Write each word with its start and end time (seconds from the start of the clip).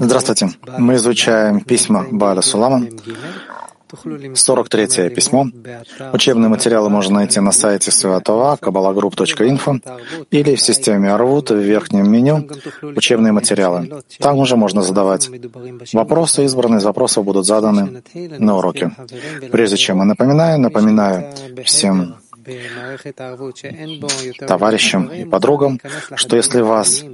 Здравствуйте. 0.00 0.50
Мы 0.78 0.96
изучаем 0.96 1.60
письма 1.60 2.06
Баля 2.10 2.42
Сулама. 2.42 2.86
43 4.34 5.08
письмо. 5.08 5.46
Учебные 6.12 6.48
материалы 6.48 6.90
можно 6.90 7.14
найти 7.20 7.40
на 7.40 7.52
сайте 7.52 7.90
святого 7.90 8.58
kabbalagroup.info 8.60 9.80
или 10.30 10.54
в 10.54 10.60
системе 10.60 11.12
Арвут 11.12 11.50
в 11.50 11.56
верхнем 11.56 12.10
меню 12.10 12.46
«Учебные 12.82 13.32
материалы». 13.32 14.02
Там 14.18 14.38
уже 14.38 14.56
можно 14.56 14.82
задавать 14.82 15.30
вопросы. 15.94 16.44
Избранные 16.44 16.80
из 16.80 16.84
вопросов 16.84 17.24
будут 17.24 17.46
заданы 17.46 18.02
на 18.14 18.58
уроке. 18.58 18.90
Прежде 19.50 19.76
чем 19.76 19.98
я 19.98 20.04
напоминаю, 20.04 20.60
напоминаю 20.60 21.32
всем 21.64 22.16
товарищам 24.46 25.08
и 25.08 25.24
подругам, 25.24 25.80
что 26.14 26.36
если 26.36 26.60
вас 26.60 27.04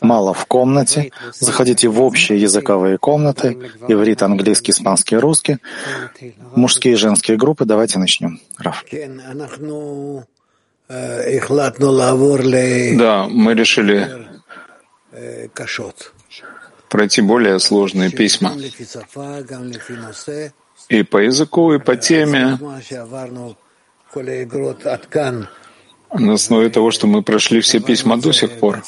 мало 0.00 0.34
в 0.34 0.46
комнате, 0.46 1.10
заходите 1.32 1.88
в 1.88 2.00
общие 2.00 2.40
языковые 2.40 2.98
комнаты, 2.98 3.58
иврит, 3.88 4.22
английский, 4.22 4.72
испанский, 4.72 5.16
русский, 5.16 5.58
мужские 6.54 6.94
и 6.94 6.96
женские 6.96 7.36
группы. 7.36 7.64
Давайте 7.64 7.98
начнем. 7.98 8.40
Раф. 8.58 8.84
Да, 12.96 13.26
мы 13.28 13.54
решили 13.54 14.28
пройти 16.88 17.20
более 17.20 17.58
сложные 17.58 18.10
письма. 18.10 18.54
И 20.88 21.02
по 21.02 21.18
языку, 21.18 21.72
и 21.74 21.78
по 21.78 21.96
теме 21.96 22.58
на 26.14 26.32
основе 26.34 26.70
того, 26.70 26.90
что 26.90 27.06
мы 27.06 27.22
прошли 27.22 27.60
все 27.60 27.80
письма 27.80 28.16
до 28.16 28.32
сих 28.32 28.58
пор, 28.58 28.82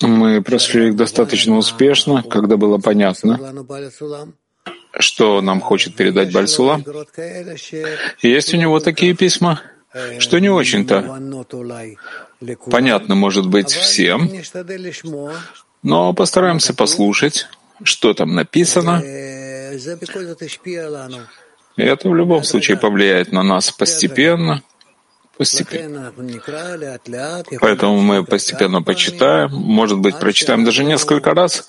мы 0.00 0.42
прошли 0.42 0.88
их 0.88 0.96
достаточно 0.96 1.56
успешно, 1.56 2.22
когда 2.22 2.56
было 2.56 2.78
понятно, 2.78 3.38
что 4.98 5.40
нам 5.40 5.60
хочет 5.60 5.96
передать 5.96 6.32
Бальсула. 6.32 6.80
Есть 8.22 8.54
у 8.54 8.56
него 8.56 8.80
такие 8.80 9.14
письма, 9.14 9.60
что 10.18 10.38
не 10.38 10.48
очень-то 10.48 11.18
понятно, 12.70 13.14
может 13.14 13.48
быть, 13.48 13.70
всем, 13.70 14.30
но 15.82 16.12
постараемся 16.14 16.74
послушать, 16.74 17.48
что 17.82 18.14
там 18.14 18.34
написано, 18.34 19.02
и 21.76 21.82
это 21.82 22.08
в 22.08 22.14
любом 22.14 22.44
случае 22.44 22.76
повлияет 22.76 23.32
на 23.32 23.42
нас 23.42 23.70
постепенно, 23.70 24.62
постепенно. 25.36 26.12
Поэтому 27.60 28.00
мы 28.00 28.24
постепенно 28.24 28.82
почитаем, 28.82 29.50
может 29.52 29.98
быть, 29.98 30.18
прочитаем 30.18 30.64
даже 30.64 30.84
несколько 30.84 31.34
раз, 31.34 31.66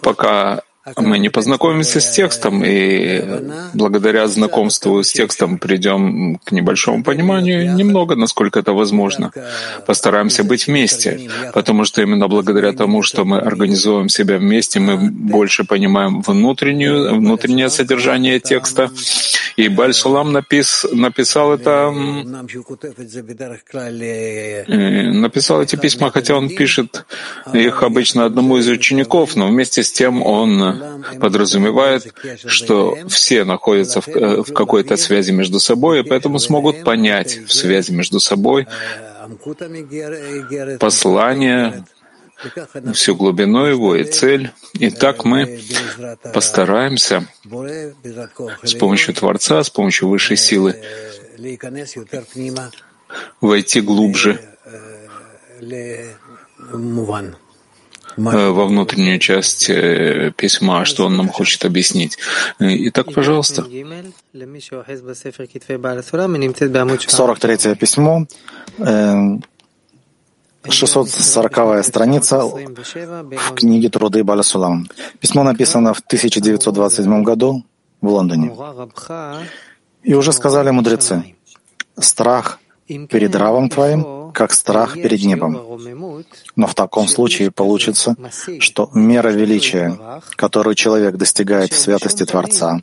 пока 0.00 0.62
мы 0.96 1.18
не 1.18 1.28
познакомимся 1.30 2.00
с 2.00 2.10
текстом, 2.10 2.62
и 2.64 3.22
благодаря 3.74 4.28
знакомству 4.28 5.02
с 5.02 5.12
текстом 5.12 5.58
придем 5.58 6.38
к 6.44 6.52
небольшому 6.52 7.02
пониманию, 7.02 7.74
немного, 7.74 8.14
насколько 8.14 8.60
это 8.60 8.72
возможно. 8.72 9.32
Постараемся 9.86 10.44
быть 10.44 10.68
вместе, 10.68 11.28
потому 11.52 11.84
что 11.84 12.02
именно 12.02 12.28
благодаря 12.28 12.72
тому, 12.72 13.02
что 13.02 13.24
мы 13.24 13.38
организуем 13.38 14.08
себя 14.08 14.38
вместе, 14.38 14.78
мы 14.78 14.96
больше 14.96 15.64
понимаем 15.64 16.20
внутреннюю, 16.20 17.16
внутреннее 17.16 17.68
содержание 17.68 18.38
текста. 18.38 18.90
И 19.56 19.68
Баль 19.68 19.94
Сулам 19.94 20.32
напис, 20.32 20.86
написал 20.92 21.52
это, 21.54 21.90
написал 25.10 25.62
эти 25.62 25.76
письма, 25.76 26.10
хотя 26.10 26.36
он 26.36 26.48
пишет 26.50 27.06
их 27.54 27.82
обычно 27.82 28.26
одному 28.26 28.58
из 28.58 28.68
учеников, 28.68 29.34
но 29.34 29.48
вместе 29.48 29.82
с 29.82 29.90
тем 29.90 30.22
он 30.22 30.75
подразумевает, 31.20 32.14
что 32.46 32.96
все 33.08 33.44
находятся 33.44 34.00
в, 34.00 34.08
э, 34.08 34.42
в 34.42 34.52
какой-то 34.52 34.96
связи 34.96 35.32
между 35.32 35.60
собой, 35.60 36.00
и 36.00 36.02
поэтому 36.02 36.38
смогут 36.38 36.84
понять 36.84 37.38
в 37.46 37.52
связи 37.52 37.92
между 37.92 38.20
собой 38.20 38.66
послание, 40.78 41.84
всю 42.92 43.16
глубину 43.16 43.64
его 43.64 43.96
и 43.96 44.04
цель. 44.04 44.50
И 44.74 44.90
так 44.90 45.24
мы 45.24 45.60
постараемся 46.34 47.26
с 48.62 48.74
помощью 48.74 49.14
Творца, 49.14 49.62
с 49.62 49.70
помощью 49.70 50.08
высшей 50.08 50.36
силы 50.36 50.76
войти 53.40 53.80
глубже 53.80 54.40
во 58.16 58.66
внутреннюю 58.66 59.18
часть 59.18 59.68
э, 59.68 60.32
письма, 60.36 60.84
что 60.84 61.06
он 61.06 61.16
нам 61.16 61.28
хочет 61.28 61.64
объяснить. 61.64 62.18
Итак, 62.58 63.12
пожалуйста. 63.12 63.64
43 67.10 67.74
письмо, 67.74 68.26
640 70.68 71.58
э, 71.58 71.82
страница 71.82 72.42
в 72.44 73.54
книге 73.54 73.88
«Труды 73.88 74.24
Баля 74.24 74.42
Сулам». 74.42 74.88
Письмо 75.20 75.42
написано 75.42 75.94
в 75.94 76.00
1927 76.00 77.22
году 77.22 77.64
в 78.00 78.08
Лондоне. 78.08 78.52
И 80.02 80.14
уже 80.14 80.32
сказали 80.32 80.70
мудрецы, 80.70 81.34
страх 81.98 82.60
перед 82.86 83.34
равом 83.34 83.68
твоим 83.68 84.15
как 84.36 84.52
страх 84.52 84.94
перед 84.94 85.24
небом. 85.24 85.52
Но 86.56 86.66
в 86.66 86.74
таком 86.74 87.08
случае 87.08 87.50
получится, 87.50 88.14
что 88.60 88.90
мера 88.92 89.30
величия, 89.30 89.98
которую 90.36 90.74
человек 90.74 91.16
достигает 91.16 91.72
в 91.72 91.78
святости 91.78 92.24
Творца, 92.26 92.82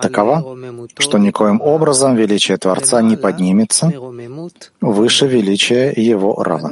такова, 0.00 0.36
что 0.98 1.18
никоим 1.18 1.60
образом 1.60 2.16
величие 2.16 2.56
Творца 2.56 3.02
не 3.02 3.16
поднимется 3.16 3.92
выше 4.80 5.26
величия 5.26 5.92
его 5.94 6.42
рава. 6.42 6.70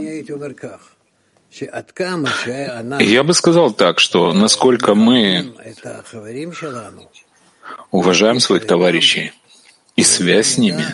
Я 3.00 3.22
бы 3.24 3.34
сказал 3.34 3.72
так, 3.72 3.98
что 3.98 4.32
насколько 4.32 4.94
мы 4.94 5.52
уважаем 7.90 8.40
своих 8.40 8.66
товарищей, 8.66 9.32
и 9.98 10.04
связь 10.04 10.54
с 10.54 10.58
ними. 10.58 10.84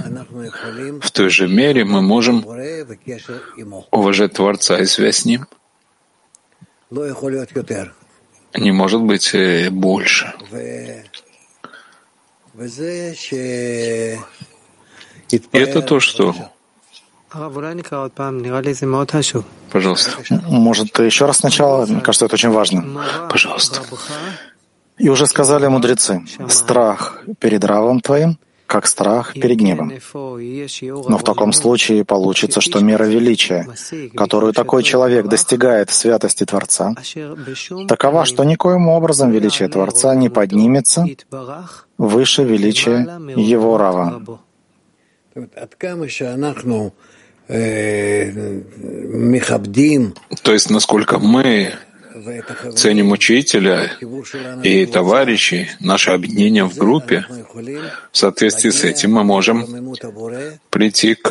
В 1.01 1.11
той 1.11 1.29
же 1.29 1.47
мере 1.47 1.85
мы 1.85 2.01
можем 2.01 2.43
уважать 3.91 4.33
Творца 4.33 4.79
и 4.79 4.87
связь 4.87 5.19
с 5.19 5.25
Ним. 5.27 5.47
Не 8.57 8.73
может 8.73 9.03
быть 9.03 9.35
э, 9.35 9.69
больше. 9.69 10.33
И 15.31 15.43
это 15.53 15.83
то, 15.83 16.01
что 16.01 16.35
Пожалуйста. 19.71 20.13
Может, 20.49 20.99
еще 21.01 21.27
раз 21.27 21.39
сначала? 21.39 21.85
Мне 21.85 22.01
кажется, 22.01 22.25
это 22.25 22.37
очень 22.37 22.51
важно. 22.51 23.03
Пожалуйста. 23.29 23.83
И 24.97 25.11
уже 25.11 25.27
сказали 25.27 25.67
мудрецы, 25.67 26.23
страх 26.49 27.23
перед 27.39 27.65
равом 27.65 28.01
твоим— 28.01 28.39
как 28.75 28.89
страх 28.89 29.35
перед 29.35 29.57
гневом. 29.59 29.93
Но 31.11 31.17
в 31.19 31.23
таком 31.23 31.53
случае 31.53 32.05
получится, 32.05 32.61
что 32.61 32.81
мера 32.81 33.05
величия, 33.05 33.69
которую 34.17 34.53
такой 34.53 34.83
человек 34.83 35.27
достигает 35.29 35.91
в 35.91 35.95
святости 35.95 36.45
Творца, 36.45 36.95
такова, 37.87 38.25
что 38.25 38.43
никоим 38.43 38.89
образом 38.89 39.31
величие 39.31 39.69
Творца 39.69 40.17
не 40.17 40.29
поднимется 40.29 41.07
выше 41.99 42.43
величия 42.43 42.99
Его 43.37 43.79
Рава. 43.79 44.23
То 50.43 50.53
есть, 50.53 50.71
насколько 50.71 51.19
мы 51.21 51.73
ценим 52.77 53.13
учителя 53.13 53.93
и 54.63 54.87
товарищей, 54.87 55.71
наше 55.81 56.11
объединение 56.11 56.65
в 56.65 56.77
группе, 56.77 57.27
в 58.13 58.17
соответствии 58.17 58.71
с 58.71 58.85
этим 58.85 59.13
мы 59.13 59.25
можем 59.25 59.95
прийти 60.71 61.15
к 61.15 61.31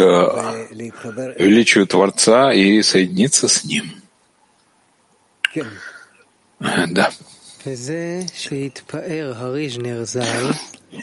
величию 1.40 1.88
Творца 1.88 2.52
и 2.54 2.82
соединиться 2.82 3.48
с 3.48 3.64
Ним. 3.64 3.92
Да. 6.90 7.12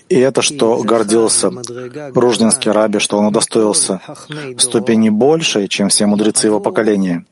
И 0.09 0.19
это, 0.19 0.43
что 0.43 0.83
гордился 0.83 1.51
Руждинский 2.15 2.71
раби, 2.71 2.99
что 2.99 3.19
он 3.19 3.27
удостоился 3.27 4.01
ступени 4.59 5.09
большей, 5.09 5.69
чем 5.69 5.89
все 5.89 6.07
мудрецы 6.07 6.47
его 6.49 6.61
поколения, 6.61 7.25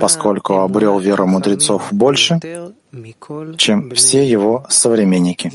поскольку 0.00 0.58
обрел 0.60 0.98
веру 0.98 1.26
мудрецов 1.26 1.88
больше, 1.92 2.40
чем 3.56 3.90
все 3.90 4.26
его 4.26 4.66
современники. 4.68 5.50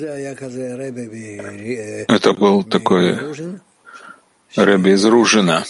Это 2.08 2.34
был 2.34 2.64
такой 2.64 3.20
Рэбби 4.56 4.92
из 4.92 5.06
Ружина, 5.06 5.64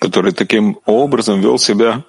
который 0.00 0.32
таким 0.32 0.78
образом 0.84 1.40
вел 1.40 1.58
себя 1.58 2.04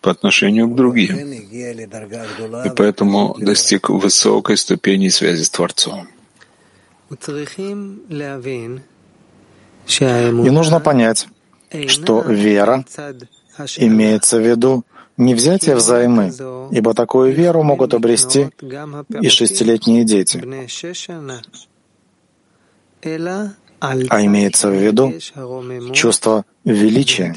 по 0.00 0.10
отношению 0.10 0.68
к 0.68 0.74
другим, 0.74 1.16
и 1.16 2.70
поэтому 2.76 3.36
достиг 3.38 3.90
высокой 3.90 4.56
ступени 4.56 5.08
связи 5.08 5.42
с 5.42 5.50
Творцом. 5.50 6.08
И 9.88 10.50
нужно 10.50 10.80
понять, 10.80 11.28
что 11.86 12.22
вера 12.22 12.84
имеется 13.76 14.38
в 14.38 14.46
виду 14.46 14.84
не 15.16 15.34
взятие 15.34 15.74
взаймы, 15.74 16.32
ибо 16.70 16.94
такую 16.94 17.32
веру 17.34 17.62
могут 17.62 17.94
обрести 17.94 18.50
и 19.20 19.28
шестилетние 19.28 20.04
дети, 20.04 20.38
а 23.80 24.24
имеется 24.24 24.68
в 24.68 24.74
виду 24.74 25.14
чувство 25.92 26.44
величия 26.64 27.34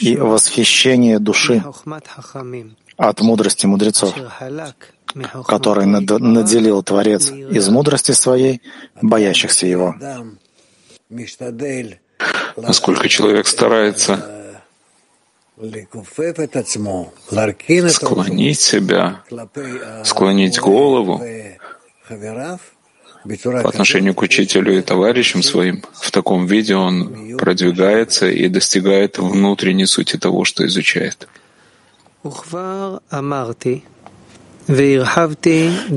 и 0.00 0.16
восхищение 0.16 1.18
души 1.18 1.62
от 2.96 3.20
мудрости 3.20 3.66
мудрецов, 3.66 4.14
который 5.46 5.86
наделил 5.86 6.82
Творец 6.82 7.30
из 7.30 7.68
мудрости 7.68 8.12
своей, 8.12 8.62
боящихся 9.00 9.66
Его. 9.66 9.94
Насколько 12.56 13.08
человек 13.08 13.46
старается 13.46 14.42
склонить 17.88 18.60
себя, 18.60 19.22
склонить 20.04 20.58
голову 20.58 21.22
по 23.62 23.68
отношению 23.68 24.14
к 24.14 24.22
учителю 24.22 24.76
и 24.78 24.82
товарищам 24.82 25.42
своим, 25.42 25.82
в 25.92 26.10
таком 26.10 26.46
виде 26.46 26.74
он 26.74 27.36
продвигается 27.38 28.28
и 28.28 28.48
достигает 28.48 29.18
внутренней 29.18 29.86
сути 29.86 30.16
того, 30.16 30.44
что 30.44 30.66
изучает. 30.66 31.28
И 32.24 32.28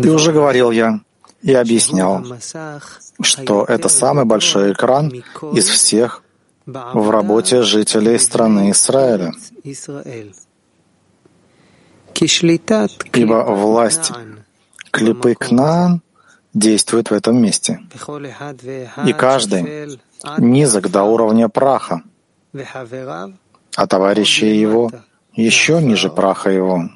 уже 0.09 0.31
говорил 0.31 0.71
я 0.71 0.99
и 1.41 1.53
объяснял, 1.53 2.25
что 3.21 3.65
это 3.65 3.89
самый 3.89 4.25
большой 4.25 4.73
экран 4.73 5.13
из 5.53 5.67
всех 5.69 6.23
в 6.65 7.09
работе 7.09 7.61
жителей 7.61 8.17
страны 8.17 8.71
Израиля. 8.71 9.31
Ибо 13.13 13.43
власть 13.43 14.11
клипы 14.91 15.35
Кнаан 15.35 16.01
действует 16.55 17.11
в 17.11 17.13
этом 17.13 17.39
месте. 17.41 17.81
И 19.05 19.13
каждый 19.13 19.99
низок 20.39 20.89
до 20.89 21.03
уровня 21.03 21.49
праха, 21.49 22.01
а 23.75 23.87
товарищи 23.87 24.45
его 24.45 24.91
еще 25.33 25.81
ниже 25.81 26.09
праха 26.09 26.49
его. 26.49 26.89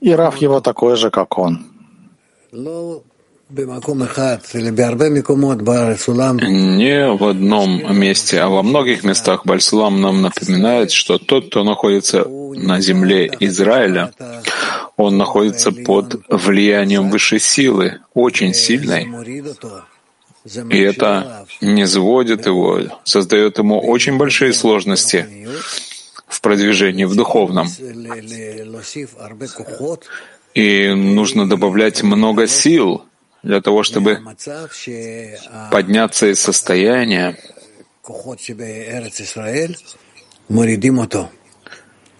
И 0.00 0.12
Рав 0.12 0.36
его 0.38 0.60
такой 0.60 0.96
же, 0.96 1.10
как 1.10 1.38
он. 1.38 1.66
Не 6.36 7.16
в 7.16 7.24
одном 7.24 7.98
месте, 7.98 8.40
а 8.40 8.48
во 8.48 8.62
многих 8.62 9.04
местах 9.04 9.46
Бальсулам 9.46 10.02
нам 10.02 10.20
напоминает, 10.20 10.90
что 10.90 11.18
тот, 11.18 11.46
кто 11.46 11.64
находится 11.64 12.26
на 12.28 12.80
земле 12.80 13.30
Израиля, 13.40 14.12
он 14.98 15.16
находится 15.16 15.72
под 15.72 16.20
влиянием 16.28 17.08
высшей 17.08 17.40
силы, 17.40 18.00
очень 18.12 18.52
сильной. 18.52 19.08
И 20.70 20.78
это 20.78 21.46
не 21.62 21.86
сводит 21.86 22.46
его, 22.46 22.80
создает 23.04 23.56
ему 23.58 23.80
очень 23.80 24.18
большие 24.18 24.52
сложности 24.52 25.26
в 26.26 26.40
продвижении 26.42 27.04
в 27.04 27.14
духовном. 27.16 27.68
И 30.54 30.88
нужно 30.88 31.48
добавлять 31.48 32.02
много 32.02 32.46
сил 32.46 33.07
для 33.42 33.60
того, 33.60 33.82
чтобы 33.82 34.20
подняться 35.70 36.26
из 36.26 36.40
состояния, 36.40 37.36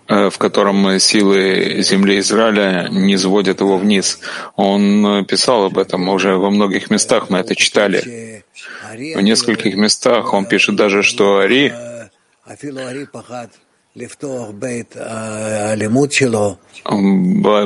э, 0.08 0.30
в 0.30 0.38
котором 0.38 0.98
силы 0.98 1.82
земли 1.82 2.18
Израиля 2.18 2.88
не 2.90 3.16
сводят 3.16 3.60
его 3.60 3.78
вниз. 3.78 4.20
Он 4.56 5.24
писал 5.26 5.64
об 5.64 5.78
этом 5.78 6.08
уже 6.08 6.36
во 6.36 6.50
многих 6.50 6.90
местах, 6.90 7.30
мы 7.30 7.38
это 7.38 7.54
читали. 7.54 8.44
В 8.92 9.20
нескольких 9.20 9.76
местах 9.76 10.32
он 10.32 10.46
пишет 10.46 10.76
даже, 10.76 11.02
что 11.02 11.38
Ари 11.38 11.72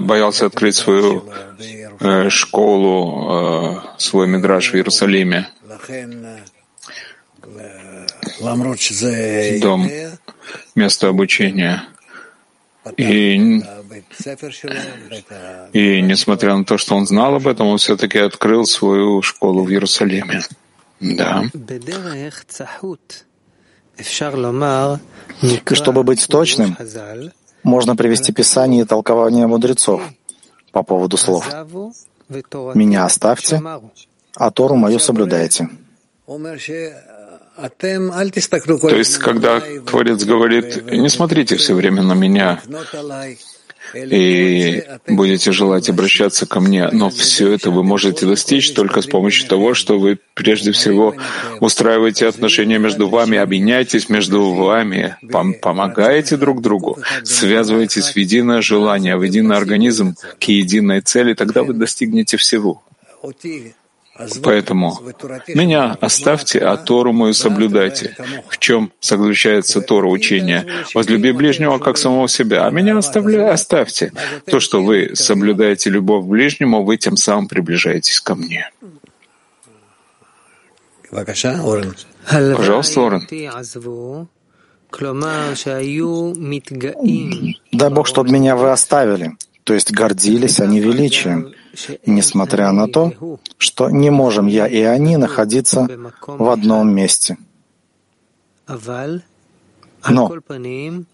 боялся 0.00 0.46
открыть 0.46 0.74
свою 0.74 1.24
э, 2.00 2.28
школу, 2.30 2.96
э, 3.30 3.98
свой 3.98 4.26
мидраж 4.28 4.72
в 4.72 4.74
Иерусалиме, 4.74 5.48
дом, 9.60 9.88
место 10.74 11.08
обучения. 11.08 11.84
И, 12.96 13.34
и 15.72 16.02
несмотря 16.02 16.56
на 16.56 16.64
то, 16.64 16.78
что 16.78 16.96
он 16.96 17.06
знал 17.06 17.36
об 17.36 17.46
этом, 17.46 17.68
он 17.68 17.78
все-таки 17.78 18.18
открыл 18.18 18.64
свою 18.64 19.22
школу 19.22 19.64
в 19.64 19.70
Иерусалиме. 19.70 20.40
Да. 21.00 21.44
И 23.98 25.74
чтобы 25.74 26.02
быть 26.02 26.26
точным, 26.28 26.76
можно 27.62 27.96
привести 27.96 28.32
Писание 28.32 28.82
и 28.82 28.86
толкование 28.86 29.46
мудрецов 29.46 30.02
по 30.72 30.82
поводу 30.82 31.16
слов. 31.16 31.48
«Меня 32.74 33.04
оставьте, 33.04 33.62
а 34.36 34.50
Тору 34.50 34.76
мою 34.76 34.98
соблюдайте». 34.98 35.68
То 37.56 38.96
есть, 38.96 39.18
когда 39.18 39.60
Творец 39.60 40.24
говорит, 40.24 40.90
не 40.90 41.08
смотрите 41.10 41.56
все 41.56 41.74
время 41.74 42.02
на 42.02 42.14
меня, 42.14 42.60
и 43.94 44.82
будете 45.06 45.52
желать 45.52 45.88
обращаться 45.88 46.46
ко 46.46 46.60
мне. 46.60 46.88
Но 46.92 47.10
все 47.10 47.52
это 47.52 47.70
вы 47.70 47.82
можете 47.82 48.26
достичь 48.26 48.72
только 48.72 49.02
с 49.02 49.06
помощью 49.06 49.48
того, 49.48 49.74
что 49.74 49.98
вы 49.98 50.18
прежде 50.34 50.72
всего 50.72 51.14
устраиваете 51.60 52.26
отношения 52.26 52.78
между 52.78 53.08
вами, 53.08 53.38
объединяетесь 53.38 54.08
между 54.08 54.52
вами, 54.52 55.16
пом 55.30 55.54
помогаете 55.54 56.36
друг 56.36 56.62
другу, 56.62 56.98
связываетесь 57.24 58.10
в 58.10 58.16
единое 58.16 58.62
желание, 58.62 59.16
в 59.16 59.22
единый 59.22 59.56
организм 59.56 60.14
к 60.40 60.44
единой 60.44 61.00
цели, 61.00 61.34
тогда 61.34 61.62
вы 61.62 61.74
достигнете 61.74 62.36
всего. 62.36 62.82
Поэтому 64.42 64.98
меня 65.48 65.96
оставьте, 66.00 66.58
а 66.58 66.76
Тору 66.76 67.12
мою 67.12 67.32
соблюдайте. 67.32 68.14
В 68.48 68.58
чем 68.58 68.92
заключается 69.00 69.80
Тора 69.80 70.08
учения? 70.08 70.66
Возлюби 70.94 71.32
ближнего 71.32 71.78
как 71.78 71.96
самого 71.96 72.28
себя, 72.28 72.66
а 72.66 72.70
меня 72.70 72.98
оставля... 72.98 73.52
оставьте. 73.52 74.12
То, 74.46 74.60
что 74.60 74.82
вы 74.82 75.12
соблюдаете 75.14 75.88
любовь 75.90 76.24
к 76.24 76.28
ближнему, 76.28 76.84
вы 76.84 76.98
тем 76.98 77.16
самым 77.16 77.48
приближаетесь 77.48 78.20
ко 78.20 78.34
мне. 78.34 78.70
Пожалуйста, 82.56 83.00
Орен. 83.00 83.26
Дай 87.72 87.90
Бог, 87.90 88.06
чтобы 88.06 88.30
меня 88.30 88.56
вы 88.56 88.70
оставили, 88.70 89.32
то 89.64 89.72
есть 89.72 89.90
гордились 89.90 90.60
они 90.60 90.80
величием, 90.80 91.54
несмотря 92.06 92.72
на 92.72 92.88
то, 92.88 93.12
что 93.58 93.90
не 93.90 94.10
можем 94.10 94.46
я 94.46 94.66
и 94.66 94.82
они 94.82 95.16
находиться 95.16 95.88
в 96.26 96.48
одном 96.48 96.94
месте. 96.94 97.36
Но 100.08 100.32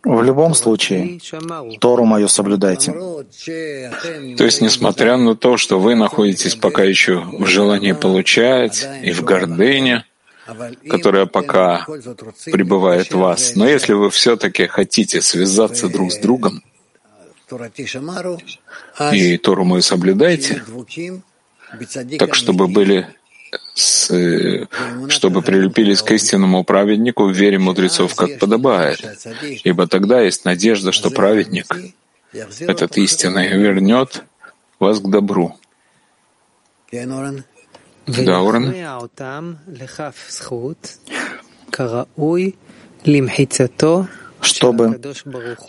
в 0.05 0.23
любом 0.23 0.55
случае 0.55 1.21
Тору 1.81 2.05
мою 2.05 2.29
соблюдайте. 2.29 2.93
То 2.93 4.45
есть, 4.45 4.63
несмотря 4.63 5.17
на 5.17 5.37
то, 5.37 5.57
что 5.57 5.79
вы 5.79 5.95
находитесь 5.95 6.55
пока 6.55 6.85
еще 6.85 7.21
в 7.21 7.47
желании 7.47 7.93
получать 7.93 8.89
и 9.03 9.13
в 9.13 9.23
гордыне, 9.25 10.05
которая 10.89 11.27
пока 11.27 11.85
пребывает 12.47 13.13
в 13.13 13.19
вас, 13.19 13.57
но 13.57 13.69
если 13.69 13.93
вы 13.93 14.09
все-таки 14.09 14.67
хотите 14.67 15.21
связаться 15.21 15.89
друг 15.89 16.11
с 16.11 16.17
другом, 16.17 16.63
и 19.13 19.37
Тору 19.39 19.65
мы 19.65 19.83
соблюдайте, 19.83 20.63
так 22.19 22.35
чтобы 22.35 22.69
были 22.69 23.07
с, 23.75 24.67
чтобы 25.09 25.43
прилепились 25.43 26.03
к 26.03 26.11
истинному 26.11 26.65
праведнику 26.65 27.25
в 27.27 27.33
вере 27.33 27.59
мудрецов, 27.59 28.15
как 28.15 28.39
подобает. 28.39 29.05
Ибо 29.65 29.87
тогда 29.87 30.21
есть 30.21 30.45
надежда, 30.45 30.93
что 30.93 31.11
праведник, 31.11 31.67
этот 32.61 32.97
истинный, 32.99 33.49
вернет 33.49 34.25
вас 34.79 35.01
к 35.01 35.09
добру. 35.09 35.57
Да, 38.07 38.41
Орен. 38.41 38.75
Чтобы 44.41 45.01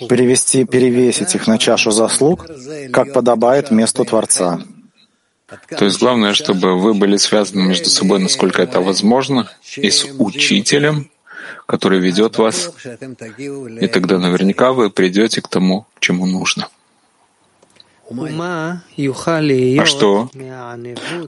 перевести, 0.09 0.65
перевесить 0.65 1.35
их 1.35 1.47
на 1.47 1.57
чашу 1.57 1.91
заслуг, 1.91 2.45
как 2.91 3.13
подобает 3.13 3.71
месту 3.71 4.05
Творца. 4.05 4.61
То 5.77 5.85
есть 5.85 5.99
главное, 5.99 6.33
чтобы 6.33 6.79
вы 6.79 6.93
были 6.93 7.17
связаны 7.17 7.63
между 7.63 7.89
собой, 7.89 8.19
насколько 8.19 8.61
это 8.61 8.81
возможно, 8.81 9.49
и 9.77 9.89
с 9.89 10.05
учителем, 10.19 11.09
который 11.65 11.99
ведет 11.99 12.37
вас, 12.37 12.71
и 13.81 13.87
тогда 13.87 14.19
наверняка 14.19 14.73
вы 14.73 14.89
придете 14.91 15.41
к 15.41 15.47
тому, 15.47 15.85
чему 15.99 16.25
нужно. 16.27 16.67
А 18.09 19.85
что? 19.85 20.29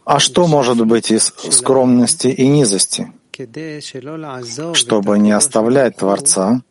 А 0.06 0.20
что 0.20 0.48
может 0.48 0.86
быть 0.86 1.12
из 1.12 1.34
скромности 1.52 2.28
и 2.28 2.48
низости? 2.48 3.12
Чтобы 4.74 5.20
не 5.20 5.32
оставлять 5.32 5.98
Творца, 5.98 6.62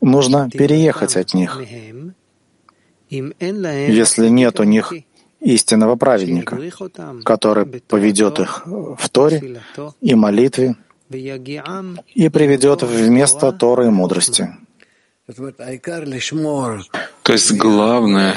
нужно 0.00 0.50
переехать 0.50 1.16
от 1.16 1.34
них. 1.34 1.60
Если 3.08 4.28
нет 4.28 4.60
у 4.60 4.64
них 4.64 4.92
истинного 5.40 5.96
праведника, 5.96 6.58
который 7.24 7.66
поведет 7.66 8.40
их 8.40 8.62
в 8.66 9.08
Торе 9.10 9.62
и 10.00 10.14
молитве 10.14 10.76
и 11.10 12.28
приведет 12.28 12.82
в 12.82 13.08
место 13.08 13.52
Торы 13.52 13.86
и 13.86 13.90
мудрости. 13.90 14.48
То 17.22 17.32
есть 17.32 17.52
главное 17.52 18.34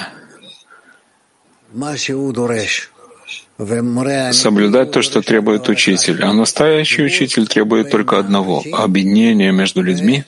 соблюдать 4.31 4.91
то, 4.91 5.01
что 5.01 5.21
требует 5.21 5.69
учитель. 5.69 6.23
А 6.23 6.33
настоящий 6.33 7.03
учитель 7.03 7.47
требует 7.47 7.91
только 7.91 8.17
одного— 8.17 8.63
объединения 8.73 9.51
между 9.51 9.81
людьми. 9.81 10.23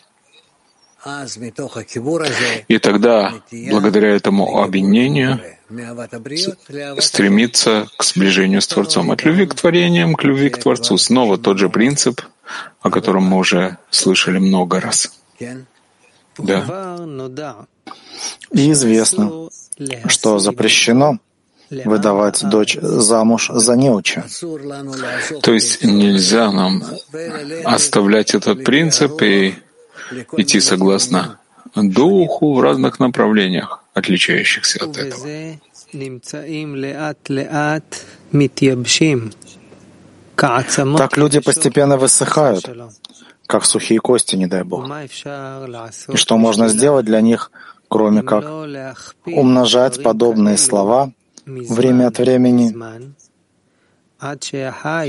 И 2.68 2.78
тогда, 2.80 3.34
благодаря 3.70 4.16
этому 4.16 4.62
объединению, 4.62 5.40
стремиться 7.00 7.88
к 7.98 8.04
сближению 8.04 8.62
с 8.62 8.68
Творцом. 8.68 9.12
От 9.12 9.24
любви 9.24 9.46
к 9.46 9.56
творениям 9.56 10.16
к 10.16 10.24
любви 10.24 10.50
к 10.50 10.60
Творцу. 10.60 10.98
Снова 10.98 11.38
тот 11.38 11.58
же 11.58 11.70
принцип, 11.70 12.22
о 12.82 12.90
котором 12.90 13.24
мы 13.24 13.38
уже 13.38 13.78
слышали 13.90 14.38
много 14.38 14.80
раз. 14.80 15.12
Да. 16.38 17.66
И 18.52 18.72
известно, 18.72 19.50
что 20.08 20.40
запрещено 20.40 21.20
выдавать 21.70 22.44
дочь 22.44 22.78
замуж 22.82 23.50
за 23.54 23.76
неуча. 23.76 24.26
То 25.42 25.54
есть 25.54 25.84
нельзя 25.84 26.52
нам 26.52 26.84
оставлять 27.64 28.36
этот 28.36 28.64
принцип 28.64 29.22
и 29.22 29.56
идти 30.38 30.60
согласно 30.60 31.40
духу 31.76 32.54
в 32.54 32.62
разных 32.62 33.00
направлениях, 33.00 33.84
отличающихся 33.94 34.86
от 34.86 34.98
этого. 34.98 35.58
Так 40.98 41.18
люди 41.18 41.40
постепенно 41.40 41.98
высыхают, 41.98 42.70
как 43.48 43.66
сухие 43.66 44.00
кости, 44.00 44.36
не 44.36 44.48
дай 44.48 44.64
Бог. 44.64 44.90
И 46.14 46.18
что 46.18 46.38
можно 46.38 46.68
сделать 46.70 47.06
для 47.06 47.22
них, 47.22 47.52
кроме 47.90 48.24
как 48.24 48.46
умножать 49.26 50.02
подобные 50.02 50.58
слова 50.58 51.12
время 51.46 52.08
от 52.08 52.18
времени, 52.18 52.74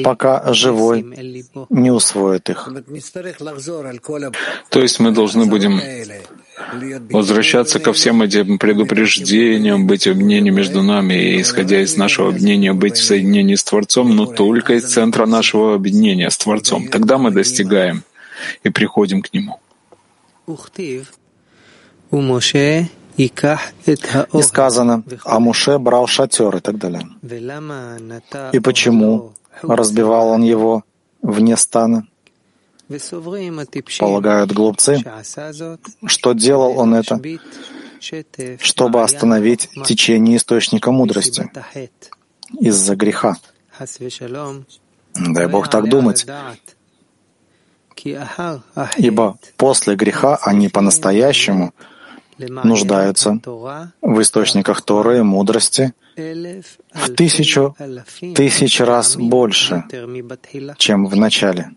пока 0.04 0.52
живой 0.54 1.04
не 1.70 1.90
усвоит 1.90 2.48
их. 2.50 2.68
То 4.70 4.80
есть 4.80 5.00
мы 5.00 5.12
должны 5.12 5.46
будем 5.46 5.80
возвращаться 7.10 7.78
ко 7.80 7.92
всем 7.92 8.22
этим 8.22 8.58
предупреждениям, 8.58 9.86
быть 9.86 10.06
в 10.06 10.10
объединении 10.10 10.50
между 10.50 10.82
нами 10.82 11.14
и, 11.14 11.40
исходя 11.40 11.80
из 11.82 11.96
нашего 11.96 12.28
объединения, 12.28 12.72
быть 12.72 12.96
в 12.96 13.04
соединении 13.04 13.54
с 13.54 13.64
Творцом, 13.64 14.16
но 14.16 14.26
только 14.26 14.74
из 14.74 14.90
центра 14.90 15.26
нашего 15.26 15.74
объединения 15.74 16.30
с 16.30 16.38
Творцом. 16.38 16.88
Тогда 16.88 17.18
мы 17.18 17.30
достигаем 17.30 18.04
и 18.64 18.70
приходим 18.70 19.22
к 19.22 19.32
Нему. 19.32 19.60
И 23.16 24.42
сказано, 24.42 25.02
а 25.24 25.38
Муше 25.38 25.78
брал 25.78 26.06
шатер 26.06 26.56
и 26.56 26.60
так 26.60 26.78
далее. 26.78 27.08
И 28.52 28.60
почему 28.60 29.32
разбивал 29.62 30.28
он 30.28 30.42
его 30.42 30.84
вне 31.20 31.56
стана? 31.56 32.06
Полагают 33.98 34.52
глупцы, 34.52 35.02
что 36.06 36.32
делал 36.32 36.78
он 36.78 36.94
это, 36.94 37.20
чтобы 38.58 39.02
остановить 39.02 39.68
течение 39.86 40.36
источника 40.36 40.90
мудрости 40.90 41.50
из-за 42.60 42.96
греха. 42.96 43.36
Дай 45.14 45.46
Бог 45.46 45.68
так 45.68 45.88
думать. 45.88 46.26
Ибо 48.96 49.38
после 49.56 49.94
греха 49.94 50.36
они 50.42 50.68
по-настоящему— 50.68 51.72
нуждаются 52.48 53.38
в 54.00 54.20
источниках 54.20 54.82
Торы 54.82 55.18
и 55.18 55.22
мудрости 55.22 55.92
в 56.16 57.14
тысячу 57.16 57.74
тысяч 58.34 58.80
раз 58.80 59.16
больше, 59.16 59.84
чем 60.78 61.06
в 61.06 61.16
начале. 61.16 61.70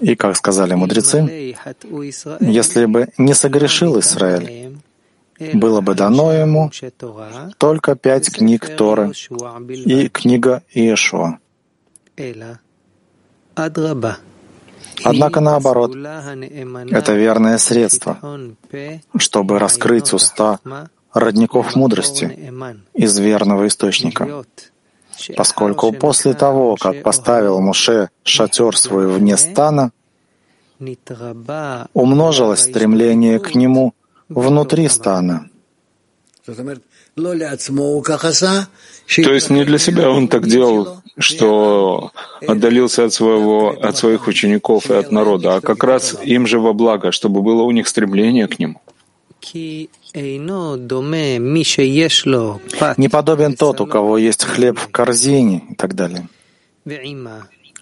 И, 0.00 0.14
как 0.16 0.36
сказали 0.36 0.74
мудрецы, 0.74 1.54
если 2.40 2.86
бы 2.86 3.08
не 3.18 3.34
согрешил 3.34 4.00
Израиль, 4.00 4.78
было 5.54 5.80
бы 5.80 5.94
дано 5.94 6.32
ему 6.32 6.70
только 7.58 7.96
пять 7.96 8.30
книг 8.30 8.76
Торы 8.76 9.12
и 9.68 10.08
книга 10.08 10.62
Иешуа. 10.72 11.38
Однако 15.04 15.40
наоборот, 15.40 15.94
это 15.94 17.14
верное 17.14 17.58
средство, 17.58 18.18
чтобы 19.16 19.58
раскрыть 19.58 20.12
уста 20.12 20.60
родников 21.12 21.74
мудрости 21.74 22.52
из 22.94 23.18
верного 23.18 23.66
источника. 23.66 24.44
Поскольку 25.36 25.92
после 25.92 26.34
того, 26.34 26.76
как 26.76 27.02
поставил 27.02 27.60
Муше 27.60 28.10
шатер 28.22 28.76
свой 28.76 29.06
вне 29.06 29.36
стана, 29.36 29.92
умножилось 31.92 32.60
стремление 32.60 33.38
к 33.38 33.54
нему 33.54 33.94
внутри 34.28 34.88
стана. 34.88 35.50
То 36.46 36.52
есть 39.32 39.50
не 39.50 39.64
для 39.64 39.78
себя 39.78 40.10
он 40.10 40.28
так 40.28 40.46
делал, 40.46 40.99
что 41.20 42.12
отдалился 42.46 43.04
от 43.04 43.12
своего, 43.12 43.70
от 43.70 43.96
своих 43.96 44.26
учеников 44.26 44.90
и 44.90 44.94
от 44.94 45.12
народа, 45.12 45.56
а 45.56 45.60
как 45.60 45.84
раз 45.84 46.16
им 46.24 46.46
же 46.46 46.58
во 46.58 46.72
благо, 46.72 47.12
чтобы 47.12 47.42
было 47.42 47.62
у 47.62 47.70
них 47.70 47.88
стремление 47.88 48.48
к 48.48 48.58
нему. 48.58 48.80
Не 52.96 53.08
подобен 53.08 53.54
тот, 53.54 53.80
у 53.80 53.86
кого 53.86 54.18
есть 54.18 54.44
хлеб 54.44 54.78
в 54.78 54.88
корзине 54.88 55.64
и 55.70 55.74
так 55.74 55.94
далее. 55.94 56.28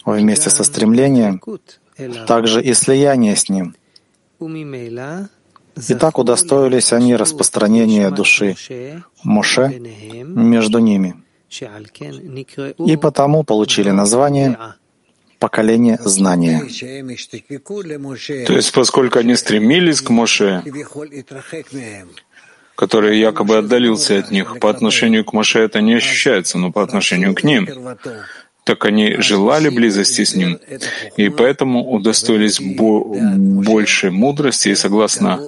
Вместе 0.04 0.50
со 0.50 0.64
стремлением 0.64 1.40
также 2.26 2.62
и 2.62 2.75
слияние 2.75 3.37
с 3.37 3.49
ним. 3.49 3.75
И 5.88 5.95
так 5.95 6.18
удостоились 6.18 6.92
они 6.92 7.14
распространения 7.16 8.11
души 8.11 8.57
Моше 9.23 9.80
между 10.25 10.78
ними. 10.78 11.14
И 12.87 12.97
потому 12.97 13.45
получили 13.45 13.90
название 13.90 14.59
поколение 15.38 15.99
знания. 16.05 16.61
То 18.47 18.52
есть, 18.55 18.73
поскольку 18.73 19.19
они 19.19 19.37
стремились 19.37 20.00
к 20.00 20.11
Моше, 20.11 20.62
который 22.75 23.19
якобы 23.19 23.59
отдалился 23.59 24.19
от 24.19 24.31
них, 24.31 24.59
по 24.59 24.69
отношению 24.71 25.25
к 25.25 25.33
Моше 25.33 25.61
это 25.61 25.81
не 25.81 25.95
ощущается, 25.95 26.59
но 26.59 26.73
по 26.73 26.83
отношению 26.83 27.35
к 27.35 27.45
ним 27.45 27.69
так 28.69 28.85
они 28.85 29.17
желали 29.19 29.71
близости 29.71 30.25
с 30.25 30.35
Ним, 30.35 30.59
и 31.17 31.31
поэтому 31.31 31.90
удостоились 31.90 32.61
бо 32.61 33.02
больше 33.71 34.11
мудрости, 34.11 34.69
и 34.69 34.75
согласно 34.75 35.40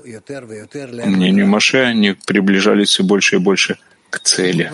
мнению 1.05 1.47
Маше, 1.47 1.81
они 1.81 2.17
приближались 2.27 2.89
все 2.89 3.05
больше 3.05 3.37
и 3.37 3.39
больше 3.39 3.77
к 4.09 4.21
цели. 4.21 4.73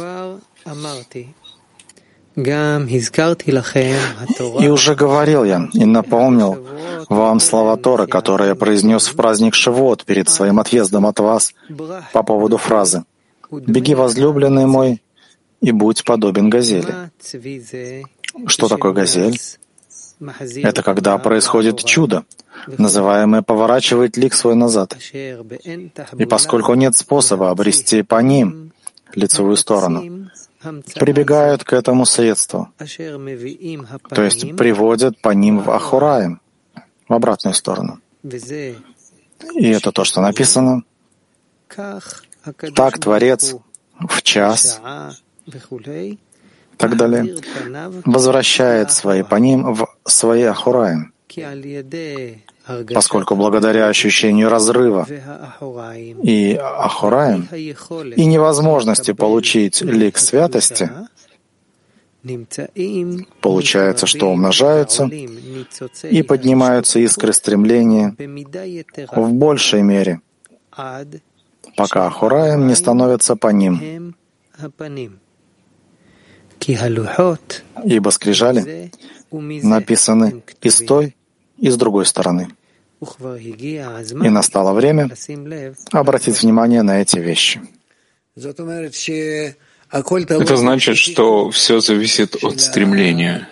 И 4.61 4.69
уже 4.69 4.95
говорил 4.95 5.45
я 5.45 5.69
и 5.73 5.85
напомнил 5.87 6.67
вам 7.09 7.41
слова 7.41 7.77
Торы, 7.77 8.07
которые 8.07 8.49
я 8.51 8.55
произнес 8.55 9.07
в 9.07 9.17
праздник 9.17 9.55
Шивот 9.55 10.05
перед 10.05 10.29
своим 10.29 10.61
отъездом 10.61 11.07
от 11.07 11.19
вас 11.21 11.55
по 12.13 12.23
поводу 12.23 12.59
фразы 12.59 13.05
«Беги, 13.51 13.95
возлюбленный 13.95 14.67
мой, 14.67 15.03
и 15.61 15.73
будь 15.73 16.05
подобен 16.05 16.51
газели. 16.51 17.11
Что 18.47 18.69
такое 18.69 18.93
газель? 18.93 19.41
Это 20.63 20.83
когда 20.83 21.17
происходит 21.19 21.85
чудо, 21.85 22.25
называемое 22.67 23.43
«поворачивает 23.43 24.17
лик 24.17 24.35
свой 24.35 24.55
назад». 24.55 24.97
И 25.13 26.27
поскольку 26.29 26.75
нет 26.75 26.97
способа 26.97 27.51
обрести 27.51 28.03
по 28.03 28.21
ним 28.21 28.73
лицевую 29.15 29.57
сторону, 29.57 30.29
прибегают 30.95 31.65
к 31.65 31.73
этому 31.73 32.05
средству, 32.07 32.69
то 32.79 34.23
есть 34.23 34.57
приводят 34.57 35.21
по 35.21 35.31
ним 35.31 35.61
в 35.61 35.71
Ахураем, 35.71 36.41
в 37.09 37.13
обратную 37.13 37.55
сторону. 37.55 38.01
И 38.23 39.69
это 39.69 39.93
то, 39.93 40.05
что 40.05 40.21
написано. 40.21 40.83
Так 42.75 42.99
Творец 42.99 43.55
в 43.99 44.23
час 44.23 44.81
и 45.47 46.19
так 46.77 46.97
далее. 46.97 47.37
Возвращает 48.05 48.93
свои 48.93 49.23
по 49.23 49.37
ним 49.37 49.75
в 49.75 49.87
свои 50.05 50.43
Ахураем, 50.43 51.13
поскольку 52.93 53.37
благодаря 53.37 53.89
ощущению 53.89 54.49
разрыва 54.49 55.07
и 56.23 56.55
Ахураем 56.55 57.49
и 57.53 58.25
невозможности 58.25 59.13
получить 59.13 59.83
лик 59.83 60.19
святости, 60.19 60.91
Получается, 63.41 64.07
что 64.07 64.31
умножаются 64.31 65.09
и 66.03 66.23
поднимаются 66.23 66.99
искры 66.99 67.33
стремления 67.33 68.17
в 69.13 69.33
большей 69.33 69.83
мере, 69.83 70.21
пока 71.77 72.07
Ахураем 72.07 72.67
не 72.67 72.75
становится 72.75 73.37
по 73.37 73.49
ним. 73.49 74.17
Ибо 77.85 78.11
скрижали 78.11 78.91
написаны 79.31 80.43
и 80.63 80.71
с 80.71 80.85
той, 80.85 81.16
и 81.59 81.71
с 81.71 81.77
другой 81.77 82.07
стороны. 82.07 82.49
И 83.01 84.31
настало 84.31 84.73
время 84.73 85.11
обратить 85.93 86.43
внимание 86.43 86.83
на 86.83 87.03
эти 87.03 87.19
вещи. 87.19 87.61
Это 88.35 90.57
значит, 90.57 90.97
что 90.97 91.51
все 91.51 91.81
зависит 91.81 92.43
от 92.43 92.61
стремления 92.61 93.49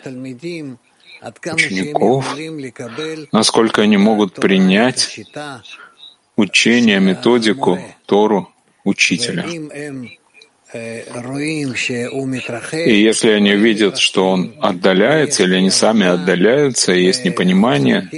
учеников, 1.53 2.37
насколько 3.33 3.83
они 3.83 3.97
могут 3.97 4.35
принять 4.35 5.21
учение, 6.37 7.01
методику, 7.01 7.79
Тору 8.07 8.49
учителя. 8.85 9.45
И 12.87 12.95
если 13.01 13.31
они 13.31 13.55
видят, 13.55 13.99
что 13.99 14.29
он 14.29 14.55
отдаляется, 14.61 15.45
или 15.45 15.55
они 15.55 15.71
сами 15.71 16.07
отдаляются, 16.07 16.93
и 16.93 17.05
есть 17.05 17.25
непонимание 17.25 18.09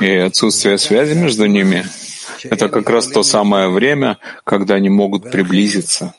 и 0.00 0.10
отсутствие 0.16 0.78
связи 0.78 1.14
между 1.14 1.46
ними, 1.46 1.84
это 2.42 2.68
как 2.68 2.90
раз 2.90 3.06
то 3.06 3.22
самое 3.22 3.68
время, 3.68 4.18
когда 4.42 4.74
они 4.74 4.88
могут 4.88 5.30
приблизиться. 5.30 6.14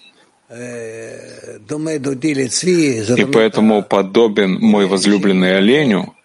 И 3.17 3.25
поэтому 3.25 3.83
подобен 3.83 4.59
мой 4.61 4.85
возлюбленный 4.85 5.57
оленю, 5.57 6.15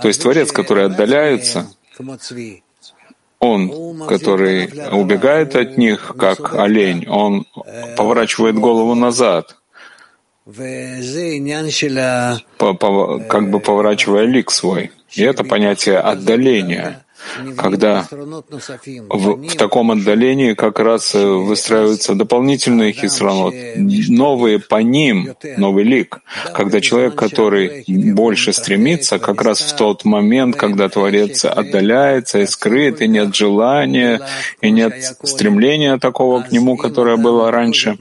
то 0.00 0.08
есть 0.08 0.22
Творец, 0.22 0.50
который 0.50 0.86
отдаляется, 0.86 1.68
он, 3.42 4.06
который 4.06 4.70
убегает 4.92 5.56
от 5.56 5.76
них, 5.76 6.14
как 6.16 6.54
олень, 6.54 7.08
он 7.08 7.44
поворачивает 7.96 8.54
голову 8.54 8.94
назад, 8.94 9.56
как 13.28 13.50
бы 13.50 13.60
поворачивая 13.60 14.24
лик 14.24 14.50
свой. 14.50 14.92
И 15.10 15.22
это 15.22 15.44
понятие 15.44 15.98
отдаления 15.98 17.04
когда 17.56 18.06
в, 18.10 19.48
в 19.48 19.56
таком 19.56 19.90
отдалении 19.90 20.54
как 20.54 20.78
раз 20.80 21.14
э, 21.14 21.24
выстраиваются 21.24 22.14
дополнительные 22.14 22.92
хисранот, 22.92 23.54
новые 23.76 24.58
по 24.58 24.82
ним, 24.82 25.34
новый 25.56 25.84
лик, 25.84 26.20
когда 26.54 26.80
человек, 26.80 27.14
который 27.14 27.84
больше 27.88 28.52
стремится, 28.52 29.18
как 29.18 29.42
раз 29.42 29.60
в 29.60 29.76
тот 29.76 30.04
момент, 30.04 30.56
когда 30.56 30.88
Творец 30.88 31.44
отдаляется 31.44 32.40
и 32.40 32.46
скрыт, 32.46 33.00
и 33.00 33.08
нет 33.08 33.34
желания, 33.34 34.20
и 34.60 34.70
нет 34.70 35.16
стремления 35.22 35.98
такого 35.98 36.42
к 36.42 36.52
нему, 36.52 36.76
которое 36.76 37.16
было 37.16 37.50
раньше. 37.50 37.96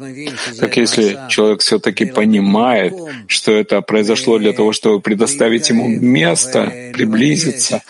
Так 0.59 0.77
если 0.77 1.17
человек 1.29 1.61
все-таки 1.61 2.05
понимает, 2.05 2.93
что 3.27 3.51
это 3.51 3.81
произошло 3.81 4.37
для 4.37 4.53
того, 4.53 4.73
чтобы 4.73 4.99
предоставить 4.99 5.69
ему 5.69 5.87
место, 5.87 6.71
приблизиться, 6.93 7.81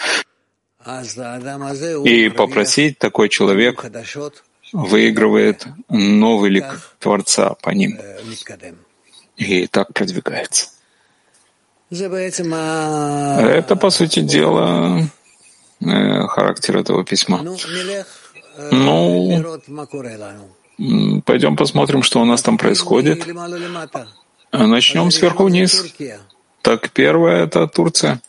и 2.05 2.29
попросить 2.29 2.97
такой 2.97 3.29
человек 3.29 3.85
выигрывает 4.73 5.67
новый 5.89 6.49
лик 6.49 6.95
Творца 6.99 7.55
по 7.61 7.71
ним. 7.71 7.99
И 9.37 9.67
так 9.67 9.93
продвигается. 9.93 10.69
Это, 11.89 13.75
по 13.75 13.89
сути 13.89 14.21
дела, 14.21 15.01
э, 15.81 16.27
характер 16.27 16.77
этого 16.77 17.03
письма. 17.03 17.43
Ну, 18.71 19.59
пойдем 21.25 21.57
посмотрим, 21.57 22.01
что 22.01 22.21
у 22.21 22.25
нас 22.25 22.41
там 22.41 22.57
происходит. 22.57 23.27
Начнем 24.51 25.11
сверху 25.11 25.45
вниз. 25.45 25.85
Так, 26.61 26.91
первое— 26.91 27.43
это 27.45 27.67
Турция. 27.67 28.21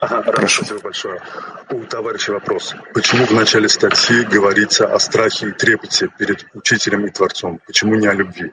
Прошу. 0.00 0.64
Спасибо 0.64 0.80
большое. 0.80 1.20
У 1.70 1.84
товарища 1.84 2.32
вопрос. 2.32 2.74
Почему 2.94 3.26
в 3.26 3.32
начале 3.32 3.68
статьи 3.68 4.24
говорится 4.24 4.86
о 4.86 4.98
страхе 4.98 5.48
и 5.48 5.52
трепете 5.52 6.08
перед 6.18 6.46
учителем 6.54 7.06
и 7.06 7.10
Творцом? 7.10 7.60
Почему 7.66 7.96
не 7.96 8.06
о 8.06 8.14
любви? 8.14 8.52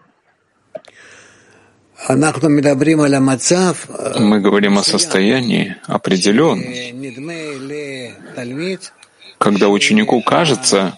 Мы 2.09 2.31
говорим 4.39 4.77
о 4.77 4.83
состоянии 4.83 5.77
определенном, 5.87 6.63
когда 9.37 9.69
ученику 9.69 10.21
кажется, 10.21 10.97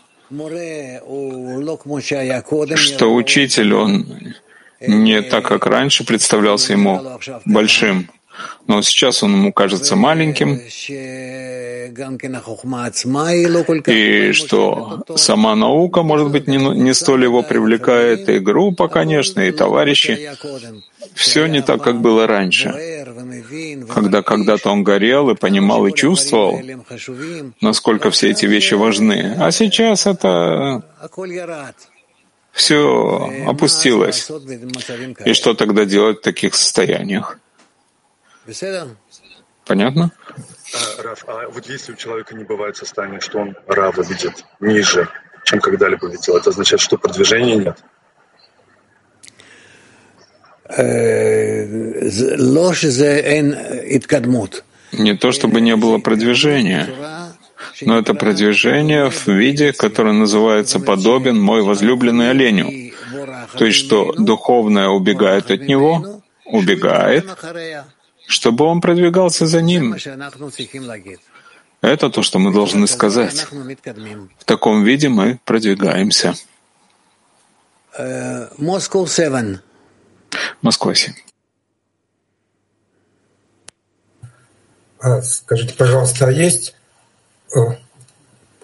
что 2.75 3.13
учитель, 3.13 3.73
он 3.73 4.33
не 4.81 5.21
так, 5.21 5.45
как 5.45 5.65
раньше 5.65 6.05
представлялся 6.05 6.73
ему 6.73 7.19
большим, 7.45 8.09
но 8.67 8.82
сейчас 8.82 9.23
он 9.23 9.34
ему 9.34 9.54
кажется 9.54 9.95
маленьким, 9.95 10.60
и 13.88 14.32
что 14.34 15.04
сама 15.15 15.56
наука, 15.56 16.04
может 16.04 16.32
быть, 16.32 16.47
не, 16.47 16.58
не 16.58 16.93
столь 16.93 17.23
его 17.23 17.43
привлекает, 17.43 18.30
и 18.30 18.39
группа, 18.39 18.88
конечно, 18.88 19.41
и 19.41 19.52
товарищи. 19.52 20.30
Все 21.13 21.47
не 21.47 21.62
так, 21.62 21.82
как 21.82 22.02
было 22.02 22.28
раньше, 22.28 23.06
когда 23.93 24.21
когда-то 24.21 24.69
он 24.69 24.84
горел 24.84 25.30
и 25.30 25.36
понимал 25.36 25.88
и 25.88 25.93
чувствовал, 25.93 26.62
насколько 27.62 28.12
все 28.12 28.30
эти 28.32 28.45
вещи 28.45 28.75
важны. 28.75 29.36
А 29.39 29.52
сейчас 29.52 30.06
это 30.06 30.84
все 32.52 33.32
опустилось. 33.47 34.30
И 35.25 35.34
что 35.34 35.54
тогда 35.54 35.86
делать 35.86 36.19
в 36.19 36.21
таких 36.21 36.56
состояниях? 36.56 37.39
Понятно? 39.65 40.12
А, 40.73 41.03
Раф, 41.03 41.23
а 41.27 41.47
вот 41.49 41.67
если 41.67 41.93
у 41.93 41.95
человека 41.95 42.35
не 42.35 42.43
бывает 42.43 42.75
состояния, 42.77 43.19
что 43.19 43.39
он 43.39 43.55
Рава 43.67 44.01
видит 44.01 44.43
ниже, 44.59 45.07
чем 45.45 45.59
когда-либо 45.59 46.07
видел, 46.07 46.38
это 46.38 46.49
означает, 46.49 46.81
что 46.81 46.97
продвижения 46.97 47.55
нет? 47.55 47.77
Э, 50.69 52.09
не 54.91 55.15
то 55.17 55.31
чтобы 55.31 55.62
не 55.62 55.75
было 55.75 55.97
продвижения, 55.97 56.89
но 57.81 57.97
это 57.97 58.13
продвижение 58.13 59.09
в 59.09 59.27
виде, 59.27 59.73
которое 59.73 60.13
называется 60.13 60.79
«подобен 60.79 61.39
мой 61.39 61.62
возлюбленный 61.62 62.31
оленю». 62.31 62.91
То 63.57 63.65
есть, 63.65 63.77
что 63.79 64.13
духовное 64.13 64.89
убегает 64.89 65.49
от 65.49 65.62
него, 65.67 66.21
убегает, 66.45 67.25
чтобы 68.30 68.65
он 68.65 68.80
продвигался 68.80 69.48
за 69.48 69.60
ним. 69.62 69.96
Это 71.82 72.10
то, 72.12 72.22
что 72.22 72.38
мы 72.38 72.54
должны 72.54 72.86
сказать. 72.86 73.48
В 74.38 74.46
таком 74.46 74.84
виде 74.84 75.10
мы 75.10 75.39
продвигаемся. 75.46 76.36
Москва 78.58 79.08
7. 79.08 79.58
Москва 80.62 80.94
7. 80.94 81.13
А, 85.00 85.22
скажите, 85.24 85.74
пожалуйста, 85.74 86.28
а 86.28 86.32
есть 86.32 86.76
э, 87.56 87.60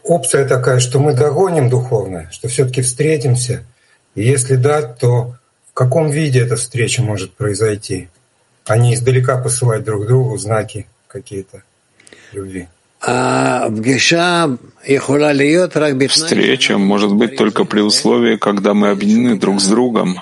опция 0.03 0.47
такая, 0.47 0.79
что 0.79 0.99
мы 0.99 1.13
догоним 1.13 1.69
духовное, 1.69 2.29
что 2.31 2.49
все-таки 2.49 2.81
встретимся 2.81 3.65
И 4.13 4.23
если 4.23 4.57
да, 4.57 4.83
то 4.83 5.37
в 5.69 5.73
каком 5.73 6.09
виде 6.11 6.41
эта 6.41 6.55
встреча 6.55 7.01
может 7.01 7.33
произойти? 7.33 8.09
А 8.65 8.77
не 8.77 8.93
издалека 8.93 9.37
посылать 9.37 9.83
друг 9.83 10.07
другу 10.07 10.37
знаки 10.37 10.87
какие-то 11.07 11.63
любви. 12.31 12.67
Встреча 16.07 16.77
может 16.77 17.13
быть 17.13 17.37
только 17.37 17.65
при 17.65 17.81
условии, 17.81 18.37
когда 18.37 18.73
мы 18.73 18.89
объединены 18.89 19.37
друг 19.37 19.61
с 19.61 19.67
другом. 19.67 20.21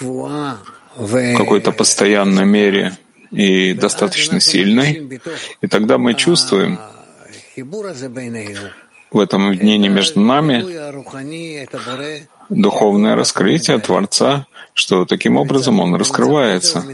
В 0.00 1.36
какой-то 1.36 1.72
постоянной 1.72 2.44
мере 2.44 2.92
и 3.30 3.72
достаточно 3.72 4.38
сильной, 4.40 5.20
и 5.60 5.66
тогда 5.66 5.98
мы 5.98 6.14
чувствуем 6.14 6.78
в 9.10 9.18
этом 9.18 9.48
объединении 9.48 9.88
между 9.88 10.20
нами 10.20 10.64
духовное 12.48 13.16
раскрытие 13.16 13.78
Творца, 13.78 14.46
что 14.74 15.04
таким 15.04 15.36
образом 15.36 15.80
Он 15.80 15.94
раскрывается 15.94 16.84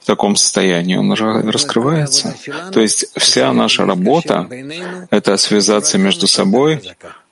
в 0.00 0.06
таком 0.06 0.34
состоянии 0.36 0.96
он 0.96 1.12
раскрывается. 1.12 2.34
То 2.72 2.80
есть 2.80 3.06
вся 3.16 3.52
наша 3.52 3.84
работа— 3.84 4.48
это 5.10 5.36
связаться 5.36 5.98
между 5.98 6.26
собой 6.26 6.80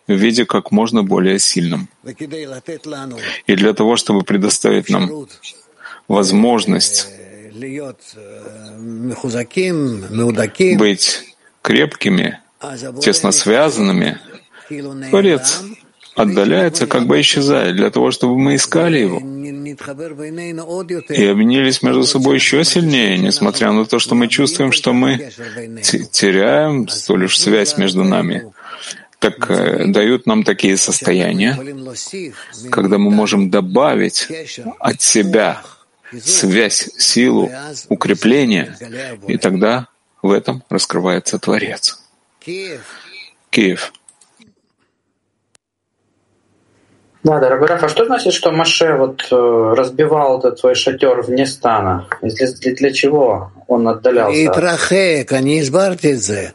в 0.07 0.13
виде 0.13 0.45
как 0.45 0.71
можно 0.71 1.03
более 1.03 1.39
сильным. 1.39 1.89
И 3.47 3.57
для 3.57 3.73
того, 3.73 3.97
чтобы 3.97 4.23
предоставить 4.23 4.91
нам 4.91 5.27
возможность 6.09 7.09
быть 10.77 11.35
крепкими, 11.63 12.41
тесно 13.01 13.33
связанными, 13.33 14.19
Творец 15.11 15.63
отдаляется, 16.19 16.87
как 16.87 17.07
бы 17.07 17.21
исчезает, 17.21 17.77
для 17.77 17.91
того, 17.91 18.11
чтобы 18.11 18.39
мы 18.39 18.57
искали 18.57 18.99
его 18.99 19.19
и 21.09 21.25
объединились 21.27 21.83
между 21.83 22.05
собой 22.05 22.37
еще 22.37 22.65
сильнее, 22.65 23.19
несмотря 23.19 23.73
на 23.73 23.85
то, 23.85 23.99
что 23.99 24.15
мы 24.15 24.29
чувствуем, 24.29 24.73
что 24.73 24.93
мы 24.93 25.31
теряем 25.83 26.89
столь 26.89 27.25
уж 27.25 27.39
связь 27.39 27.77
между 27.77 28.05
нами. 28.05 28.53
Так 29.19 29.51
э, 29.51 29.87
дают 29.89 30.27
нам 30.27 30.45
такие 30.45 30.77
состояния, 30.77 31.59
когда 32.71 32.99
мы 32.99 33.11
можем 33.11 33.51
добавить 33.51 34.29
от 34.79 35.03
себя 35.03 35.63
связь, 36.23 36.91
силу, 36.99 37.51
укрепление, 37.89 38.77
и 39.27 39.37
тогда 39.37 39.89
в 40.23 40.31
этом 40.31 40.63
раскрывается 40.71 41.39
Творец. 41.41 42.01
Киев. 43.51 43.93
Да, 47.29 47.41
дорогой 47.41 47.69
Раф, 47.69 47.83
а 47.83 47.89
что 47.91 48.07
значит, 48.07 48.33
что 48.33 48.53
Маше 48.53 48.95
вот 48.95 49.29
э, 49.31 49.75
разбивал 49.77 50.39
этот 50.39 50.59
свой 50.59 50.75
шатер 50.75 51.21
вне 51.21 51.45
стана? 51.45 52.07
Для, 52.23 52.47
для 52.73 52.91
чего 52.91 53.53
он 53.67 53.87
отдалялся? 53.87 54.35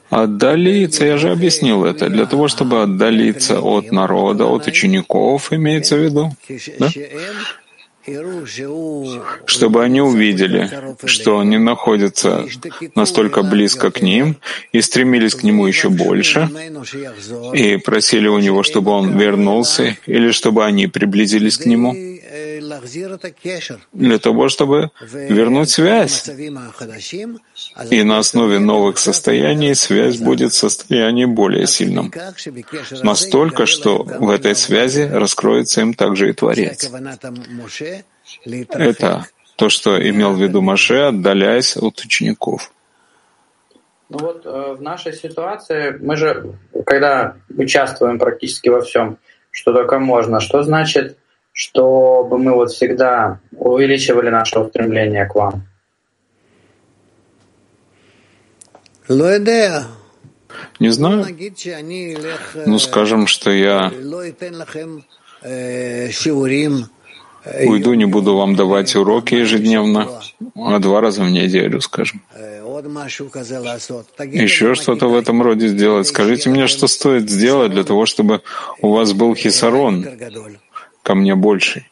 Отдалиться, 0.09 1.05
я 1.05 1.17
же 1.17 1.29
объяснил 1.29 1.85
это, 1.85 2.09
для 2.09 2.25
того, 2.25 2.47
чтобы 2.47 2.81
отдалиться 2.81 3.59
от 3.59 3.91
народа, 3.91 4.45
от 4.45 4.65
учеников, 4.65 5.53
имеется 5.53 5.95
в 5.95 5.99
виду. 5.99 6.31
Да? 6.79 6.87
Чтобы 9.45 9.83
они 9.83 10.01
увидели, 10.01 10.69
что 11.05 11.39
они 11.39 11.57
находятся 11.57 12.45
настолько 12.95 13.43
близко 13.43 13.91
к 13.91 14.01
ним 14.01 14.37
и 14.73 14.81
стремились 14.81 15.35
к 15.35 15.43
нему 15.43 15.65
еще 15.67 15.89
больше, 15.89 16.49
и 17.53 17.77
просили 17.77 18.27
у 18.27 18.39
него, 18.39 18.63
чтобы 18.63 18.91
он 18.91 19.17
вернулся, 19.17 19.97
или 20.05 20.31
чтобы 20.31 20.65
они 20.65 20.87
приблизились 20.87 21.57
к 21.57 21.65
нему, 21.65 22.12
для 23.93 24.19
того, 24.19 24.49
чтобы 24.49 24.91
вернуть 25.01 25.69
связь. 25.69 26.29
И 27.89 28.03
на 28.03 28.19
основе 28.19 28.59
новых 28.59 28.97
состояний 28.97 29.75
связь 29.75 30.17
будет 30.17 30.51
в 30.53 30.57
состоянии 30.57 31.25
более 31.25 31.67
сильном. 31.67 32.11
Настолько, 33.03 33.65
что 33.65 34.03
в 34.03 34.29
этой 34.29 34.55
связи 34.55 35.01
раскроется 35.01 35.81
им 35.81 35.93
также 35.93 36.29
и 36.29 36.33
Творец. 36.33 36.89
Это 38.45 39.27
то, 39.55 39.69
что 39.69 40.09
имел 40.09 40.33
в 40.33 40.41
виду 40.41 40.61
Маше, 40.61 40.99
отдаляясь 41.09 41.77
от 41.77 41.99
учеников. 41.99 42.71
Ну 44.09 44.19
вот 44.19 44.45
э, 44.45 44.75
в 44.77 44.81
нашей 44.81 45.13
ситуации 45.13 45.97
мы 45.99 46.15
же, 46.15 46.55
когда 46.85 47.35
участвуем 47.57 48.19
практически 48.19 48.69
во 48.69 48.81
всем, 48.81 49.17
что 49.49 49.73
только 49.73 49.99
можно, 49.99 50.39
что 50.39 50.61
значит 50.63 51.17
чтобы 51.53 52.37
мы 52.39 52.53
вот 52.53 52.71
всегда 52.71 53.39
увеличивали 53.51 54.29
наше 54.29 54.59
устремление 54.59 55.25
к 55.25 55.35
вам? 55.35 55.63
Не 60.79 60.89
знаю. 60.89 61.25
Ну, 62.65 62.79
скажем, 62.79 63.27
что 63.27 63.51
я 63.51 63.91
уйду, 67.65 67.93
не 67.93 68.05
буду 68.05 68.35
вам 68.35 68.55
давать 68.55 68.95
уроки 68.95 69.35
ежедневно, 69.35 70.21
а 70.55 70.79
два 70.79 71.01
раза 71.01 71.23
в 71.23 71.29
неделю, 71.29 71.81
скажем. 71.81 72.21
Еще 74.19 74.75
что-то 74.75 75.07
в 75.07 75.15
этом 75.15 75.41
роде 75.41 75.67
сделать. 75.67 76.07
Скажите 76.07 76.49
мне, 76.49 76.67
что 76.67 76.87
стоит 76.87 77.29
сделать 77.29 77.71
для 77.71 77.83
того, 77.83 78.05
чтобы 78.05 78.41
у 78.81 78.93
вас 78.93 79.13
был 79.13 79.35
хисарон, 79.35 80.07
ко 81.03 81.15
мне 81.15 81.35
больший? 81.35 81.89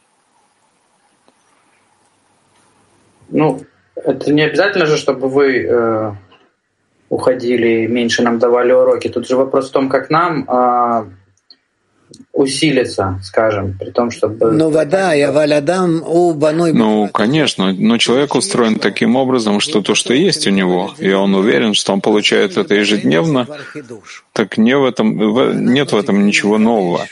Ну, 3.29 3.61
это 3.95 4.31
не 4.31 4.41
обязательно 4.41 4.85
же, 4.85 4.97
чтобы 4.97 5.29
вы 5.29 5.63
э, 5.63 6.11
уходили, 7.09 7.87
меньше 7.87 8.23
нам 8.23 8.39
давали 8.39 8.71
уроки. 8.71 9.07
Тут 9.07 9.27
же 9.27 9.35
вопрос 9.35 9.69
в 9.69 9.71
том, 9.71 9.89
как 9.89 10.09
нам 10.09 10.43
э, 10.49 11.05
усилиться, 12.33 13.19
скажем, 13.23 13.77
при 13.79 13.91
том, 13.91 14.11
чтобы... 14.11 14.51
Ну, 14.51 14.69
вода, 14.69 15.13
я 15.13 15.31
валядам 15.31 16.01
у 16.05 16.33
баной... 16.33 16.73
Ну, 16.73 17.09
конечно, 17.09 17.73
но 17.73 17.97
человек 17.97 18.35
устроен 18.35 18.79
таким 18.79 19.15
образом, 19.15 19.59
что 19.59 19.81
то, 19.81 19.95
что 19.95 20.13
есть 20.13 20.47
у 20.47 20.49
него, 20.49 20.93
и 20.97 21.11
он 21.11 21.35
уверен, 21.35 21.73
что 21.73 21.93
он 21.93 22.01
получает 22.01 22.57
это 22.57 22.75
ежедневно, 22.75 23.47
так 24.33 24.57
не 24.57 24.75
в 24.77 24.85
этом, 24.85 25.63
нет 25.71 25.91
в 25.91 25.97
этом 25.97 26.25
ничего 26.25 26.57
нового. 26.57 27.05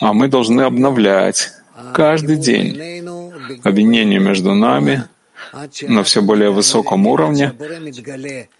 А 0.00 0.12
мы 0.12 0.28
должны 0.28 0.62
обновлять 0.62 1.52
каждый 1.92 2.36
день 2.36 3.02
объединение 3.62 4.20
между 4.20 4.54
нами 4.54 5.04
на 5.82 6.02
все 6.02 6.22
более 6.22 6.50
высоком 6.50 7.06
уровне, 7.06 7.52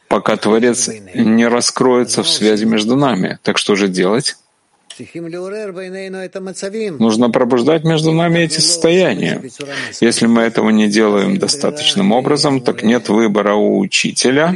пока 0.08 0.36
Творец 0.36 0.88
не 1.14 1.46
раскроется 1.46 2.22
в 2.22 2.28
связи 2.28 2.64
между 2.64 2.96
нами. 2.96 3.38
Так 3.42 3.58
что 3.58 3.74
же 3.74 3.88
делать? 3.88 4.36
Нужно 6.98 7.30
пробуждать 7.30 7.84
между 7.84 8.12
нами 8.12 8.40
эти 8.40 8.60
состояния. 8.60 9.42
Если 10.00 10.26
мы 10.26 10.42
этого 10.42 10.70
не 10.70 10.88
делаем 10.88 11.38
достаточным 11.38 12.12
образом, 12.12 12.60
так 12.60 12.82
нет 12.82 13.08
выбора 13.08 13.54
у 13.54 13.78
учителя. 13.78 14.54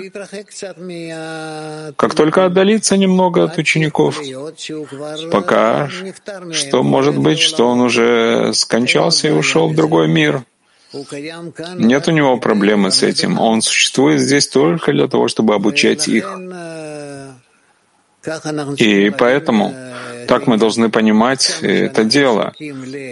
Как 1.96 2.14
только 2.14 2.44
отдалиться 2.44 2.96
немного 2.96 3.44
от 3.44 3.58
учеников, 3.58 4.20
пока 5.30 5.88
что 6.52 6.82
может 6.82 7.18
быть, 7.18 7.38
что 7.38 7.68
он 7.68 7.80
уже 7.80 8.52
скончался 8.54 9.28
и 9.28 9.32
ушел 9.32 9.68
в 9.68 9.74
другой 9.74 10.08
мир. 10.08 10.44
Нет 11.76 12.08
у 12.08 12.12
него 12.12 12.38
проблемы 12.38 12.90
с 12.90 13.02
этим. 13.02 13.38
Он 13.38 13.60
существует 13.60 14.20
здесь 14.20 14.48
только 14.48 14.92
для 14.92 15.06
того, 15.06 15.28
чтобы 15.28 15.54
обучать 15.54 16.08
их. 16.08 16.24
И 18.78 19.10
поэтому 19.10 19.74
так 20.28 20.46
мы 20.46 20.58
должны 20.58 20.90
понимать 20.90 21.58
это 21.62 22.04
дело. 22.04 22.52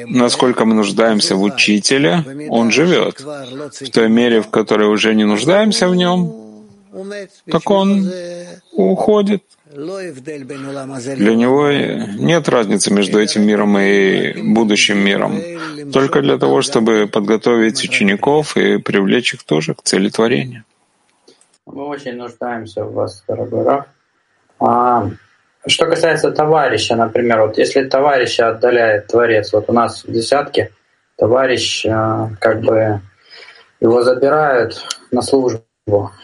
Насколько 0.07 0.65
мы 0.65 0.75
нуждаемся 0.75 1.35
в 1.35 1.43
учителе, 1.43 2.25
он 2.51 2.71
живет. 2.71 3.21
В 3.21 3.91
той 3.91 4.09
мере, 4.09 4.41
в 4.43 4.49
которой 4.51 4.89
уже 4.89 5.15
не 5.15 5.25
нуждаемся 5.25 5.89
в 5.89 5.97
нем, 5.97 6.33
так 7.51 7.71
он 7.71 8.11
уходит. 8.73 9.43
Для 9.73 11.35
него 11.35 11.71
нет 11.71 12.49
разницы 12.49 12.93
между 12.93 13.19
этим 13.19 13.43
миром 13.47 13.79
и 13.79 14.33
будущим 14.43 14.99
миром. 14.99 15.41
Только 15.93 16.23
для 16.23 16.39
того, 16.39 16.63
чтобы 16.63 17.07
подготовить 17.07 17.83
учеников 17.85 18.57
и 18.57 18.79
привлечь 18.79 19.35
их 19.35 19.43
тоже 19.43 19.75
к 19.75 19.83
цели 19.83 20.09
творения. 20.09 20.65
Мы 21.67 21.85
очень 21.85 22.15
нуждаемся 22.17 22.85
в 22.85 22.93
вас, 22.95 23.25
дорогой 23.29 23.65
Раф. 23.65 23.85
А, 24.59 25.11
что 25.67 25.87
касается 25.87 26.31
товарища, 26.31 26.97
например, 26.97 27.43
вот 27.43 27.59
если 27.59 27.85
товарища 27.85 28.49
отдаляет 28.49 29.09
Творец, 29.09 29.53
вот 29.53 29.65
у 29.69 29.73
нас 29.73 30.05
в 30.05 30.13
десятке 30.13 30.71
товарищ 31.17 31.85
э, 31.87 32.29
как 32.41 32.61
бы 32.61 33.01
его 33.81 34.03
забирают 34.03 34.85
на 35.11 35.23
службу, 35.23 35.63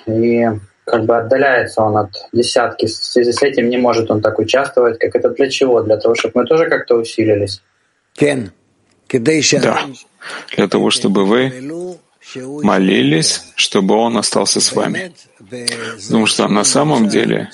и 0.06 0.46
как 0.84 1.04
бы 1.04 1.16
отдаляется 1.16 1.82
он 1.82 1.96
от 1.96 2.10
десятки. 2.32 2.86
В 2.86 2.90
связи 2.90 3.32
с 3.32 3.42
этим 3.42 3.68
не 3.68 3.78
может 3.78 4.10
он 4.10 4.20
так 4.20 4.38
участвовать. 4.38 4.98
Как 4.98 5.14
это 5.14 5.30
для 5.30 5.48
чего? 5.48 5.82
Для 5.82 5.96
того, 5.96 6.14
чтобы 6.14 6.40
мы 6.40 6.46
тоже 6.46 6.68
как-то 6.68 6.96
усилились? 6.96 7.62
Кен. 8.14 8.52
Да, 9.60 9.82
для 10.56 10.68
того, 10.68 10.88
чтобы 10.88 11.26
вы 11.26 11.52
молились, 12.62 13.52
чтобы 13.56 13.94
он 13.94 14.16
остался 14.16 14.60
с 14.60 14.72
вами. 14.72 15.12
Потому 15.38 16.24
что 16.26 16.48
на 16.48 16.64
самом 16.64 17.08
деле, 17.08 17.50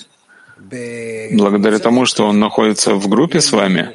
благодаря 1.33 1.79
тому, 1.79 2.07
что 2.07 2.27
он 2.27 2.39
находится 2.41 2.95
в 2.95 3.09
группе 3.09 3.41
с 3.41 3.53
вами, 3.53 3.95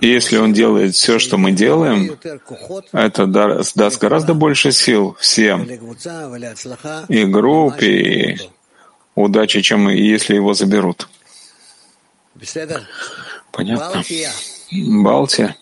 и 0.00 0.08
если 0.08 0.36
он 0.36 0.52
делает 0.52 0.94
все, 0.94 1.18
что 1.18 1.38
мы 1.38 1.52
делаем, 1.52 2.18
это 2.92 3.26
даст 3.26 4.00
гораздо 4.00 4.34
больше 4.34 4.72
сил 4.72 5.16
всем, 5.20 5.68
и 7.08 7.24
группе, 7.24 7.86
и 7.86 8.40
удачи, 9.14 9.60
чем 9.60 9.88
если 9.88 10.34
его 10.34 10.54
заберут. 10.54 11.08
Понятно? 13.52 14.02
Балтия. 14.72 15.56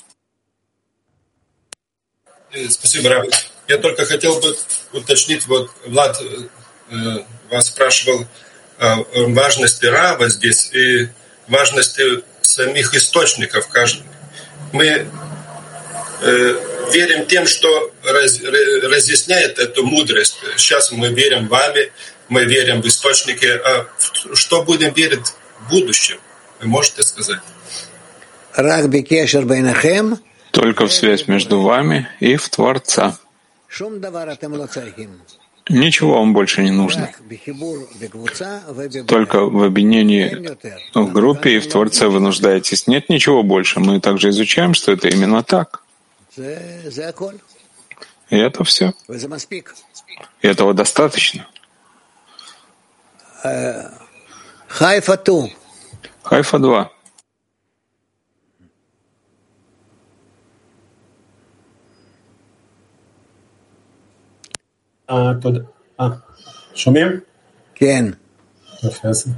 Э, 2.52 2.68
спасибо, 2.68 3.08
Раб. 3.08 3.26
Я 3.68 3.78
только 3.78 4.04
хотел 4.04 4.40
бы 4.40 4.56
уточнить, 4.92 5.46
вот 5.46 5.70
Влад 5.86 6.20
э, 6.90 7.18
вас 7.50 7.66
спрашивал 7.66 8.26
важности 9.28 9.86
Рава 9.86 10.28
здесь 10.28 10.70
и 10.72 11.08
важности 11.48 12.22
самих 12.40 12.94
источников. 12.94 13.68
Мы 14.72 14.86
э, 14.86 15.06
верим 16.92 17.26
тем, 17.26 17.46
что 17.46 17.92
раз, 18.04 18.40
разъясняет 18.40 19.58
эту 19.58 19.84
мудрость. 19.84 20.36
Сейчас 20.56 20.92
мы 20.92 21.08
верим 21.08 21.46
в 21.46 21.50
вами, 21.50 21.92
мы 22.28 22.44
верим 22.44 22.82
в 22.82 22.86
источники. 22.86 23.46
А 23.46 23.86
что 24.34 24.62
будем 24.62 24.92
верить 24.94 25.32
в 25.60 25.70
будущем? 25.70 26.18
Вы 26.60 26.68
можете 26.68 27.02
сказать? 27.02 27.40
Только 30.50 30.86
в 30.86 30.92
связь 30.92 31.28
между 31.28 31.60
вами 31.60 32.08
и 32.20 32.36
в 32.36 32.48
Творца. 32.48 33.18
Ничего 35.68 36.18
вам 36.18 36.32
больше 36.32 36.62
не 36.62 36.70
нужно. 36.70 37.10
Только 39.06 39.44
в 39.44 39.62
объединении 39.62 40.56
в 40.94 41.12
группе 41.12 41.56
и 41.56 41.60
в 41.60 41.68
Творце 41.68 42.08
вы 42.08 42.20
нуждаетесь. 42.20 42.86
Нет 42.86 43.08
ничего 43.08 43.42
больше. 43.42 43.80
Мы 43.80 44.00
также 44.00 44.30
изучаем, 44.30 44.74
что 44.74 44.92
это 44.92 45.08
именно 45.08 45.42
так. 45.42 45.84
И 46.36 48.36
это 48.36 48.64
все. 48.64 48.92
И 50.40 50.48
этого 50.48 50.74
достаточно. 50.74 51.46
Хайфа 56.22 56.58
2. 56.58 56.90
שומעים? 66.75 67.19
כן. 67.75 68.05
יופי, 68.83 69.07
אז 69.07 69.29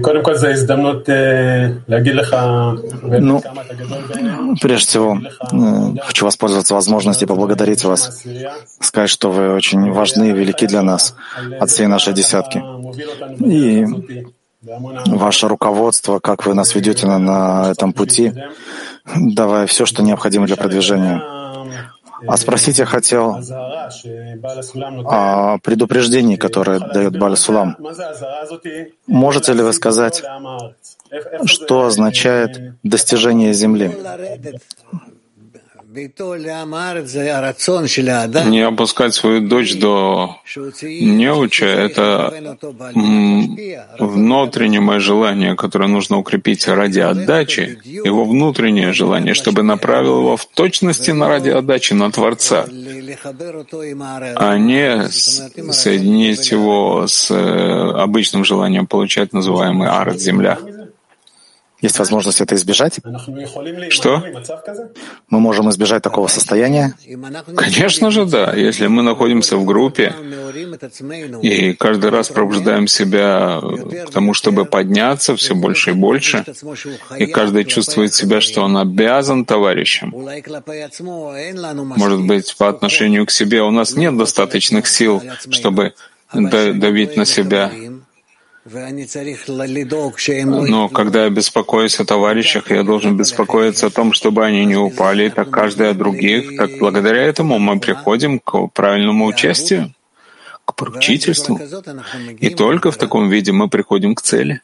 קודם 0.00 0.22
כל 0.22 0.36
זו 0.36 0.46
הזדמנות 0.46 1.08
להגיד 1.88 2.14
לך 2.14 2.36
ну, 3.20 3.40
прежде 4.60 4.86
всего, 4.86 5.18
хочу 6.02 6.24
воспользоваться 6.26 6.74
возможностью 6.74 7.26
поблагодарить 7.28 7.84
вас, 7.84 8.22
сказать, 8.80 9.10
что 9.10 9.30
вы 9.30 9.54
очень 9.54 9.90
важны 9.90 10.30
и 10.30 10.32
велики 10.32 10.66
для 10.66 10.82
нас 10.82 11.14
от 11.60 11.70
всей 11.70 11.86
нашей 11.86 12.12
десятки. 12.12 12.62
И 13.42 13.86
ваше 15.06 15.48
руководство, 15.48 16.18
как 16.18 16.46
вы 16.46 16.54
нас 16.54 16.74
ведете 16.74 17.06
на, 17.06 17.18
на 17.18 17.70
этом 17.70 17.92
пути, 17.92 18.32
давая 19.16 19.66
все, 19.66 19.86
что 19.86 20.02
необходимо 20.02 20.46
для 20.46 20.56
продвижения. 20.56 21.22
А 22.27 22.37
спросить 22.37 22.79
я 22.79 22.85
хотел 22.85 23.37
о 25.05 25.57
предупреждении, 25.59 26.35
которое 26.35 26.79
дает 26.79 27.17
Баль 27.17 27.37
Сулам. 27.37 27.77
Можете 29.07 29.53
ли 29.53 29.61
вы 29.61 29.73
сказать, 29.73 30.23
что 31.45 31.85
означает 31.85 32.73
достижение 32.83 33.53
Земли? 33.53 33.95
Не 38.45 38.61
опускать 38.61 39.15
свою 39.15 39.41
дочь 39.47 39.75
до 39.75 40.35
неуча— 40.55 41.65
это 41.85 42.31
внутреннее 43.97 44.99
желание, 44.99 45.55
которое 45.55 45.87
нужно 45.87 46.19
укрепить 46.19 46.67
ради 46.67 46.99
отдачи, 46.99 47.79
его 47.83 48.25
внутреннее 48.25 48.93
желание, 48.93 49.33
чтобы 49.33 49.63
направил 49.63 50.19
его 50.19 50.37
в 50.37 50.45
точности 50.45 51.09
на 51.09 51.27
ради 51.27 51.49
отдачи 51.49 51.93
на 51.93 52.11
Творца, 52.11 52.65
а 54.35 54.57
не 54.57 55.09
соединить 55.09 56.51
его 56.51 57.07
с 57.07 57.31
э, 57.31 57.91
обычным 58.03 58.45
желанием 58.45 58.85
получать 58.85 59.33
называемый 59.33 59.87
арт— 59.87 60.19
земля. 60.21 60.59
Есть 61.81 61.97
возможность 61.97 62.41
это 62.41 62.55
избежать? 62.55 62.99
Что? 63.89 64.23
Мы 65.29 65.39
можем 65.39 65.69
избежать 65.69 66.03
такого 66.03 66.27
состояния? 66.27 66.93
Конечно 67.55 68.11
же, 68.11 68.25
да. 68.25 68.53
Если 68.53 68.87
мы 68.87 69.01
находимся 69.01 69.55
в 69.57 69.65
группе 69.65 70.13
и 71.41 71.73
каждый 71.73 72.09
раз 72.09 72.29
пробуждаем 72.29 72.87
себя 72.87 73.61
к 74.07 74.11
тому, 74.11 74.33
чтобы 74.33 74.65
подняться 74.65 75.35
все 75.35 75.55
больше 75.55 75.91
и 75.91 75.93
больше, 75.93 76.43
и 77.17 77.25
каждый 77.27 77.63
чувствует 77.65 78.13
себя, 78.13 78.41
что 78.41 78.61
он 78.61 78.77
обязан 78.77 79.45
товарищам. 79.45 80.13
Может 81.97 82.21
быть, 82.21 82.55
по 82.57 82.67
отношению 82.67 83.25
к 83.25 83.31
себе 83.31 83.61
у 83.61 83.71
нас 83.71 83.95
нет 83.95 84.17
достаточных 84.17 84.87
сил, 84.87 85.23
чтобы 85.49 85.93
давить 86.33 87.15
на 87.15 87.25
себя, 87.25 87.71
но 88.65 90.89
когда 90.89 91.23
я 91.23 91.29
беспокоюсь 91.29 91.99
о 91.99 92.05
товарищах, 92.05 92.71
я 92.71 92.83
должен 92.83 93.17
беспокоиться 93.17 93.87
о 93.87 93.89
том, 93.89 94.13
чтобы 94.13 94.45
они 94.45 94.65
не 94.65 94.75
упали, 94.75 95.29
так 95.29 95.49
каждый 95.49 95.89
о 95.89 95.93
других. 95.93 96.57
Так 96.57 96.77
благодаря 96.79 97.23
этому 97.23 97.57
мы 97.57 97.79
приходим 97.79 98.39
к 98.39 98.67
правильному 98.67 99.25
участию, 99.25 99.93
к 100.65 100.75
поручительству. 100.75 101.59
И 102.39 102.49
только 102.49 102.91
в 102.91 102.97
таком 102.97 103.29
виде 103.29 103.51
мы 103.51 103.69
приходим 103.69 104.13
к 104.13 104.21
цели. 104.21 104.61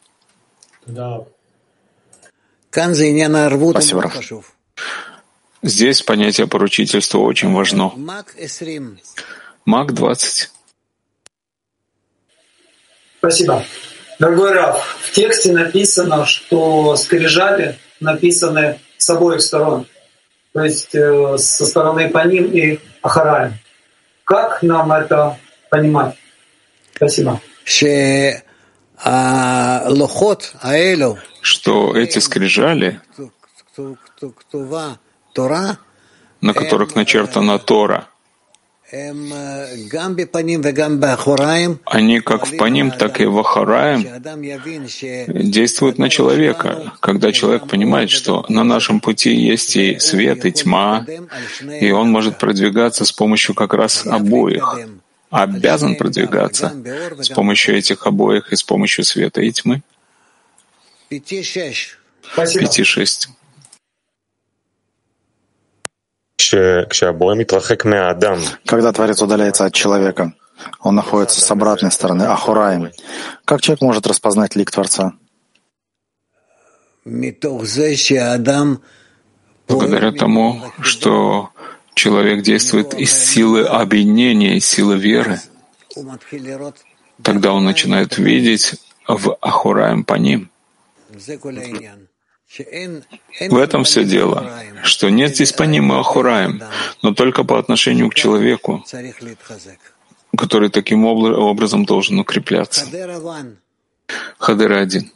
Спасибо. 3.72 4.12
Здесь 5.64 6.02
понятие 6.02 6.48
поручительства 6.48 7.20
очень 7.20 7.54
важно. 7.54 7.92
Маг 9.66 9.94
20. 9.94 10.52
Спасибо. 13.26 13.64
Дорогой 14.20 14.52
Раф, 14.52 15.00
в 15.02 15.12
тексте 15.12 15.52
написано, 15.52 16.26
что 16.28 16.96
скрижали 16.96 17.80
написаны 18.00 18.80
с 18.98 19.10
обоих 19.10 19.42
сторон, 19.42 19.88
то 20.54 20.64
есть 20.64 20.94
э, 20.94 21.38
со 21.40 21.66
стороны 21.66 22.10
Паним 22.10 22.52
и 22.52 22.80
Ахараем. 23.02 23.56
Как 24.26 24.62
нам 24.62 24.92
это 24.92 25.40
понимать? 25.72 26.16
Спасибо. 26.94 27.42
А, 29.04 29.84
что 31.42 31.98
эти 31.98 32.20
скрижали, 32.20 33.02
на 36.42 36.54
которых 36.54 36.96
начертана 36.96 37.58
Тора, 37.58 38.08
они 41.86 42.20
как 42.20 42.46
в 42.46 42.56
Паним, 42.58 42.92
так 42.92 43.20
и 43.20 43.26
в 43.26 43.40
Ахараем 43.40 44.06
действуют 45.28 45.98
на 45.98 46.10
человека. 46.10 46.94
Когда 47.00 47.32
человек 47.32 47.68
понимает, 47.68 48.12
что 48.12 48.46
на 48.48 48.64
нашем 48.64 49.00
пути 49.00 49.34
есть 49.34 49.76
и 49.76 49.98
свет, 50.00 50.46
и 50.46 50.52
тьма, 50.52 51.06
и 51.82 51.92
он 51.92 52.12
может 52.12 52.38
продвигаться 52.38 53.06
с 53.06 53.12
помощью 53.12 53.56
как 53.56 53.74
раз 53.74 54.06
обоих, 54.06 54.78
обязан 55.32 55.96
продвигаться 55.96 56.72
с 57.20 57.30
помощью 57.30 57.78
этих 57.78 58.06
обоих 58.06 58.54
и 58.54 58.56
с 58.56 58.62
помощью 58.64 59.04
света 59.04 59.42
и 59.42 59.52
тьмы. 59.52 59.82
Пяти-шесть. 62.36 63.30
Когда 68.66 68.92
Творец 68.92 69.22
удаляется 69.22 69.66
от 69.66 69.74
человека, 69.74 70.34
он 70.80 70.96
находится 70.96 71.42
с 71.42 71.52
обратной 71.52 71.92
стороны, 71.92 72.24
ахураем. 72.24 72.92
Как 73.46 73.62
человек 73.62 73.82
может 73.82 74.08
распознать 74.08 74.56
лик 74.56 74.72
Творца? 74.72 75.14
Благодаря 79.68 80.12
тому, 80.12 80.62
что 80.82 81.50
человек 81.94 82.44
действует 82.44 82.94
из 82.94 83.12
силы 83.12 83.66
объединения, 83.66 84.58
из 84.58 84.66
силы 84.66 84.98
веры, 84.98 85.40
тогда 87.24 87.54
он 87.54 87.64
начинает 87.64 88.18
видеть 88.18 88.76
в 89.08 89.38
Ахураем 89.42 90.04
по 90.04 90.16
ним. 90.16 90.50
В 93.50 93.58
этом 93.58 93.84
все 93.84 94.06
дело, 94.06 94.50
что 94.84 95.10
нет 95.10 95.36
здесь 95.36 95.52
понима 95.52 96.00
Ахураем, 96.00 96.62
но 97.02 97.14
только 97.14 97.44
по 97.44 97.60
отношению 97.60 98.10
к 98.10 98.14
человеку, 98.14 98.86
который 100.38 100.70
таким 100.70 101.06
образом 101.06 101.86
должен 101.86 102.20
укрепляться. 102.20 102.86
Хадера 104.38 104.80
один. 104.80 105.12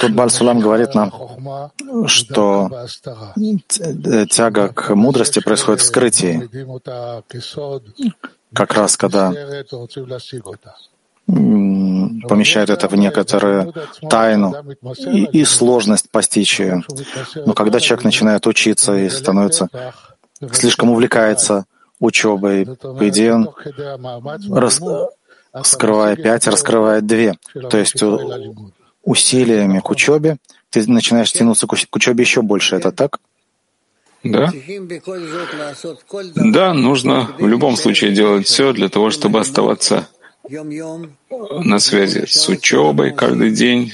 Тут 0.00 0.12
Бальсулам 0.12 0.60
говорит 0.60 0.94
нам, 0.94 1.12
что 2.06 2.86
тяга 4.30 4.68
к 4.68 4.94
мудрости 4.94 5.40
происходит 5.40 5.80
в 5.80 5.84
скрытии, 5.84 6.48
как 8.52 8.74
раз 8.74 8.96
когда 8.96 9.32
помещают 11.26 12.70
это 12.70 12.88
в 12.88 12.94
некоторую 12.94 13.74
тайну 14.08 14.54
и, 15.12 15.24
и 15.40 15.44
сложность 15.44 16.10
постичь 16.10 16.60
ее. 16.60 16.84
Но 17.46 17.52
когда 17.52 17.80
человек 17.80 18.04
начинает 18.04 18.46
учиться 18.46 18.96
и 18.96 19.08
становится 19.08 19.68
слишком 20.52 20.90
увлекается 20.90 21.64
учебой, 21.98 22.66
по 22.66 23.08
идее 23.08 23.34
он, 23.34 23.50
рас, 24.50 24.80
скрывая 25.64 26.16
пять, 26.16 26.46
раскрывает 26.46 27.06
две. 27.06 27.34
То 27.70 27.78
есть 27.78 28.02
усилиями 29.02 29.80
к 29.80 29.90
учебе 29.90 30.36
ты 30.70 30.90
начинаешь 30.90 31.32
тянуться 31.32 31.66
к 31.66 31.96
учебе 31.96 32.22
еще 32.22 32.42
больше. 32.42 32.76
Это 32.76 32.92
так? 32.92 33.18
Да? 34.22 34.52
Да, 36.34 36.74
нужно 36.74 37.30
в 37.38 37.46
любом 37.46 37.76
случае 37.76 38.12
делать 38.12 38.46
все 38.46 38.72
для 38.72 38.88
того, 38.88 39.10
чтобы 39.10 39.40
оставаться 39.40 40.08
на 40.48 41.78
связи 41.78 42.24
с 42.26 42.48
учебой 42.48 43.12
каждый 43.12 43.50
день, 43.50 43.92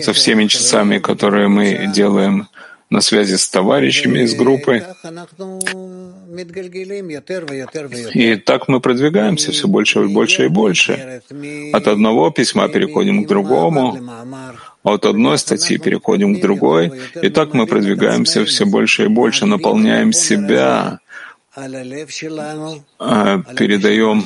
со 0.00 0.12
всеми 0.12 0.46
часами, 0.46 0.98
которые 0.98 1.48
мы 1.48 1.90
делаем 1.94 2.48
на 2.90 3.00
связи 3.00 3.36
с 3.36 3.48
товарищами 3.48 4.20
из 4.20 4.34
группы. 4.34 4.84
И 8.14 8.36
так 8.36 8.68
мы 8.68 8.80
продвигаемся 8.80 9.52
все 9.52 9.68
больше 9.68 10.04
и 10.04 10.06
больше 10.06 10.46
и 10.46 10.48
больше. 10.48 11.22
От 11.72 11.86
одного 11.86 12.30
письма 12.30 12.68
переходим 12.68 13.24
к 13.24 13.28
другому, 13.28 13.98
от 14.82 15.04
одной 15.04 15.38
статьи 15.38 15.78
переходим 15.78 16.34
к 16.34 16.40
другой. 16.40 16.92
И 17.22 17.30
так 17.30 17.54
мы 17.54 17.66
продвигаемся 17.66 18.44
все 18.44 18.66
больше 18.66 19.04
и 19.04 19.08
больше, 19.08 19.46
наполняем 19.46 20.12
себя 20.12 20.98
передаем 23.56 24.24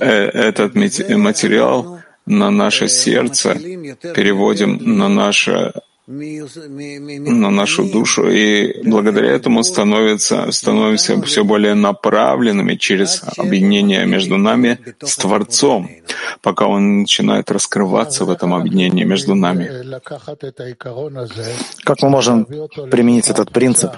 э, 0.00 0.06
этот 0.48 0.74
материал 0.74 2.00
на 2.26 2.50
наше 2.50 2.88
сердце, 2.88 3.54
переводим 4.14 4.78
на 4.98 5.08
наше 5.08 5.72
на 6.06 7.50
нашу 7.50 7.84
душу, 7.84 8.28
и 8.28 8.82
благодаря 8.88 9.30
этому 9.30 9.62
становится, 9.62 10.50
становимся 10.50 11.22
все 11.22 11.44
более 11.44 11.74
направленными 11.74 12.74
через 12.74 13.22
объединение 13.38 14.04
между 14.04 14.36
нами 14.36 14.78
с 15.00 15.16
Творцом, 15.16 15.88
пока 16.42 16.66
он 16.66 17.00
начинает 17.00 17.50
раскрываться 17.50 18.24
в 18.24 18.30
этом 18.30 18.52
объединении 18.52 19.04
между 19.04 19.34
нами. 19.36 19.70
Как 21.84 22.02
мы 22.02 22.10
можем 22.10 22.46
применить 22.90 23.28
этот 23.28 23.52
принцип 23.52 23.92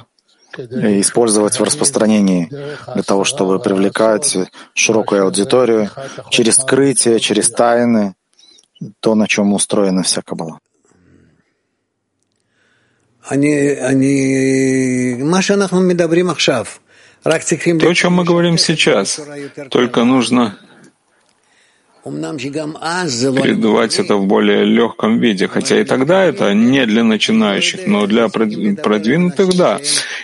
использовать 0.58 1.58
в 1.58 1.62
распространении 1.62 2.48
для 2.94 3.02
того, 3.02 3.24
чтобы 3.24 3.58
привлекать 3.58 4.36
широкую 4.74 5.24
аудиторию 5.24 5.90
через 6.30 6.56
скрытие, 6.56 7.20
через 7.20 7.50
тайны, 7.50 8.14
то, 9.00 9.14
на 9.14 9.26
чем 9.26 9.52
устроена 9.52 10.02
вся 10.02 10.22
Каббала. 10.22 10.58
То, 17.86 17.90
о 17.90 17.94
чем 17.94 18.12
мы 18.12 18.24
говорим 18.24 18.58
сейчас, 18.58 19.20
только 19.70 20.04
нужно 20.04 20.58
передавать 23.42 23.98
это 23.98 24.16
в 24.16 24.26
более 24.26 24.64
легком 24.64 25.18
виде. 25.20 25.48
Хотя 25.48 25.80
и 25.80 25.84
тогда 25.84 26.24
это 26.24 26.52
не 26.54 26.84
для 26.86 27.02
начинающих, 27.02 27.86
но 27.86 28.06
для 28.06 28.28
продвинутых— 28.28 29.54
да. 29.56 29.80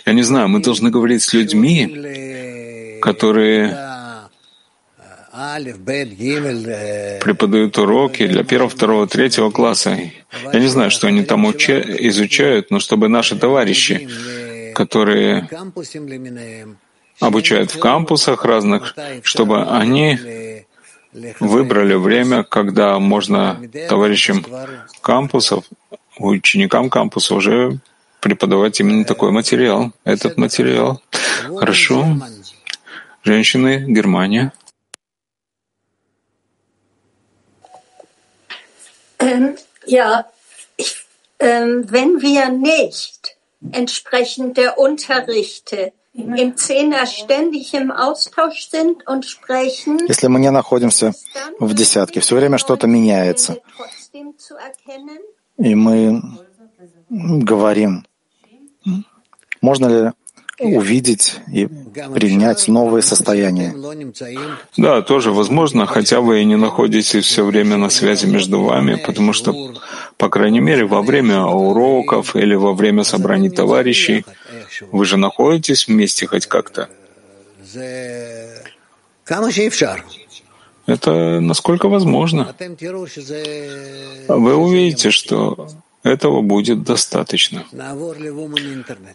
Я 0.06 0.12
не 0.12 0.22
знаю, 0.22 0.48
мы 0.48 0.60
должны 0.60 0.90
говорить 0.90 1.22
с 1.22 1.32
людьми, 1.32 2.98
которые 3.00 3.76
преподают 7.24 7.78
уроки 7.78 8.26
для 8.26 8.44
первого, 8.44 8.68
второго, 8.68 9.06
третьего 9.06 9.50
класса. 9.50 9.98
Я 10.52 10.60
не 10.60 10.66
знаю, 10.68 10.90
что 10.90 11.06
они 11.06 11.22
там 11.22 11.46
уча- 11.46 11.84
изучают, 12.08 12.70
но 12.70 12.78
чтобы 12.78 13.08
наши 13.08 13.36
товарищи, 13.36 14.08
которые 14.74 15.48
обучают 17.20 17.70
в 17.70 17.78
кампусах 17.78 18.44
разных, 18.44 18.94
чтобы 19.22 19.64
они 19.64 20.18
выбрали 21.40 21.94
время, 21.94 22.44
когда 22.44 22.98
можно 22.98 23.60
товарищам 23.88 24.44
кампусов, 25.00 25.64
ученикам 26.18 26.90
кампуса 26.90 27.34
уже 27.34 27.78
преподавать 28.20 28.80
именно 28.80 29.04
такой 29.04 29.30
материал, 29.30 29.92
этот 30.04 30.36
материал. 30.36 31.02
Хорошо. 31.56 32.06
Женщины, 33.22 33.84
Германия. 33.86 34.52
Ähm, 39.18 39.56
ja, 39.84 40.24
ich, 40.78 41.04
ähm, 41.38 41.84
wenn 41.90 42.22
wir 42.22 42.48
nicht 42.48 43.36
entsprechend 43.72 44.56
der 44.56 44.78
Unterrichte 44.78 45.92
im 46.14 46.56
Zehner 46.56 47.06
ständig 47.06 47.72
im 47.74 47.90
Austausch 47.90 48.68
sind 48.68 49.06
und 49.06 49.24
sprechen, 49.24 49.98
если 50.08 50.26
мы 50.26 50.40
не 50.40 50.50
находимся 50.50 51.12
в 51.58 51.72
десятке, 51.74 52.20
все 52.20 52.36
время 52.36 52.58
что-то 52.58 52.86
меняется, 52.86 53.58
и 55.58 55.74
мы 55.74 56.22
говорим, 57.08 58.04
можно 59.60 59.86
ли 59.86 60.12
увидеть 60.60 61.36
и 61.50 61.66
принять 62.14 62.68
новые 62.68 63.02
состояния. 63.02 63.74
Да, 64.76 65.00
тоже 65.00 65.32
возможно, 65.32 65.86
хотя 65.86 66.20
вы 66.20 66.42
и 66.42 66.44
не 66.44 66.56
находитесь 66.56 67.24
все 67.24 67.44
время 67.44 67.76
на 67.76 67.88
связи 67.88 68.26
между 68.26 68.60
вами, 68.60 68.96
потому 69.06 69.32
что, 69.32 69.54
по 70.18 70.28
крайней 70.28 70.60
мере, 70.60 70.84
во 70.84 71.02
время 71.02 71.44
уроков 71.44 72.36
или 72.36 72.54
во 72.54 72.74
время 72.74 73.04
собраний 73.04 73.48
товарищей 73.50 74.24
вы 74.92 75.04
же 75.04 75.16
находитесь 75.16 75.86
вместе 75.88 76.26
хоть 76.26 76.46
как-то. 76.46 76.88
Это 80.86 81.40
насколько 81.40 81.88
возможно. 81.88 82.54
Вы 84.28 84.56
увидите, 84.56 85.10
что 85.10 85.68
этого 86.02 86.40
будет 86.40 86.82
достаточно. 86.82 87.64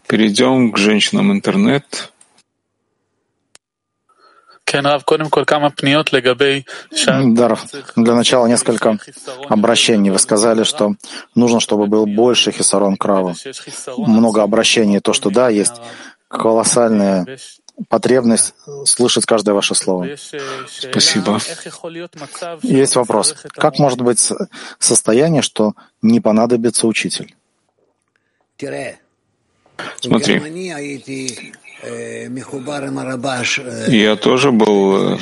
Перейдем 0.08 0.72
к 0.72 0.78
женщинам 0.78 1.32
интернет. 1.32 2.14
Да, 7.36 7.58
для 7.96 8.16
начала 8.16 8.48
несколько 8.48 8.98
обращений. 9.48 10.10
Вы 10.10 10.20
сказали, 10.20 10.64
что 10.64 10.96
нужно, 11.36 11.60
чтобы 11.60 11.88
был 11.88 12.06
больше 12.06 12.52
хисарон 12.52 12.98
крава. 12.98 13.36
Много 13.98 14.42
обращений. 14.44 15.00
То, 15.00 15.14
что 15.14 15.30
да, 15.30 15.50
есть 15.50 15.76
колоссальная 16.28 17.38
потребность 17.90 18.54
слышать 18.86 19.26
каждое 19.26 19.54
ваше 19.54 19.76
слово. 19.76 20.08
Спасибо. 20.68 21.40
Есть 22.64 22.96
вопрос. 22.96 23.36
Как 23.54 23.80
может 23.80 24.02
быть 24.02 24.32
состояние, 24.80 25.42
что 25.42 25.74
не 26.02 26.20
понадобится 26.20 26.88
учитель? 26.88 27.36
Смотри, 30.00 30.40
я 33.88 34.16
тоже 34.16 34.52
был 34.52 35.20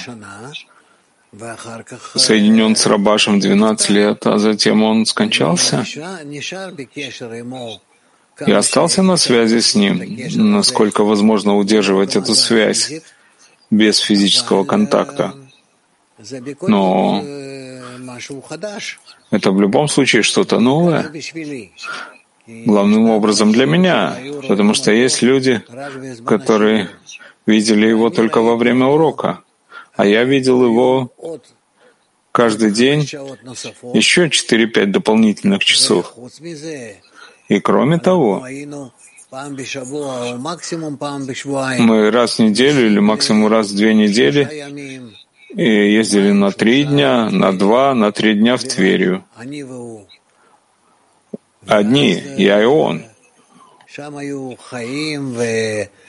соединен 2.15 2.75
с 2.75 2.85
Рабашем 2.85 3.39
12 3.39 3.89
лет, 3.89 4.27
а 4.27 4.37
затем 4.37 4.83
он 4.83 5.05
скончался. 5.05 5.83
Я 8.47 8.57
остался 8.57 9.03
на 9.03 9.17
связи 9.17 9.59
с 9.59 9.75
ним, 9.75 10.01
насколько 10.51 11.03
возможно 11.03 11.55
удерживать 11.57 12.15
эту 12.15 12.35
связь 12.35 12.91
без 13.69 13.99
физического 13.99 14.63
контакта. 14.63 15.33
Но 16.61 17.23
это 19.31 19.51
в 19.51 19.61
любом 19.61 19.87
случае 19.87 20.23
что-то 20.23 20.59
новое, 20.59 21.11
главным 22.47 23.09
образом 23.09 23.51
для 23.51 23.65
меня, 23.65 24.17
потому 24.47 24.73
что 24.73 24.91
есть 24.91 25.21
люди, 25.21 25.61
которые 26.25 26.89
видели 27.45 27.87
его 27.87 28.09
только 28.09 28.41
во 28.41 28.55
время 28.55 28.85
урока, 28.87 29.39
а 29.95 30.05
я 30.05 30.23
видел 30.23 30.63
его 30.63 31.11
каждый 32.31 32.71
день 32.71 33.01
еще 33.93 34.27
4-5 34.27 34.85
дополнительных 34.87 35.63
часов. 35.63 36.13
И 37.47 37.59
кроме 37.59 37.99
того, 37.99 38.45
мы 41.79 42.11
раз 42.11 42.37
в 42.37 42.39
неделю 42.39 42.85
или 42.85 42.99
максимум 42.99 43.47
раз 43.47 43.71
в 43.71 43.75
две 43.75 43.93
недели 43.93 44.47
ездили 45.55 46.31
на 46.31 46.51
три 46.51 46.83
дня, 46.83 47.29
на 47.29 47.57
два, 47.57 47.93
на 47.93 48.11
три 48.11 48.33
дня 48.33 48.57
в 48.57 48.63
Тверию. 48.63 49.23
Одни, 51.67 52.21
я 52.37 52.61
и 52.61 52.65
он. 52.65 53.03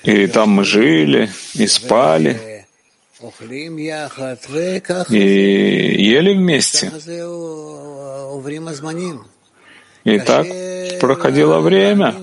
И 0.02 0.26
там 0.28 0.50
мы 0.50 0.64
жили, 0.64 1.30
и 1.54 1.66
спали, 1.66 2.64
и 5.10 6.02
ели 6.02 6.34
вместе. 6.34 6.92
И 10.04 10.18
так 10.18 10.46
проходило 11.00 11.60
время. 11.60 12.14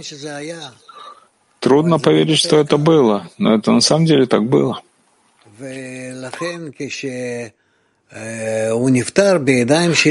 Трудно 1.59 1.99
поверить, 1.99 2.39
что 2.39 2.57
это 2.57 2.77
было, 2.77 3.29
но 3.37 3.53
это 3.55 3.71
на 3.71 3.81
самом 3.81 4.05
деле 4.05 4.25
так 4.25 4.43
было. 4.45 4.81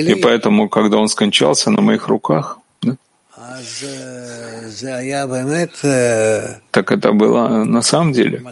И 0.08 0.14
поэтому, 0.22 0.68
когда 0.68 0.96
он 0.98 1.08
скончался 1.08 1.70
на 1.70 1.82
моих 1.82 2.08
руках, 2.08 2.58
так 6.70 6.92
это 6.92 7.12
было 7.12 7.64
на 7.64 7.82
самом 7.82 8.12
деле 8.12 8.42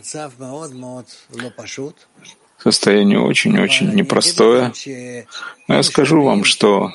состояние 2.59 3.21
очень-очень 3.21 3.95
непростое. 3.95 4.73
Но 5.69 5.75
я 5.77 5.83
скажу 5.83 6.23
вам, 6.23 6.45
что 6.45 6.93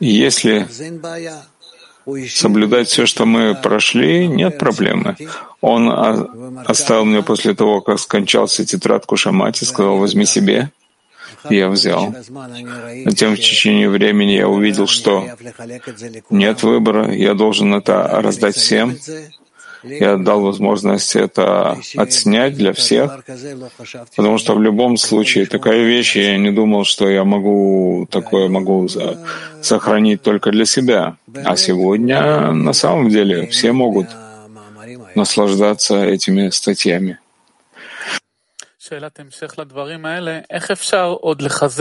если 0.00 0.66
соблюдать 2.28 2.88
все, 2.88 3.06
что 3.06 3.24
мы 3.24 3.54
прошли, 3.54 4.26
нет 4.26 4.58
проблемы. 4.58 5.16
Он 5.60 5.90
оставил 6.66 7.04
мне 7.04 7.22
после 7.22 7.54
того, 7.54 7.80
как 7.80 7.98
скончался 7.98 8.66
тетрадку 8.66 9.16
Шамати, 9.16 9.64
сказал, 9.64 9.98
возьми 9.98 10.26
себе. 10.26 10.70
Я 11.50 11.68
взял. 11.68 12.14
Затем 13.04 13.34
в 13.34 13.38
течение 13.38 13.88
времени 13.88 14.32
я 14.32 14.48
увидел, 14.48 14.86
что 14.86 15.28
нет 16.30 16.62
выбора, 16.62 17.12
я 17.12 17.34
должен 17.34 17.74
это 17.74 18.20
раздать 18.22 18.56
всем. 18.56 18.96
Я 19.84 20.16
дал 20.16 20.40
возможность 20.40 21.14
это 21.14 21.78
отснять 21.96 22.54
для 22.54 22.72
всех, 22.72 23.22
потому 24.16 24.38
что 24.38 24.54
в 24.54 24.62
любом 24.62 24.96
случае 24.96 25.44
такая 25.44 25.84
вещь, 25.84 26.16
я 26.16 26.38
не 26.38 26.50
думал, 26.50 26.84
что 26.84 27.08
я 27.08 27.24
могу 27.24 28.08
такое 28.10 28.48
могу 28.48 28.88
сохранить 29.60 30.22
только 30.22 30.50
для 30.52 30.64
себя. 30.64 31.16
А 31.44 31.56
сегодня 31.56 32.52
на 32.52 32.72
самом 32.72 33.10
деле 33.10 33.46
все 33.48 33.72
могут 33.72 34.06
наслаждаться 35.14 36.02
этими 36.04 36.48
статьями. 36.48 37.18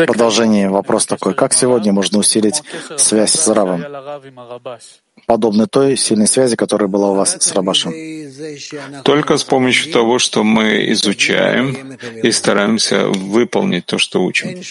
Продолжение. 0.08 0.70
Вопрос 0.70 1.06
такой. 1.06 1.34
Как 1.34 1.54
сегодня 1.54 1.92
можно 1.92 2.20
усилить 2.20 2.64
связь 2.98 3.34
с 3.34 3.48
Равом, 3.50 3.84
подобной 5.26 5.68
той 5.68 5.98
сильной 5.98 6.28
связи, 6.28 6.56
которая 6.56 6.88
была 6.88 7.12
у 7.12 7.16
вас 7.16 7.36
с 7.38 7.52
Рабашем? 7.52 7.94
Только 9.04 9.38
с 9.38 9.44
помощью 9.44 9.92
того, 9.92 10.18
что 10.18 10.44
мы 10.46 10.92
изучаем 10.92 11.98
и 12.24 12.32
стараемся 12.32 13.08
выполнить 13.08 13.86
то, 13.86 13.98
что 13.98 14.24
учим. 14.24 14.64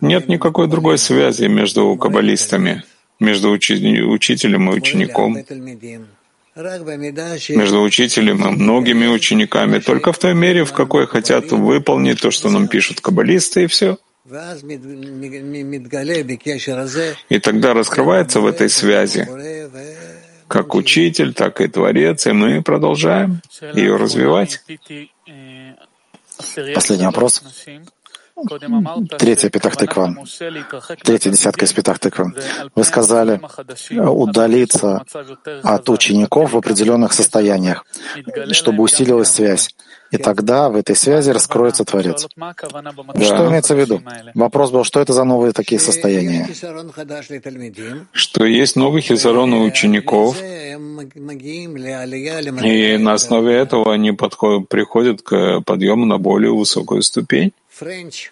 Нет 0.00 0.28
никакой 0.28 0.66
другой 0.68 0.96
связи 0.96 1.44
между 1.44 1.94
каббалистами, 1.96 2.84
между 3.20 3.50
учителем 3.50 4.70
и 4.70 4.74
учеником 4.74 5.36
между 6.56 7.82
учителем 7.82 8.44
и 8.46 8.50
многими 8.50 9.06
учениками, 9.06 9.78
только 9.78 10.12
в 10.12 10.18
той 10.18 10.34
мере, 10.34 10.64
в 10.64 10.72
какой 10.72 11.06
хотят 11.06 11.50
выполнить 11.50 12.20
то, 12.20 12.30
что 12.30 12.48
нам 12.50 12.68
пишут 12.68 13.00
каббалисты, 13.00 13.64
и 13.64 13.66
все. 13.66 13.98
И 17.28 17.38
тогда 17.38 17.74
раскрывается 17.74 18.40
в 18.40 18.46
этой 18.46 18.68
связи 18.68 19.28
как 20.48 20.74
учитель, 20.74 21.34
так 21.34 21.60
и 21.60 21.68
творец, 21.68 22.26
и 22.26 22.32
мы 22.32 22.62
продолжаем 22.62 23.40
ее 23.74 23.96
развивать. 23.96 24.62
Последний 26.74 27.06
вопрос. 27.06 27.42
Третья 29.18 29.48
Петахтыква, 29.48 30.16
третья 31.04 31.30
десятка 31.30 31.66
из 31.66 31.72
Петахтыква. 31.72 32.32
Вы 32.74 32.84
сказали 32.84 33.40
удалиться 33.90 35.04
от 35.62 35.88
учеников 35.88 36.52
в 36.52 36.56
определенных 36.56 37.12
состояниях, 37.12 37.86
чтобы 38.50 38.82
усилилась 38.82 39.28
связь. 39.28 39.74
И 40.10 40.16
тогда 40.16 40.68
в 40.68 40.76
этой 40.76 40.96
связи 40.96 41.30
раскроется 41.30 41.84
Творец. 41.84 42.26
Да. 42.36 42.54
Что 43.20 43.48
имеется 43.48 43.74
в 43.74 43.78
виду? 43.78 44.02
Вопрос 44.34 44.70
был, 44.70 44.84
что 44.84 45.00
это 45.00 45.12
за 45.12 45.24
новые 45.24 45.52
такие 45.52 45.80
состояния? 45.80 46.46
Что 48.12 48.44
есть 48.44 48.76
новый 48.76 49.02
хизарон 49.02 49.52
у 49.54 49.62
учеников, 49.64 50.36
и 52.64 52.96
на 52.96 53.12
основе 53.12 53.54
этого 53.54 53.92
они 53.92 54.12
подходят, 54.12 54.68
приходят 54.68 55.22
к 55.22 55.60
подъему 55.60 56.04
на 56.04 56.18
более 56.18 56.52
высокую 56.52 57.02
ступень. 57.02 57.52
French. 57.74 58.30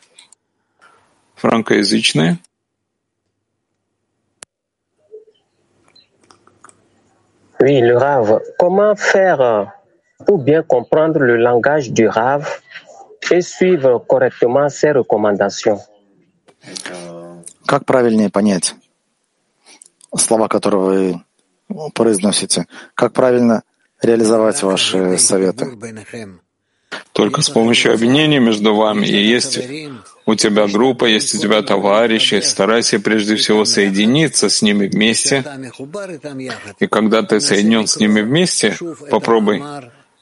Франкоязычные. 1.34 2.38
Oui, 7.58 7.80
le 7.80 7.96
Rav. 7.96 8.40
Comment 8.58 8.94
faire 8.94 9.72
pour 10.26 10.38
bien 10.38 10.62
comprendre 10.62 11.18
le 11.18 11.36
langage 11.36 11.90
du 11.90 12.06
Rav 12.06 12.60
et 13.32 13.40
suivre 13.40 13.98
correctement 14.06 14.68
ses 14.68 14.92
recommandations? 14.92 15.80
Как 17.66 17.84
правильнее 17.84 18.30
понять 18.30 18.76
слова, 20.16 20.46
которые 20.46 21.24
вы 21.68 21.90
произносите? 21.94 22.66
Как 22.94 23.12
правильно 23.12 23.64
реализовать 24.00 24.62
ваши 24.62 25.18
советы? 25.18 25.66
Только 27.12 27.42
с 27.42 27.50
помощью 27.50 27.92
объединения 27.94 28.40
между 28.40 28.74
вами. 28.74 29.06
И 29.06 29.16
есть 29.16 29.58
у 30.24 30.34
тебя 30.34 30.66
группа, 30.66 31.04
есть 31.04 31.34
у 31.34 31.38
тебя 31.38 31.62
товарищи. 31.62 32.40
Старайся 32.40 33.00
прежде 33.00 33.36
всего 33.36 33.64
соединиться 33.64 34.48
с 34.48 34.62
ними 34.62 34.86
вместе. 34.86 35.44
И 36.80 36.86
когда 36.86 37.22
ты 37.22 37.40
соединен 37.40 37.86
с 37.86 37.98
ними 37.98 38.20
вместе, 38.20 38.76
попробуй 39.10 39.62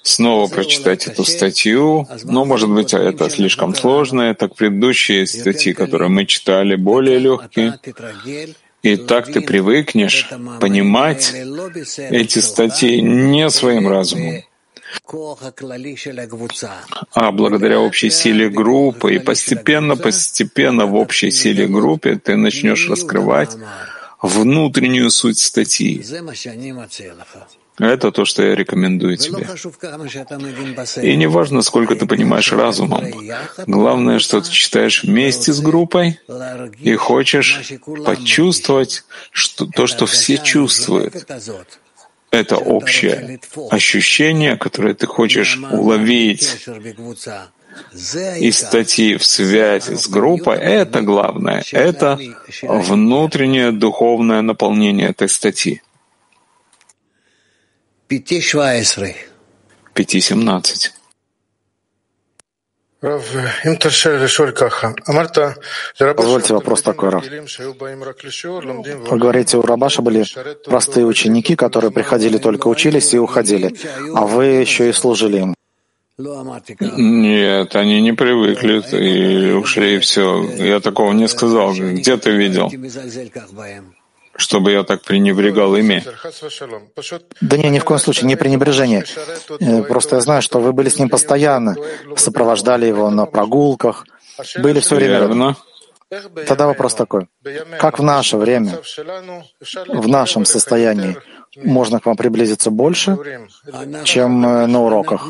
снова 0.02 0.48
прочитать 0.48 1.06
эту 1.06 1.24
статью. 1.24 2.08
Но, 2.24 2.44
может 2.44 2.70
быть, 2.70 2.94
это 2.94 3.28
слишком 3.30 3.74
сложно. 3.74 4.34
Так 4.34 4.54
предыдущие 4.54 5.26
статьи, 5.26 5.72
которые 5.72 6.08
мы 6.08 6.26
читали, 6.26 6.76
более 6.76 7.18
легкие. 7.18 7.78
И 8.82 8.96
так 8.96 9.30
ты 9.30 9.42
привыкнешь 9.42 10.30
понимать 10.58 11.34
эти 11.98 12.38
статьи 12.38 13.02
не 13.02 13.50
своим 13.50 13.86
разумом, 13.86 14.42
а 17.12 17.32
благодаря 17.32 17.80
общей 17.80 18.10
силе 18.10 18.48
группы 18.48 19.14
и 19.14 19.18
постепенно-постепенно 19.18 20.86
в 20.86 20.94
общей 20.94 21.30
силе 21.30 21.66
группы 21.66 22.16
ты 22.16 22.36
начнешь 22.36 22.88
раскрывать 22.88 23.56
внутреннюю 24.22 25.10
суть 25.10 25.38
статьи. 25.38 26.04
Это 27.78 28.12
то, 28.12 28.26
что 28.26 28.42
я 28.42 28.54
рекомендую 28.54 29.16
тебе. 29.16 29.46
И 31.02 31.16
не 31.16 31.26
важно, 31.26 31.62
сколько 31.62 31.96
ты 31.96 32.06
понимаешь 32.06 32.52
разумом. 32.52 33.06
Главное, 33.66 34.18
что 34.18 34.42
ты 34.42 34.50
читаешь 34.50 35.02
вместе 35.02 35.52
с 35.52 35.60
группой 35.60 36.20
и 36.78 36.94
хочешь 36.94 37.72
почувствовать 38.04 39.04
что, 39.30 39.66
то, 39.66 39.86
что 39.86 40.04
все 40.04 40.36
чувствуют 40.36 41.14
это 42.30 42.56
общее 42.56 43.40
ощущение, 43.70 44.56
которое 44.56 44.94
ты 44.94 45.06
хочешь 45.06 45.58
уловить 45.70 46.66
из 48.38 48.58
статьи 48.58 49.16
в 49.16 49.24
связи 49.24 49.96
с 49.96 50.08
группой, 50.08 50.56
это 50.56 51.02
главное. 51.02 51.64
Это 51.72 52.18
внутреннее 52.62 53.72
духовное 53.72 54.42
наполнение 54.42 55.08
этой 55.10 55.28
статьи. 55.28 55.82
5.17. 59.94 60.90
Позвольте 66.16 66.52
вопрос 66.54 66.82
такой, 66.82 67.08
Раф. 67.08 67.24
Вы 69.10 69.18
говорите, 69.18 69.56
у 69.56 69.62
Рабаша 69.62 70.02
были 70.02 70.24
простые 70.66 71.06
ученики, 71.06 71.56
которые 71.56 71.92
приходили 71.92 72.36
только 72.36 72.68
учились 72.68 73.14
и 73.14 73.18
уходили, 73.18 73.74
а 74.14 74.26
вы 74.26 74.44
еще 74.44 74.90
и 74.90 74.92
служили 74.92 75.38
им. 75.38 75.54
Нет, 76.18 77.76
они 77.76 78.02
не 78.02 78.12
привыкли 78.12 78.82
и 78.94 79.52
ушли, 79.52 79.96
и 79.96 79.98
все. 79.98 80.44
Я 80.58 80.80
такого 80.80 81.12
не 81.12 81.28
сказал. 81.28 81.72
Где 81.72 82.18
ты 82.18 82.32
видел? 82.32 82.70
Чтобы 84.36 84.72
я 84.72 84.82
так 84.84 85.02
пренебрегал 85.02 85.76
ими. 85.76 86.02
Да 87.40 87.56
не, 87.56 87.70
ни 87.70 87.78
в 87.78 87.84
коем 87.84 88.00
случае, 88.00 88.26
не 88.26 88.36
пренебрежение. 88.36 89.04
Э, 89.60 89.82
просто 89.82 90.16
я 90.16 90.22
знаю, 90.22 90.42
что 90.42 90.60
вы 90.60 90.72
были 90.72 90.88
с 90.88 90.98
ним 90.98 91.08
постоянно, 91.08 91.76
сопровождали 92.16 92.86
его 92.86 93.10
на 93.10 93.26
прогулках, 93.26 94.06
были 94.58 94.80
все 94.80 94.96
время 94.96 95.18
рядом. 95.18 95.56
Тогда 96.46 96.66
вопрос 96.66 96.94
такой. 96.94 97.28
Как 97.78 97.98
в 97.98 98.02
наше 98.02 98.36
время, 98.36 98.80
в 99.88 100.08
нашем 100.08 100.44
состоянии, 100.44 101.16
можно 101.56 102.00
к 102.00 102.06
вам 102.06 102.16
приблизиться 102.16 102.70
больше, 102.70 103.16
чем 104.04 104.46
э, 104.46 104.66
на 104.66 104.82
уроках? 104.82 105.28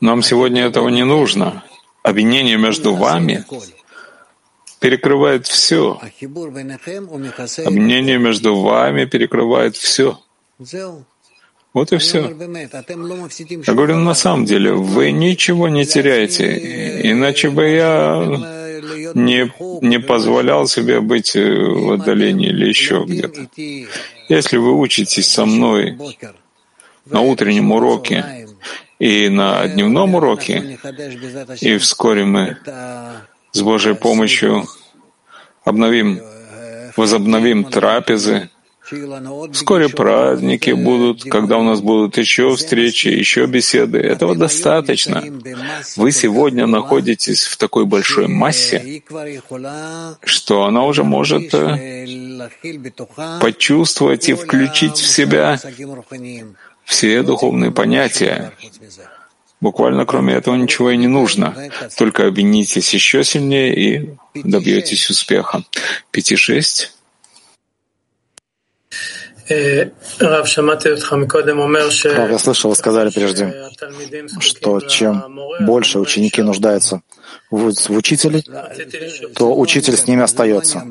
Нам 0.00 0.22
сегодня 0.22 0.64
этого 0.64 0.88
не 0.88 1.04
нужно. 1.04 1.64
Обвинение 2.02 2.56
между 2.56 2.94
вами 2.94 3.44
перекрывает 4.80 5.46
все. 5.46 6.00
Объединение 7.64 8.18
между 8.18 8.56
вами 8.56 9.04
перекрывает 9.04 9.76
все. 9.76 10.18
Вот 11.72 11.92
и 11.92 11.98
все. 11.98 12.22
Я 13.66 13.74
говорю, 13.74 13.96
на 13.98 14.14
самом 14.14 14.44
деле, 14.44 14.72
вы 14.72 15.12
ничего 15.12 15.68
не 15.68 15.86
теряете, 15.86 17.08
иначе 17.08 17.50
бы 17.50 17.68
я 17.68 18.24
не, 19.14 19.52
не 19.86 20.00
позволял 20.00 20.66
себе 20.66 21.00
быть 21.00 21.34
в 21.34 21.92
отдалении 21.92 22.48
или 22.48 22.68
еще 22.68 23.04
где-то. 23.06 23.46
Если 24.28 24.56
вы 24.56 24.76
учитесь 24.76 25.28
со 25.28 25.44
мной 25.44 25.96
на 27.06 27.20
утреннем 27.20 27.70
уроке 27.70 28.48
и 28.98 29.28
на 29.28 29.68
дневном 29.68 30.16
уроке, 30.16 30.78
и 31.60 31.78
вскоре 31.78 32.24
мы 32.24 32.56
с 33.52 33.60
Божьей 33.62 33.94
помощью 33.94 34.64
обновим, 35.64 36.20
возобновим 36.96 37.64
трапезы. 37.64 38.50
Вскоре 39.52 39.88
праздники 39.88 40.72
будут, 40.72 41.22
когда 41.22 41.58
у 41.58 41.62
нас 41.62 41.80
будут 41.80 42.18
еще 42.18 42.56
встречи, 42.56 43.06
еще 43.06 43.46
беседы. 43.46 43.98
Этого 43.98 44.34
достаточно. 44.34 45.22
Вы 45.96 46.10
сегодня 46.10 46.66
находитесь 46.66 47.44
в 47.44 47.56
такой 47.56 47.86
большой 47.86 48.26
массе, 48.26 49.02
что 50.24 50.64
она 50.64 50.84
уже 50.84 51.04
может 51.04 51.54
э, 51.54 52.48
почувствовать 53.40 54.28
и 54.28 54.34
включить 54.34 54.96
в 54.96 55.06
себя 55.08 55.60
все 56.84 57.22
духовные 57.22 57.70
понятия, 57.70 58.52
Буквально 59.60 60.06
кроме 60.06 60.34
этого 60.34 60.54
ничего 60.54 60.90
и 60.90 60.96
не 60.96 61.06
нужно. 61.06 61.70
Только 61.98 62.26
обвинитесь 62.26 62.94
еще 62.94 63.24
сильнее 63.24 63.74
и 63.74 64.10
добьетесь 64.34 65.10
успеха. 65.10 65.64
Пяти 66.10 66.36
шесть. 66.36 66.92
Рав, 72.14 72.30
я 72.30 72.38
слышал, 72.38 72.70
вы 72.70 72.76
сказали 72.76 73.10
прежде, 73.10 73.52
что 74.38 74.80
чем 74.80 75.40
больше 75.60 75.98
ученики 75.98 76.40
нуждаются 76.40 77.02
в, 77.50 77.72
в 77.72 77.90
учителе, 77.90 78.42
то 79.34 79.58
учитель 79.58 79.96
с 79.96 80.06
ними 80.06 80.22
остается. 80.22 80.86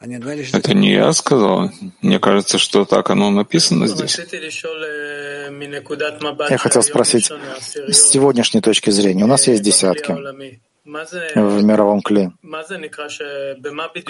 Это 0.00 0.74
не 0.74 0.92
я 0.92 1.12
сказал. 1.12 1.70
Мне 2.02 2.20
кажется, 2.20 2.58
что 2.58 2.84
так 2.84 3.10
оно 3.10 3.30
написано 3.30 3.88
здесь. 3.88 4.16
Я 6.50 6.58
хотел 6.58 6.82
спросить, 6.82 7.32
с 7.88 8.08
сегодняшней 8.08 8.60
точки 8.60 8.90
зрения, 8.90 9.24
у 9.24 9.26
нас 9.26 9.48
есть 9.48 9.62
десятки 9.62 10.16
в 11.34 11.64
мировом 11.64 12.00
кле. 12.00 12.32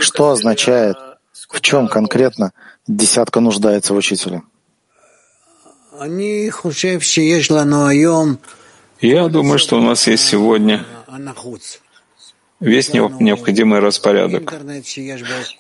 Что 0.01 0.31
означает, 0.31 0.97
в 1.49 1.61
чем 1.63 1.89
конкретно 1.89 2.53
десятка 2.87 3.41
нуждается 3.41 3.95
в 3.95 3.97
учителе? 3.97 4.43
Я 9.01 9.29
думаю, 9.29 9.59
что 9.59 9.79
у 9.79 9.83
нас 9.83 10.07
есть 10.07 10.29
сегодня 10.29 10.85
весь 12.61 12.93
необходимый 12.93 13.81
распорядок. 13.81 14.55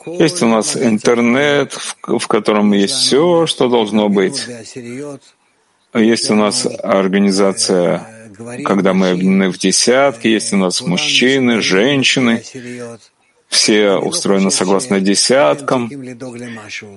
Есть 0.06 0.42
у 0.42 0.46
нас 0.46 0.76
интернет, 0.76 1.72
в 2.02 2.26
котором 2.26 2.72
есть 2.72 2.94
все, 2.94 3.46
что 3.46 3.68
должно 3.68 4.08
быть. 4.08 4.46
Есть 5.94 6.30
у 6.30 6.34
нас 6.34 6.66
организация, 6.82 8.06
когда 8.64 8.92
мы 8.92 9.10
объединены 9.10 9.50
в 9.50 9.58
десятки, 9.58 10.28
есть 10.28 10.52
у 10.52 10.56
нас 10.56 10.80
мужчины, 10.82 11.60
женщины, 11.60 12.42
все 13.48 13.92
устроены 13.92 14.50
согласно 14.50 15.00
десяткам. 15.00 15.88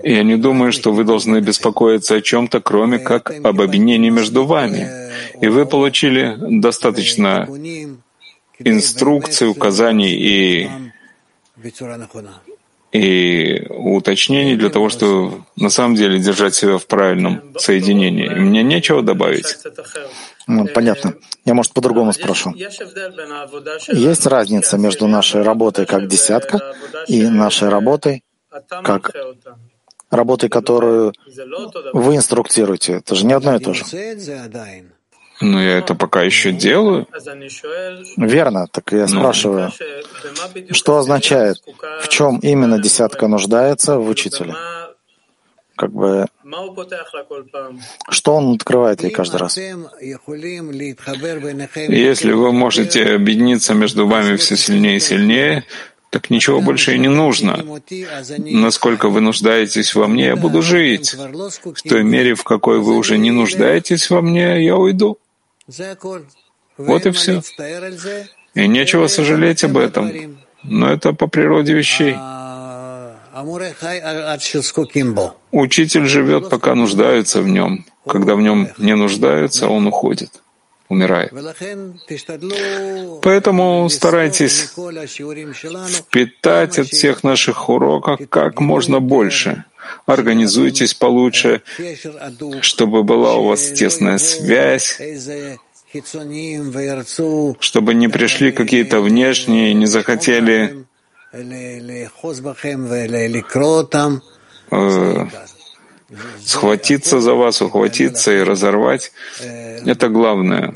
И 0.04 0.14
я 0.14 0.24
не 0.24 0.36
думаю, 0.36 0.74
что 0.74 0.92
вы 0.92 1.06
должны 1.06 1.40
беспокоиться 1.40 2.16
о 2.16 2.22
чем-то, 2.22 2.60
кроме 2.60 3.00
как 3.00 3.32
об 3.32 3.62
объединении 3.62 4.10
между 4.10 4.46
вами. 4.46 4.90
И 5.40 5.48
вы 5.48 5.66
получили 5.66 6.36
достаточно 6.38 7.48
инструкций, 8.66 9.48
указаний 9.48 10.14
и, 10.14 10.70
и 12.92 13.66
уточнений 13.70 14.56
для 14.56 14.70
того, 14.70 14.90
чтобы 14.90 15.44
на 15.56 15.70
самом 15.70 15.96
деле 15.96 16.20
держать 16.20 16.56
себя 16.56 16.78
в 16.78 16.86
правильном 16.88 17.54
соединении. 17.58 18.26
И 18.26 18.40
мне 18.40 18.64
нечего 18.64 19.02
добавить. 19.02 19.58
Ну, 20.48 20.68
понятно. 20.68 21.14
Я, 21.46 21.54
может, 21.54 21.74
по-другому 21.74 22.14
спрошу. 22.14 22.54
Есть 22.56 24.26
разница 24.26 24.78
между 24.78 25.08
нашей 25.08 25.42
работой 25.42 25.86
как 25.86 26.08
десятка 26.08 26.76
и 27.08 27.28
нашей 27.28 27.70
работой 27.70 28.24
как 28.84 29.12
работой, 30.10 30.50
которую 30.50 31.14
вы 31.94 32.16
инструктируете? 32.16 32.94
Это 32.98 33.16
же 33.16 33.26
не 33.26 33.34
одно 33.34 33.56
и 33.56 33.60
то 33.60 33.74
же. 33.74 33.86
Но 35.42 35.62
я 35.62 35.80
это 35.80 35.96
пока 35.96 36.22
еще 36.22 36.52
делаю. 36.52 37.08
Верно, 38.18 38.68
так 38.72 38.92
я 38.92 39.08
спрашиваю, 39.08 39.72
что 40.72 40.98
означает, 40.98 41.58
в 42.04 42.08
чем 42.08 42.38
именно 42.40 42.80
десятка 42.80 43.28
нуждается 43.28 43.98
в 43.98 44.08
учителе? 44.08 44.56
Как 45.76 45.92
бы, 45.92 46.28
что 48.10 48.36
он 48.36 48.54
открывает 48.54 49.02
ей 49.02 49.10
каждый 49.10 49.38
раз? 49.38 49.58
Если 49.58 49.94
вы 52.34 52.52
можете 52.52 53.16
объединиться 53.16 53.74
между 53.74 54.06
вами 54.06 54.36
все 54.36 54.58
сильнее 54.58 54.98
и 54.98 55.00
сильнее, 55.00 55.64
так 56.12 56.30
ничего 56.30 56.62
больше 56.62 56.94
и 56.94 57.00
не 57.00 57.08
нужно. 57.08 57.66
Насколько 58.38 59.10
вы 59.10 59.22
нуждаетесь 59.22 59.96
во 59.96 60.08
мне, 60.08 60.26
я 60.26 60.36
буду 60.36 60.62
жить. 60.62 61.16
В 61.16 61.90
той 61.90 62.04
мере, 62.04 62.36
в 62.36 62.44
какой 62.44 62.80
вы 62.80 62.98
уже 62.98 63.18
не 63.18 63.32
нуждаетесь 63.32 64.12
во 64.12 64.22
мне, 64.22 64.64
я 64.64 64.76
уйду. 64.76 65.18
Вот 66.78 67.06
и 67.06 67.12
все. 67.12 67.42
И 68.54 68.68
нечего 68.68 69.08
сожалеть 69.08 69.64
об 69.64 69.78
этом. 69.78 70.38
Но 70.64 70.90
это 70.90 71.14
по 71.14 71.28
природе 71.28 71.74
вещей. 71.74 72.16
Учитель 75.52 76.06
живет, 76.06 76.50
пока 76.50 76.76
нуждаются 76.76 77.42
в 77.42 77.48
нем. 77.48 77.86
Когда 78.08 78.36
в 78.36 78.42
нем 78.42 78.70
не 78.78 78.96
нуждаются, 78.96 79.68
он 79.68 79.88
уходит, 79.88 80.42
умирает. 80.92 81.32
Поэтому 83.22 83.90
старайтесь 83.90 84.74
впитать 86.00 86.80
от 86.80 86.88
всех 86.88 87.24
наших 87.24 87.70
уроков 87.70 88.20
как 88.30 88.60
можно 88.60 89.00
больше. 89.00 89.64
Организуйтесь 90.06 90.94
получше, 90.94 91.62
чтобы 92.62 93.04
была 93.04 93.36
у 93.36 93.48
вас 93.48 93.72
тесная 93.72 94.18
связь, 94.18 95.00
чтобы 97.60 97.94
не 97.94 98.08
пришли 98.08 98.52
какие-то 98.52 99.02
внешние 99.02 99.72
и 99.72 99.74
не 99.74 99.86
захотели 99.86 100.86
э, 104.72 105.28
схватиться 106.46 107.20
за 107.20 107.34
вас, 107.34 107.62
ухватиться 107.62 108.32
и 108.32 108.44
разорвать. 108.44 109.12
Это 109.86 110.10
главное. 110.10 110.74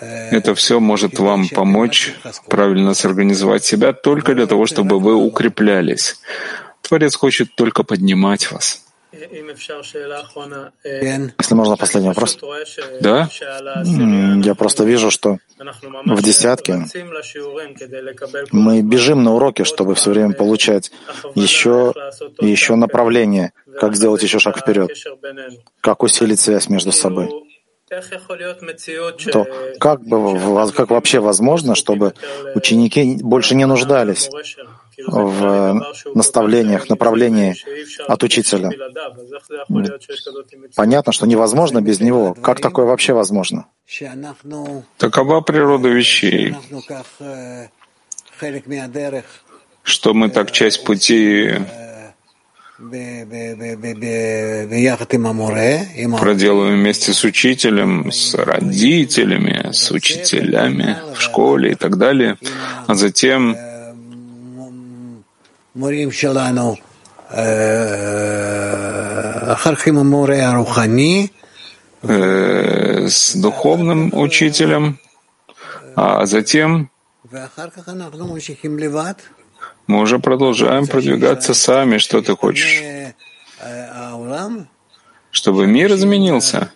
Это 0.00 0.54
все 0.54 0.80
может 0.80 1.18
вам 1.18 1.48
помочь 1.48 2.14
правильно 2.48 2.94
сорганизовать 2.94 3.64
себя 3.64 3.92
только 3.92 4.34
для 4.34 4.46
того, 4.46 4.66
чтобы 4.66 4.98
вы 4.98 5.14
укреплялись. 5.14 6.20
Творец 6.82 7.14
хочет 7.16 7.54
только 7.54 7.84
поднимать 7.84 8.50
вас. 8.50 8.83
Если 11.38 11.54
можно, 11.54 11.76
последний 11.76 12.08
вопрос. 12.08 12.38
Да? 13.00 13.28
Я 14.44 14.54
просто 14.54 14.84
вижу, 14.84 15.10
что 15.10 15.38
в 15.58 16.22
десятке. 16.22 16.84
мы 18.52 18.82
бежим 18.82 19.22
на 19.24 19.34
уроки, 19.34 19.64
чтобы 19.64 19.94
все 19.94 20.10
время 20.10 20.34
получать 20.34 20.90
еще 21.34 21.92
еще 22.40 22.74
направление, 22.74 23.52
как 23.78 23.94
сделать 23.94 24.22
еще 24.22 24.38
шаг 24.38 24.58
вперед, 24.58 24.90
как 25.80 26.02
усилить 26.02 26.40
связь 26.40 26.68
между 26.68 26.92
собой. 26.92 27.30
то 29.30 29.46
как, 29.78 30.00
бы, 30.02 30.72
как 30.72 30.90
вообще 30.90 31.20
возможно, 31.20 31.74
чтобы 31.74 32.14
ученики 32.54 33.18
больше 33.20 33.54
не 33.54 33.66
нуждались 33.66 34.30
в 35.06 35.82
наставлениях, 36.14 36.88
направлении 36.88 37.54
от 38.06 38.22
учителя? 38.22 38.70
Понятно, 40.74 41.12
что 41.12 41.26
невозможно 41.26 41.80
без 41.80 42.00
него. 42.00 42.34
Как 42.34 42.60
такое 42.60 42.86
вообще 42.86 43.12
возможно? 43.12 43.66
Такова 44.98 45.40
природа 45.40 45.88
вещей, 45.88 46.54
что 49.82 50.14
мы 50.14 50.30
так 50.30 50.50
часть 50.50 50.84
пути 50.84 51.50
проделываем 56.18 56.80
вместе 56.80 57.12
с 57.12 57.24
учителем, 57.24 58.10
с 58.10 58.34
родителями, 58.34 59.70
с 59.72 59.90
учителями 59.92 60.96
в 61.14 61.20
школе 61.20 61.72
и 61.72 61.74
так 61.76 61.98
далее, 61.98 62.36
а 62.86 62.94
затем 62.94 63.56
э, 72.02 73.08
с 73.08 73.34
духовным 73.34 74.10
учителем, 74.14 74.98
а 75.96 76.26
затем 76.26 76.90
мы 79.86 80.00
уже 80.00 80.18
продолжаем 80.18 80.86
продвигаться 80.86 81.54
сами. 81.54 81.98
Что 81.98 82.22
ты 82.22 82.36
хочешь? 82.36 82.82
Чтобы 85.30 85.66
мир 85.66 85.92
изменился? 85.94 86.70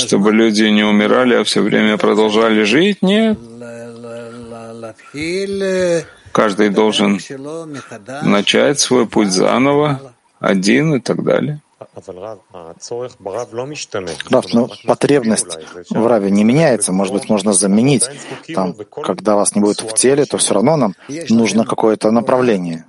Чтобы 0.00 0.32
люди 0.32 0.64
не 0.64 0.82
умирали, 0.84 1.34
а 1.34 1.44
все 1.44 1.62
время 1.62 1.96
продолжали 1.96 2.64
жить? 2.64 3.02
Нет. 3.02 3.38
Каждый 6.38 6.68
должен 6.68 7.18
начать 8.22 8.78
свой 8.78 9.08
путь 9.08 9.32
заново, 9.32 10.14
один 10.38 10.94
и 10.94 11.00
так 11.00 11.24
далее. 11.24 11.60
Рав, 14.30 14.44
но 14.52 14.70
потребность 14.84 15.58
в 15.90 16.06
Раве 16.06 16.30
не 16.30 16.44
меняется. 16.44 16.92
Может 16.92 17.12
быть, 17.14 17.28
можно 17.28 17.52
заменить. 17.52 18.08
Там, 18.54 18.76
когда 19.02 19.34
вас 19.34 19.56
не 19.56 19.60
будет 19.60 19.80
в 19.80 19.92
теле, 19.94 20.26
то 20.26 20.38
все 20.38 20.54
равно 20.54 20.76
нам 20.76 20.94
нужно 21.28 21.64
какое-то 21.64 22.12
направление. 22.12 22.84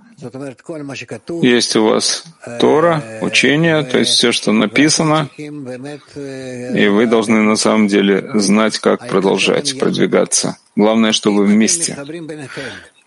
Есть 1.41 1.75
у 1.75 1.85
вас 1.85 2.23
Тора, 2.59 3.01
учение, 3.21 3.83
то 3.83 3.97
есть 3.97 4.11
все, 4.11 4.31
что 4.31 4.51
написано, 4.51 5.29
и 5.37 6.87
вы 6.87 7.07
должны 7.07 7.41
на 7.41 7.55
самом 7.55 7.87
деле 7.87 8.29
знать, 8.35 8.77
как 8.79 9.07
продолжать 9.07 9.79
продвигаться. 9.79 10.57
Главное, 10.75 11.13
что 11.13 11.33
вы 11.33 11.45
вместе. 11.45 11.97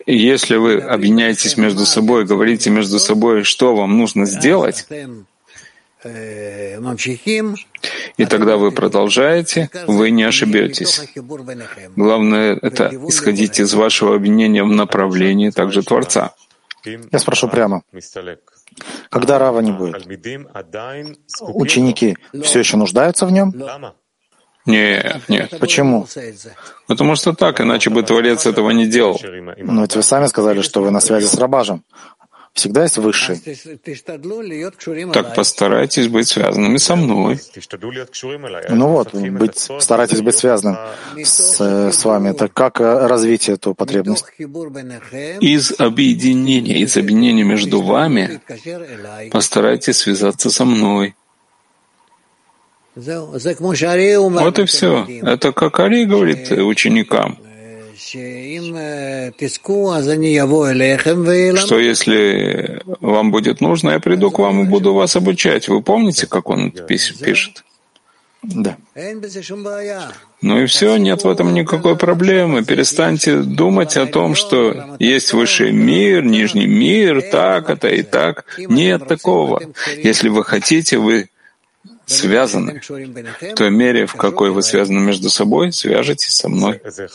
Если 0.05 0.57
вы 0.57 0.79
объединяетесь 0.79 1.57
между 1.57 1.85
собой, 1.85 2.25
говорите 2.25 2.69
между 2.69 2.99
собой, 2.99 3.43
что 3.43 3.75
вам 3.75 3.97
нужно 3.97 4.25
сделать, 4.25 4.85
и 8.17 8.25
тогда 8.25 8.57
вы 8.57 8.71
продолжаете, 8.71 9.69
вы 9.87 10.11
не 10.11 10.23
ошибетесь. 10.23 11.01
Главное— 11.95 12.59
это 12.61 12.89
исходить 13.07 13.59
из 13.59 13.73
вашего 13.73 14.15
обвинения 14.15 14.63
в 14.63 14.71
направлении 14.71 15.49
также 15.49 15.81
Творца. 15.81 16.33
Я 16.85 17.19
спрошу 17.19 17.47
прямо. 17.47 17.83
Когда 19.09 19.39
Рава 19.39 19.61
не 19.61 19.71
будет, 19.71 20.05
ученики 21.41 22.17
все 22.43 22.59
еще 22.59 22.77
нуждаются 22.77 23.25
в 23.25 23.31
нем? 23.31 23.53
Нет, 24.65 25.21
нет. 25.27 25.59
Почему? 25.59 26.07
Потому 26.87 27.15
что 27.15 27.33
так, 27.33 27.59
иначе 27.61 27.89
бы 27.89 28.03
Творец 28.03 28.45
этого 28.45 28.71
не 28.71 28.87
делал. 28.87 29.19
Но 29.57 29.81
ведь 29.81 29.95
вы 29.95 30.03
сами 30.03 30.27
сказали, 30.27 30.61
что 30.61 30.81
вы 30.81 30.91
на 30.91 30.99
связи 30.99 31.25
с 31.25 31.35
Рабажем 31.35 31.83
всегда 32.53 32.83
есть 32.83 32.97
высший. 32.97 33.41
Так 35.11 35.35
постарайтесь 35.35 36.07
быть 36.07 36.27
связанными 36.27 36.77
со 36.77 36.95
мной. 36.95 37.39
Ну 38.69 38.87
вот, 38.89 39.13
быть, 39.13 39.69
старайтесь 39.79 40.21
быть 40.21 40.35
связанным 40.35 40.77
с, 41.21 41.59
с 41.91 42.05
вами. 42.05 42.29
Это 42.29 42.47
как 42.47 42.79
э, 42.79 43.07
развить 43.07 43.49
эту 43.49 43.73
потребность? 43.73 44.25
Из 44.39 45.79
объединения, 45.79 46.79
из 46.79 46.95
объединения 46.95 47.43
между 47.43 47.81
вами 47.81 48.41
постарайтесь 49.31 49.97
связаться 49.97 50.49
со 50.49 50.65
мной. 50.65 51.15
Вот 54.43 54.59
и 54.59 54.65
все. 54.65 55.07
Это 55.21 55.51
как 55.51 55.79
Ари 55.79 56.05
говорит 56.05 56.51
ученикам 56.51 57.37
что 61.57 61.79
если 61.79 62.81
вам 62.99 63.31
будет 63.31 63.61
нужно, 63.61 63.91
я 63.91 63.99
приду 63.99 64.31
к 64.31 64.39
вам 64.39 64.63
и 64.63 64.65
буду 64.65 64.93
вас 64.93 65.15
обучать. 65.15 65.67
Вы 65.67 65.81
помните, 65.81 66.27
как 66.27 66.49
он 66.49 66.71
пишет? 66.71 67.63
Да. 68.43 68.75
Ну 70.41 70.61
и 70.61 70.65
все, 70.65 70.97
нет 70.97 71.23
в 71.23 71.29
этом 71.29 71.53
никакой 71.53 71.95
проблемы. 71.95 72.65
Перестаньте 72.65 73.37
думать 73.37 73.95
о 73.95 74.05
том, 74.05 74.35
что 74.35 74.97
есть 74.99 75.31
высший 75.31 75.71
мир, 75.71 76.23
нижний 76.25 76.67
мир, 76.67 77.21
так 77.21 77.69
это 77.69 77.87
и 77.87 78.03
так. 78.03 78.43
Нет 78.57 79.07
такого. 79.07 79.61
Если 80.03 80.27
вы 80.27 80.43
хотите, 80.43 80.97
вы 80.97 81.29
связаны, 82.05 82.81
в 82.81 83.55
той 83.55 83.71
мере, 83.71 84.05
в 84.05 84.15
какой 84.15 84.51
вы 84.51 84.61
связаны 84.61 84.99
между 84.99 85.29
собой, 85.29 85.71
свяжетесь 85.71 86.35
со 86.35 86.49
мной. 86.49 86.81
Это 86.83 87.09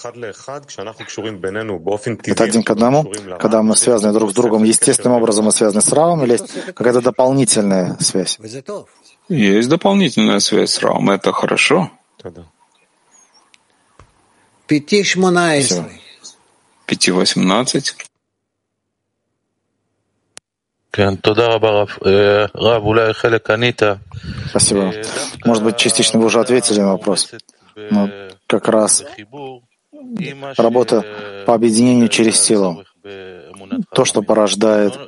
один 2.44 2.62
к 2.62 2.70
одному, 2.70 3.12
когда 3.38 3.62
мы 3.62 3.76
связаны 3.76 4.12
друг 4.12 4.30
с 4.30 4.34
другом 4.34 4.64
естественным 4.64 5.16
образом, 5.18 5.44
мы 5.44 5.52
связаны 5.52 5.82
с 5.82 5.92
Равом, 5.92 6.24
или 6.24 6.32
есть 6.32 6.64
какая-то 6.66 7.00
дополнительная 7.00 7.96
связь? 8.00 8.38
Есть 9.28 9.68
дополнительная 9.68 10.40
связь 10.40 10.70
с 10.72 10.78
Равом, 10.80 11.10
это 11.10 11.32
хорошо. 11.32 11.90
Пяти 16.86 17.12
восемнадцать. 17.12 17.96
Спасибо. 24.50 24.92
Может 25.44 25.62
быть, 25.62 25.76
частично 25.76 26.18
вы 26.18 26.26
уже 26.26 26.40
ответили 26.40 26.80
на 26.80 26.92
вопрос. 26.92 27.30
Но 27.90 28.10
как 28.46 28.68
раз 28.68 29.04
работа 30.56 31.04
по 31.46 31.54
объединению 31.54 32.08
через 32.08 32.40
силу, 32.40 32.84
то, 33.92 34.04
что 34.04 34.22
порождает 34.22 34.98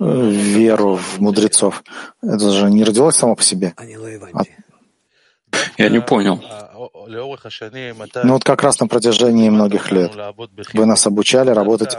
веру 0.00 0.96
в 0.96 1.20
мудрецов, 1.20 1.84
это 2.22 2.50
же 2.50 2.70
не 2.70 2.84
родилось 2.84 3.16
само 3.16 3.36
по 3.36 3.42
себе. 3.42 3.74
А 3.76 4.42
я 5.78 5.88
не 5.88 6.00
понял. 6.00 6.42
Ну 7.08 8.32
вот 8.32 8.44
как 8.44 8.62
раз 8.62 8.80
на 8.80 8.88
протяжении 8.88 9.48
многих 9.48 9.92
лет 9.92 10.12
вы 10.74 10.86
нас 10.86 11.06
обучали 11.06 11.50
работать 11.50 11.96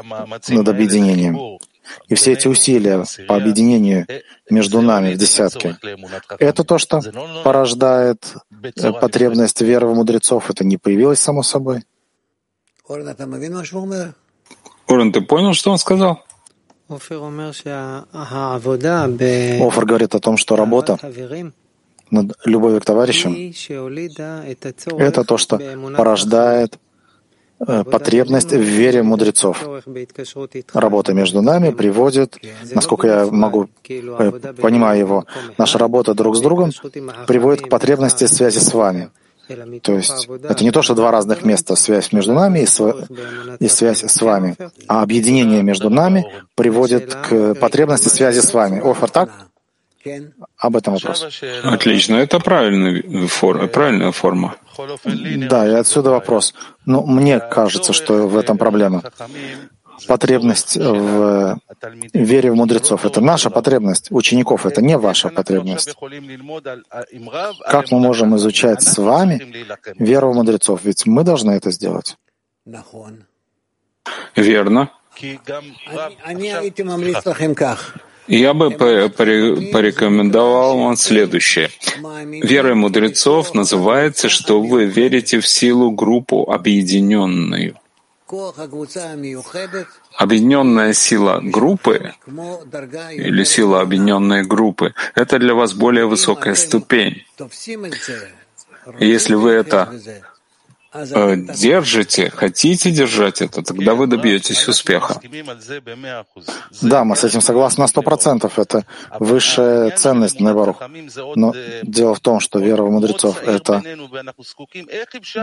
над 0.50 0.68
объединением. 0.68 1.60
И 2.08 2.16
все 2.16 2.34
эти 2.34 2.48
усилия 2.48 3.04
по 3.28 3.36
объединению 3.36 4.06
между 4.50 4.82
нами 4.82 5.14
в 5.14 5.18
десятке, 5.18 5.78
это 6.40 6.64
то, 6.64 6.78
что 6.78 7.02
порождает 7.44 8.36
э, 8.64 8.92
потребность 8.94 9.62
веры 9.62 9.88
в 9.88 9.96
мудрецов. 9.96 10.50
Это 10.50 10.64
не 10.64 10.78
появилось 10.78 11.20
само 11.20 11.44
собой. 11.44 11.84
Орен, 14.88 15.12
ты 15.12 15.22
понял, 15.22 15.54
что 15.54 15.72
он 15.72 15.78
сказал? 15.78 16.24
Офер 19.68 19.86
говорит 19.86 20.16
о 20.16 20.20
том, 20.20 20.38
что 20.38 20.56
работа 20.56 20.98
над 22.10 22.32
любовью 22.46 22.80
к 22.80 22.86
товарищам— 22.86 23.34
это 24.98 25.24
то, 25.26 25.38
что 25.38 25.60
порождает 25.98 26.76
э, 26.76 26.78
потребность 27.60 28.52
в 28.52 28.62
вере 28.62 29.04
мудрецов. 29.04 29.68
Работа 30.74 31.14
между 31.14 31.42
нами 31.42 31.72
приводит, 31.72 32.38
насколько 32.74 33.08
я 33.08 33.26
могу, 33.26 33.68
э, 33.90 34.32
понимаю 34.62 35.00
его, 35.00 35.26
наша 35.58 35.78
работа 35.78 36.14
друг 36.14 36.36
с 36.36 36.42
другом 36.42 36.72
приводит 37.28 37.66
к 37.66 37.70
потребности 37.70 38.26
связи 38.26 38.60
с 38.60 38.74
вами. 38.74 39.10
То 39.82 39.94
есть 39.94 40.28
это 40.44 40.64
не 40.64 40.72
то, 40.72 40.82
что 40.82 40.94
два 40.94 41.12
разных 41.12 41.46
места, 41.46 41.76
связь 41.76 42.12
между 42.12 42.34
нами 42.34 42.60
и, 42.60 42.66
св... 42.66 43.08
и 43.60 43.68
связь 43.70 44.04
с 44.04 44.22
вами, 44.22 44.58
а 44.88 45.02
объединение 45.02 45.64
между 45.64 45.90
нами 45.90 46.26
приводит 46.56 47.16
к 47.16 47.56
потребности 47.56 48.10
связи 48.10 48.42
с 48.42 48.54
вами. 48.54 48.82
Офер, 48.84 49.10
так? 49.10 49.30
Об 50.58 50.76
этом 50.76 50.94
вопрос. 50.94 51.42
Отлично, 51.64 52.16
это 52.16 52.40
правильная, 52.40 53.28
фор... 53.28 53.68
правильная 53.68 54.12
форма. 54.12 54.56
Да, 55.50 55.68
и 55.68 55.72
отсюда 55.72 56.12
вопрос. 56.12 56.54
Ну, 56.86 57.06
мне 57.06 57.40
кажется, 57.40 57.94
что 57.94 58.28
в 58.28 58.38
этом 58.38 58.58
проблема 58.58 59.04
потребность 60.06 60.78
в 60.78 61.58
вере 62.14 62.52
в 62.52 62.56
мудрецов. 62.56 63.06
Это 63.06 63.22
наша 63.22 63.50
потребность. 63.50 64.12
Учеников 64.12 64.66
это 64.66 64.82
не 64.82 64.98
ваша 64.98 65.30
потребность. 65.30 65.96
Как 67.70 67.92
мы 67.92 68.00
можем 68.00 68.36
изучать 68.36 68.82
с 68.82 68.98
вами 68.98 69.42
веру 69.98 70.32
в 70.32 70.36
мудрецов? 70.36 70.82
Ведь 70.84 71.06
мы 71.06 71.24
должны 71.24 71.52
это 71.52 71.72
сделать. 71.72 72.18
Верно. 74.36 74.92
Я 78.28 78.54
бы 78.54 78.72
порекомендовал 78.72 80.78
вам 80.78 80.98
следующее. 80.98 81.70
Вера 82.44 82.76
мудрецов 82.76 83.54
называется, 83.54 84.30
что 84.30 84.62
вы 84.62 84.86
верите 84.86 85.40
в 85.40 85.48
силу 85.48 85.92
группу 85.92 86.52
объединенную. 86.52 87.76
Объединенная 90.18 90.94
сила 90.94 91.40
группы 91.42 92.14
или 93.14 93.44
сила 93.46 93.82
объединенной 93.82 94.44
группы— 94.44 94.94
это 95.16 95.40
для 95.40 95.54
вас 95.54 95.74
более 95.74 96.08
высокая 96.08 96.56
ступень. 96.56 97.24
И 99.00 99.08
если 99.08 99.36
вы 99.36 99.52
это 99.52 99.94
держите, 101.06 102.30
хотите 102.30 102.92
держать 102.92 103.42
это, 103.42 103.62
тогда 103.62 103.94
вы 103.94 104.08
добьетесь 104.08 104.68
успеха. 104.68 105.20
Да, 106.82 107.04
мы 107.04 107.16
с 107.16 107.24
этим 107.24 107.42
согласны 107.42 107.82
на 107.82 107.88
сто 107.88 108.02
процентов. 108.02 108.60
Это 108.60 108.86
высшая 109.20 109.92
ценность 109.92 110.40
Небарух. 110.40 110.82
Но 111.36 111.54
дело 111.84 112.16
в 112.16 112.20
том, 112.20 112.40
что 112.40 112.60
вера 112.60 112.84
в 112.84 112.92
мудрецов— 112.92 113.42
это 113.46 113.84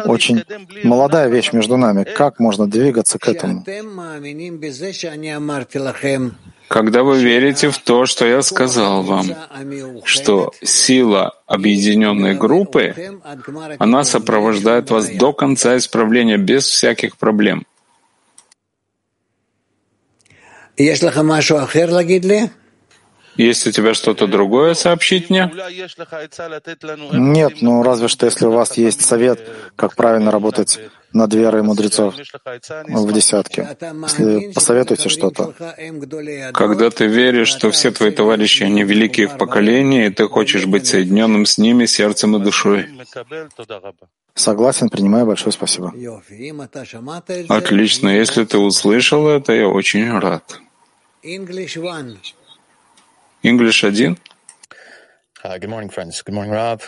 очень 0.06 0.44
молодая 0.82 1.28
вещь 1.28 1.52
между 1.52 1.76
нами. 1.76 2.04
Как 2.04 2.38
можно 2.40 2.66
двигаться 2.66 3.18
к 3.18 3.28
этому? 3.28 3.64
Когда 6.68 7.02
вы 7.02 7.18
верите 7.22 7.70
в 7.70 7.78
то, 7.78 8.06
что 8.06 8.26
я 8.26 8.42
сказал 8.42 9.02
вам, 9.02 9.26
что 10.04 10.52
сила 10.62 11.34
объединенной 11.46 12.34
группы, 12.34 12.94
она 13.78 14.04
сопровождает 14.04 14.90
вас 14.90 15.08
до 15.10 15.32
конца 15.32 15.76
исправления 15.76 16.38
без 16.38 16.66
всяких 16.66 17.16
проблем. 17.16 17.66
Есть 23.36 23.66
у 23.66 23.70
тебя 23.72 23.94
что-то 23.94 24.26
другое 24.26 24.74
сообщить 24.74 25.30
мне? 25.30 25.50
Нет, 27.12 27.62
ну 27.62 27.82
разве 27.82 28.08
что 28.08 28.26
если 28.26 28.46
у 28.46 28.52
вас 28.52 28.76
есть 28.76 29.02
совет, 29.02 29.48
как 29.76 29.96
правильно 29.96 30.30
работать 30.30 30.78
над 31.12 31.32
верой 31.32 31.62
мудрецов 31.62 32.14
в 32.14 33.12
десятке. 33.12 33.76
Если 33.80 34.52
посоветуйте 34.52 35.08
что-то. 35.08 35.54
Когда 36.52 36.90
ты 36.90 37.06
веришь, 37.06 37.48
что 37.48 37.70
все 37.70 37.90
твои 37.90 38.10
товарищи, 38.10 38.64
они 38.64 38.82
великие 38.84 39.28
в 39.28 39.38
поколении, 39.38 40.06
и 40.06 40.10
ты 40.10 40.28
хочешь 40.28 40.66
быть 40.66 40.86
соединенным 40.86 41.46
с 41.46 41.58
ними 41.58 41.86
сердцем 41.86 42.36
и 42.36 42.40
душой. 42.40 42.88
Согласен, 44.34 44.90
принимаю. 44.90 45.26
Большое 45.26 45.52
спасибо. 45.52 45.94
Отлично. 47.48 48.08
Если 48.08 48.44
ты 48.44 48.58
услышал 48.58 49.28
это, 49.28 49.52
я 49.52 49.68
очень 49.68 50.18
рад. 50.18 50.60
English 51.22 51.78
1. 51.78 52.18
Uh. 55.44 55.58
Good 55.58 55.68
morning, 55.68 55.90
Rob. 56.50 56.80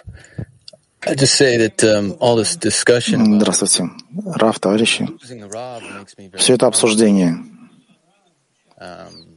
Um, 1.83 2.17
Здравствуйте, 3.37 3.91
Рав, 4.35 4.59
товарищи. 4.59 5.07
Все 6.39 6.55
это 6.55 6.67
обсуждение, 6.67 7.37
um, 8.81 9.37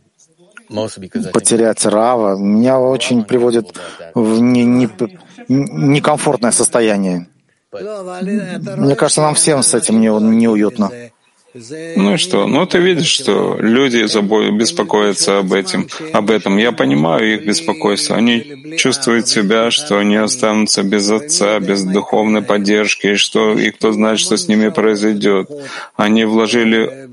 потерять 1.33 1.85
Рава, 1.85 2.37
меня 2.37 2.79
очень 2.79 3.25
приводит 3.25 3.77
в 4.15 4.39
некомфортное 4.39 6.51
состояние. 6.51 7.27
Мне 7.73 8.95
кажется, 8.95 9.21
нам 9.21 9.35
всем 9.35 9.61
с 9.61 9.73
этим 9.73 9.99
неуютно. 9.99 11.08
Ну 11.53 12.13
и 12.13 12.17
что? 12.17 12.47
Ну 12.47 12.65
ты 12.65 12.77
видишь, 12.79 13.07
что 13.07 13.57
люди 13.59 14.05
беспокоятся 14.51 15.39
об 15.39 15.53
этом. 15.53 15.87
Об 16.13 16.29
этом. 16.29 16.57
Я 16.57 16.71
понимаю 16.71 17.35
их 17.35 17.45
беспокойство. 17.45 18.15
Они 18.15 18.75
чувствуют 18.77 19.27
себя, 19.27 19.71
что 19.71 19.97
они 19.97 20.15
останутся 20.15 20.83
без 20.83 21.09
отца, 21.09 21.59
без 21.59 21.83
духовной 21.83 22.43
поддержки, 22.43 23.07
и 23.07 23.15
что 23.15 23.57
и 23.57 23.71
кто 23.71 23.91
знает, 23.91 24.19
что 24.19 24.37
с 24.37 24.47
ними 24.47 24.69
произойдет. 24.69 25.49
Они 25.95 26.23
вложили 26.23 27.09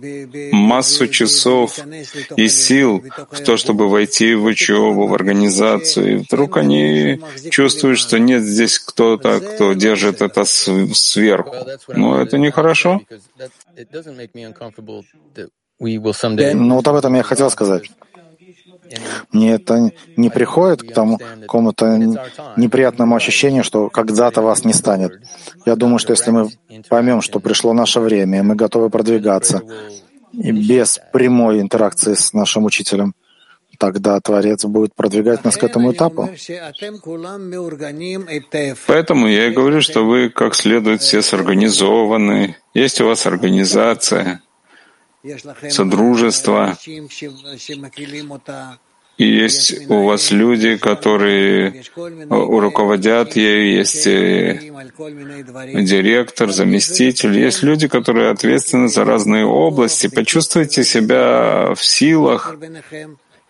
массу 0.53 1.09
часов 1.09 1.78
и 2.37 2.49
сил 2.49 3.03
в 3.30 3.41
то, 3.41 3.57
чтобы 3.57 3.89
войти 3.89 4.34
в 4.34 4.45
учебу, 4.45 5.07
в 5.07 5.14
организацию. 5.14 6.12
И 6.12 6.16
вдруг 6.16 6.59
они 6.59 7.20
чувствуют, 7.51 7.99
что 7.99 8.18
нет 8.18 8.43
здесь 8.43 8.78
кто-то, 8.78 9.41
кто 9.41 9.72
держит 9.72 10.20
это 10.20 10.45
сверху. 10.45 11.55
Но 11.89 12.20
это 12.20 12.37
нехоро. 12.37 12.66
Ну 16.55 16.77
вот 16.77 16.89
об 16.89 16.97
этом 16.97 17.14
я 17.14 17.22
хотел 17.22 17.51
сказать. 17.51 17.91
Мне 19.33 19.55
это 19.55 19.91
не 20.16 20.31
приходит 20.31 20.83
к 20.83 20.93
тому 20.93 21.18
какому-то 21.18 21.99
неприятному 22.57 23.16
ощущению, 23.16 23.64
что 23.64 23.91
когда-то 23.91 24.43
вас 24.43 24.64
не 24.64 24.72
станет. 24.72 25.12
Я 25.66 25.77
думаю, 25.77 25.99
что 25.99 26.12
если 26.12 26.31
мы 26.31 26.51
поймем, 26.89 27.20
что 27.20 27.41
пришло 27.41 27.72
наше 27.72 28.01
время, 28.01 28.39
и 28.39 28.43
мы 28.43 28.55
готовы 28.55 28.91
продвигаться, 28.91 29.62
и 30.33 30.53
без 30.53 31.01
прямой 31.12 31.61
интеракции 31.61 32.14
с 32.14 32.33
нашим 32.33 32.64
учителем, 32.64 33.14
тогда 33.79 34.20
Творец 34.20 34.64
будет 34.64 34.95
продвигать 34.95 35.45
нас 35.45 35.57
к 35.57 35.64
этому 35.64 35.93
этапу. 35.93 36.29
Поэтому 38.87 39.29
я 39.29 39.47
и 39.47 39.51
говорю, 39.51 39.81
что 39.81 40.05
вы 40.05 40.31
как 40.31 40.55
следует 40.55 41.03
все 41.03 41.22
сорганизованы, 41.22 42.57
есть 42.74 43.01
у 43.01 43.07
вас 43.07 43.27
организация, 43.27 44.43
содружество, 45.70 46.77
и 49.18 49.27
есть 49.27 49.89
у 49.89 50.05
вас 50.05 50.31
люди, 50.31 50.77
которые 50.77 51.83
руководят 52.29 53.35
ею, 53.35 53.79
есть 53.79 54.05
директор, 55.89 56.53
заместитель, 56.53 57.39
есть 57.39 57.62
люди, 57.62 57.89
которые 57.89 58.31
ответственны 58.31 58.89
за 58.89 59.05
разные 59.05 59.47
области. 59.47 60.09
Почувствуйте 60.09 60.85
себя 60.85 61.72
в 61.74 61.83
силах 61.83 62.57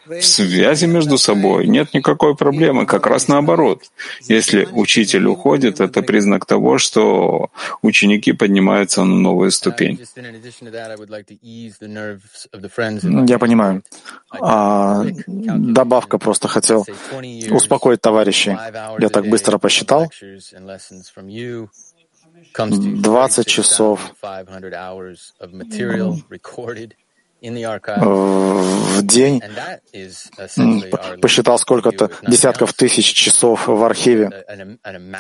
в 0.07 0.23
связи 0.23 0.87
между 0.87 1.19
собой 1.19 1.67
нет 1.67 1.95
никакой 1.95 2.37
проблемы, 2.37 2.87
как 2.87 3.07
раз 3.07 3.29
наоборот. 3.29 3.83
Если 4.23 4.69
учитель 4.73 5.27
уходит, 5.27 5.81
это 5.81 6.03
признак 6.03 6.47
того, 6.47 6.79
что 6.79 7.51
ученики 7.83 8.33
поднимаются 8.33 9.05
на 9.05 9.15
новую 9.15 9.51
ступень. 9.51 10.01
Я 13.29 13.39
понимаю. 13.39 13.83
А, 14.31 15.05
добавка 15.27 16.19
просто 16.19 16.49
хотел 16.49 16.87
успокоить 17.51 18.01
товарищей. 18.01 18.57
Я 18.99 19.09
так 19.09 19.27
быстро 19.29 19.59
посчитал. 19.59 20.11
20 22.55 23.47
часов 23.47 24.15
в 27.41 29.03
день 29.03 29.43
посчитал 31.21 31.59
сколько-то 31.59 32.11
десятков 32.27 32.73
тысяч 32.73 33.13
часов 33.13 33.69
в 33.69 33.85
архиве. 33.85 34.47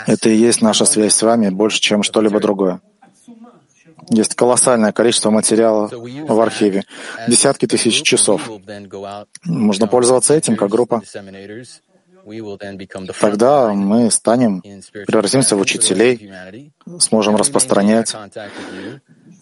Это 0.06 0.28
и 0.30 0.36
есть 0.36 0.62
наша 0.62 0.84
связь 0.84 1.14
с 1.14 1.22
вами 1.22 1.50
больше, 1.50 1.80
чем 1.80 2.02
что-либо 2.02 2.40
другое. 2.40 2.80
Есть 4.08 4.34
колоссальное 4.34 4.92
количество 4.92 5.30
материала 5.30 5.88
в 5.88 6.40
архиве. 6.40 6.84
Десятки 7.26 7.66
тысяч 7.66 8.02
часов. 8.02 8.48
Можно 9.44 9.86
пользоваться 9.86 10.34
этим 10.34 10.56
как 10.56 10.70
группа. 10.70 11.02
Тогда 13.20 13.72
мы 13.72 14.10
станем, 14.10 14.62
превратимся 15.06 15.56
в 15.56 15.60
учителей, 15.60 16.32
сможем 16.98 17.36
распространять 17.36 18.14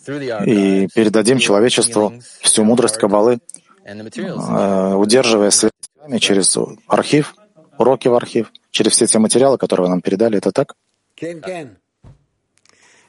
и 0.06 0.88
передадим 0.94 1.38
человечеству 1.38 2.14
всю 2.40 2.64
мудрость 2.64 2.96
Кабалы, 2.96 3.38
э, 3.84 4.94
удерживая 4.94 5.50
связь 5.50 5.72
с 5.80 6.00
вами 6.00 6.18
через 6.18 6.56
архив, 6.86 7.34
уроки 7.78 8.08
в 8.08 8.14
архив, 8.14 8.52
через 8.70 8.92
все 8.92 9.06
те 9.06 9.18
материалы, 9.18 9.58
которые 9.58 9.84
вы 9.86 9.90
нам 9.90 10.00
передали. 10.00 10.38
Это 10.38 10.52
так? 10.52 10.74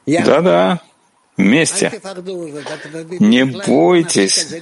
Да-да, 0.06 0.80
вместе. 1.36 2.00
Не 3.20 3.44
бойтесь. 3.44 4.52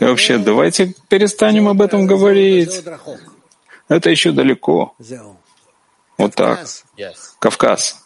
И 0.00 0.04
вообще, 0.04 0.38
давайте 0.38 0.94
перестанем 1.08 1.68
об 1.68 1.82
этом 1.82 2.06
говорить. 2.06 2.84
Это 3.88 4.10
еще 4.10 4.32
далеко. 4.32 4.94
Вот 6.18 6.34
так. 6.34 6.66
Кавказ. 7.38 7.99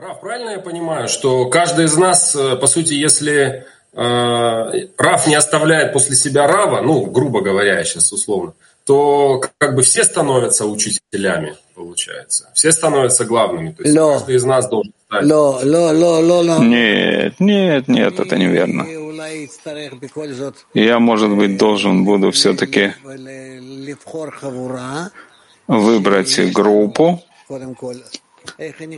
Раф, 0.00 0.20
правильно 0.20 0.50
я 0.50 0.58
понимаю, 0.60 1.08
что 1.08 1.50
каждый 1.50 1.84
из 1.84 1.94
нас, 1.94 2.34
э, 2.34 2.56
по 2.56 2.66
сути, 2.66 2.94
если 2.94 3.66
э, 3.92 4.86
Раф 4.96 5.26
не 5.26 5.34
оставляет 5.34 5.92
после 5.92 6.16
себя 6.16 6.46
Рава, 6.46 6.80
ну, 6.80 7.04
грубо 7.04 7.42
говоря, 7.42 7.84
сейчас 7.84 8.10
условно, 8.10 8.54
то 8.86 9.42
как 9.58 9.74
бы 9.74 9.82
все 9.82 10.02
становятся 10.04 10.64
учителями, 10.64 11.54
получается. 11.74 12.48
Все 12.54 12.72
становятся 12.72 13.26
главными. 13.26 13.72
То 13.72 13.82
есть 13.82 13.94
Ло. 13.94 14.14
каждый 14.14 14.36
из 14.36 14.44
нас 14.44 14.70
должен 14.70 14.94
стать. 15.06 15.26
Ло, 15.26 15.60
ло, 15.62 15.92
ло, 15.92 16.20
ло, 16.20 16.40
ло. 16.44 16.64
Нет, 16.64 17.38
нет, 17.38 17.88
нет, 17.88 18.18
это 18.18 18.38
неверно. 18.38 18.86
Я, 20.72 20.98
может 20.98 21.30
быть, 21.30 21.58
должен 21.58 22.06
буду 22.06 22.30
все-таки 22.30 22.94
выбрать 25.66 26.52
группу. 26.54 27.22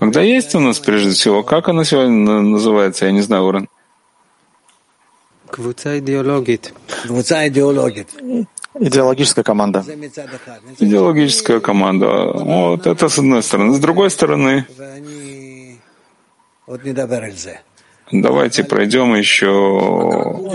Когда 0.01 0.23
есть 0.23 0.55
у 0.55 0.61
нас, 0.61 0.79
прежде 0.79 1.11
всего, 1.11 1.43
как 1.43 1.69
она 1.69 1.85
сегодня 1.85 2.41
называется, 2.41 3.07
я 3.07 3.13
не 3.13 3.23
знаю, 3.23 3.45
Уран. 3.45 3.69
Идеологическая 8.81 9.45
команда. 9.45 9.85
Идеологическая 10.79 11.61
команда. 11.61 12.33
Вот 12.33 12.87
это 12.87 13.09
с 13.09 13.19
одной 13.19 13.43
стороны. 13.43 13.75
С 13.75 13.79
другой 13.79 14.11
стороны, 14.11 14.67
давайте 18.13 18.63
пройдем 18.63 19.15
еще, 19.15 19.49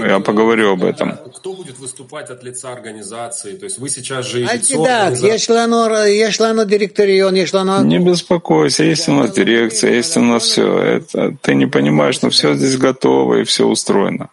я 0.08 0.20
поговорю 0.20 0.74
об 0.74 0.84
этом. 0.84 1.18
Кто 1.36 1.54
будет 1.54 1.80
выступать 1.80 2.30
от 2.30 2.44
лица 2.44 2.72
организации? 2.72 3.56
То 3.56 3.66
есть 3.66 3.80
вы 3.80 3.90
сейчас 3.90 4.26
же 4.26 4.42
Не 7.84 8.00
беспокойся, 8.00 8.84
есть 8.84 9.10
у 9.10 9.14
нас 9.14 9.32
дирекция, 9.32 9.94
есть 9.94 10.16
у 10.18 10.22
нас 10.22 10.44
все. 10.44 10.78
Это, 10.78 11.36
ты 11.42 11.56
не 11.56 11.66
понимаешь, 11.66 12.22
но 12.22 12.30
все 12.30 12.54
здесь 12.54 12.78
готово 12.78 13.40
и 13.40 13.44
все 13.44 13.66
устроено. 13.66 14.30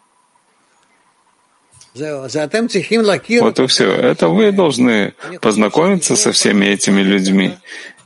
Вот 3.41 3.59
и 3.61 3.66
все. 3.66 3.93
Это 3.93 4.29
вы 4.29 4.51
должны 4.51 5.14
познакомиться 5.41 6.16
со 6.16 6.33
всеми 6.33 6.66
этими 6.66 7.01
людьми. 7.01 7.55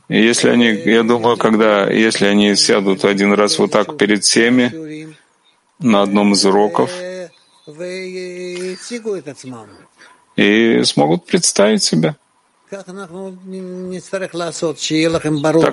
И 0.09 0.21
если 0.21 0.49
они, 0.49 0.67
я 0.85 1.03
думаю, 1.03 1.37
когда, 1.37 1.89
если 1.89 2.25
они 2.25 2.55
сядут 2.55 3.05
один 3.05 3.33
раз 3.33 3.59
вот 3.59 3.71
так 3.71 3.97
перед 3.97 4.23
всеми 4.23 5.08
на 5.79 6.01
одном 6.01 6.33
из 6.33 6.45
уроков 6.45 6.91
и 10.35 10.83
смогут 10.83 11.25
представить 11.25 11.83
себя. 11.83 12.15
Так 12.69 12.87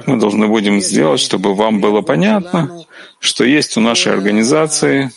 мы 0.07 0.18
должны 0.18 0.48
будем 0.48 0.80
сделать, 0.80 1.20
чтобы 1.20 1.54
вам 1.54 1.80
было 1.80 2.00
понятно, 2.00 2.84
что 3.18 3.44
есть 3.44 3.76
у 3.76 3.80
нашей 3.80 4.12
организации 4.12 5.12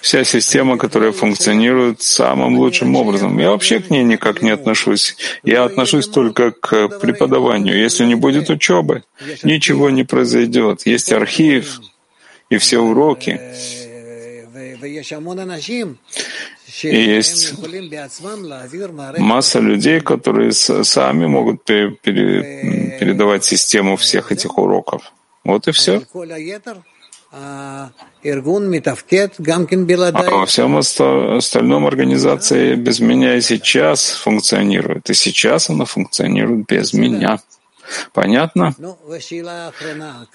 Вся 0.00 0.24
система, 0.24 0.78
которая 0.78 1.10
функционирует 1.10 2.02
самым 2.02 2.56
лучшим 2.56 2.94
образом. 2.94 3.36
Я 3.38 3.50
вообще 3.50 3.80
к 3.80 3.90
ней 3.90 4.04
никак 4.04 4.42
не 4.42 4.50
отношусь. 4.50 5.16
Я 5.42 5.64
отношусь 5.64 6.06
только 6.06 6.52
к 6.52 6.88
преподаванию. 7.00 7.76
Если 7.76 8.04
не 8.04 8.14
будет 8.14 8.48
учебы, 8.48 9.02
ничего 9.42 9.90
не 9.90 10.04
произойдет. 10.04 10.86
Есть 10.86 11.12
архив 11.12 11.80
и 12.48 12.58
все 12.58 12.78
уроки. 12.78 13.40
И 16.82 17.00
есть 17.16 17.54
масса 19.18 19.58
людей, 19.58 20.00
которые 20.00 20.52
сами 20.52 21.26
могут 21.26 21.64
передавать 21.64 23.44
систему 23.44 23.96
всех 23.96 24.30
этих 24.30 24.56
уроков. 24.58 25.12
Вот 25.42 25.66
и 25.68 25.72
все. 25.72 26.02
А 27.32 27.90
во 30.30 30.46
всем 30.46 30.76
остальном 30.76 31.86
организация 31.86 32.76
без 32.76 33.00
меня 33.00 33.36
и 33.36 33.40
сейчас 33.40 34.10
функционирует. 34.10 35.10
И 35.10 35.14
сейчас 35.14 35.70
она 35.70 35.84
функционирует 35.84 36.66
без 36.66 36.92
меня. 36.92 37.38
Понятно? 38.12 38.74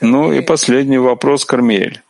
Ну 0.02 0.34
и 0.34 0.42
последний 0.42 0.98
вопрос, 0.98 1.46
Кармель. 1.46 2.02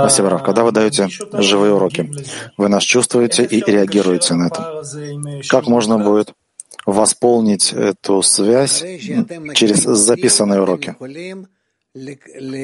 Спасибо, 0.00 0.30
Рав. 0.30 0.42
Когда 0.42 0.64
вы 0.64 0.72
даете 0.72 1.08
живые 1.34 1.74
уроки, 1.74 2.10
вы 2.56 2.68
нас 2.68 2.82
чувствуете 2.82 3.44
и 3.44 3.62
реагируете 3.70 4.34
на 4.34 4.46
это. 4.46 4.82
Как 5.50 5.66
можно 5.66 5.98
будет 5.98 6.32
восполнить 6.86 7.72
эту 7.72 8.22
связь 8.22 8.84
через 9.54 9.82
записанные 9.82 10.62
уроки. 10.62 10.94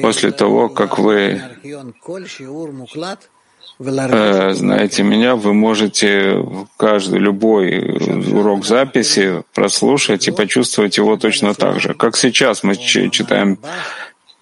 После 0.01 0.31
того, 0.31 0.69
как 0.69 0.97
вы 0.97 1.41
э, 3.79 4.53
знаете 4.53 5.03
меня, 5.03 5.35
вы 5.35 5.53
можете 5.53 6.43
каждый, 6.77 7.19
любой 7.19 7.79
урок 8.33 8.65
записи 8.65 9.43
прослушать 9.53 10.27
и 10.27 10.31
почувствовать 10.31 10.97
его 10.97 11.15
точно 11.17 11.53
так 11.53 11.79
же. 11.79 11.93
Как 11.93 12.17
сейчас 12.17 12.63
мы 12.63 12.75
читаем 12.75 13.59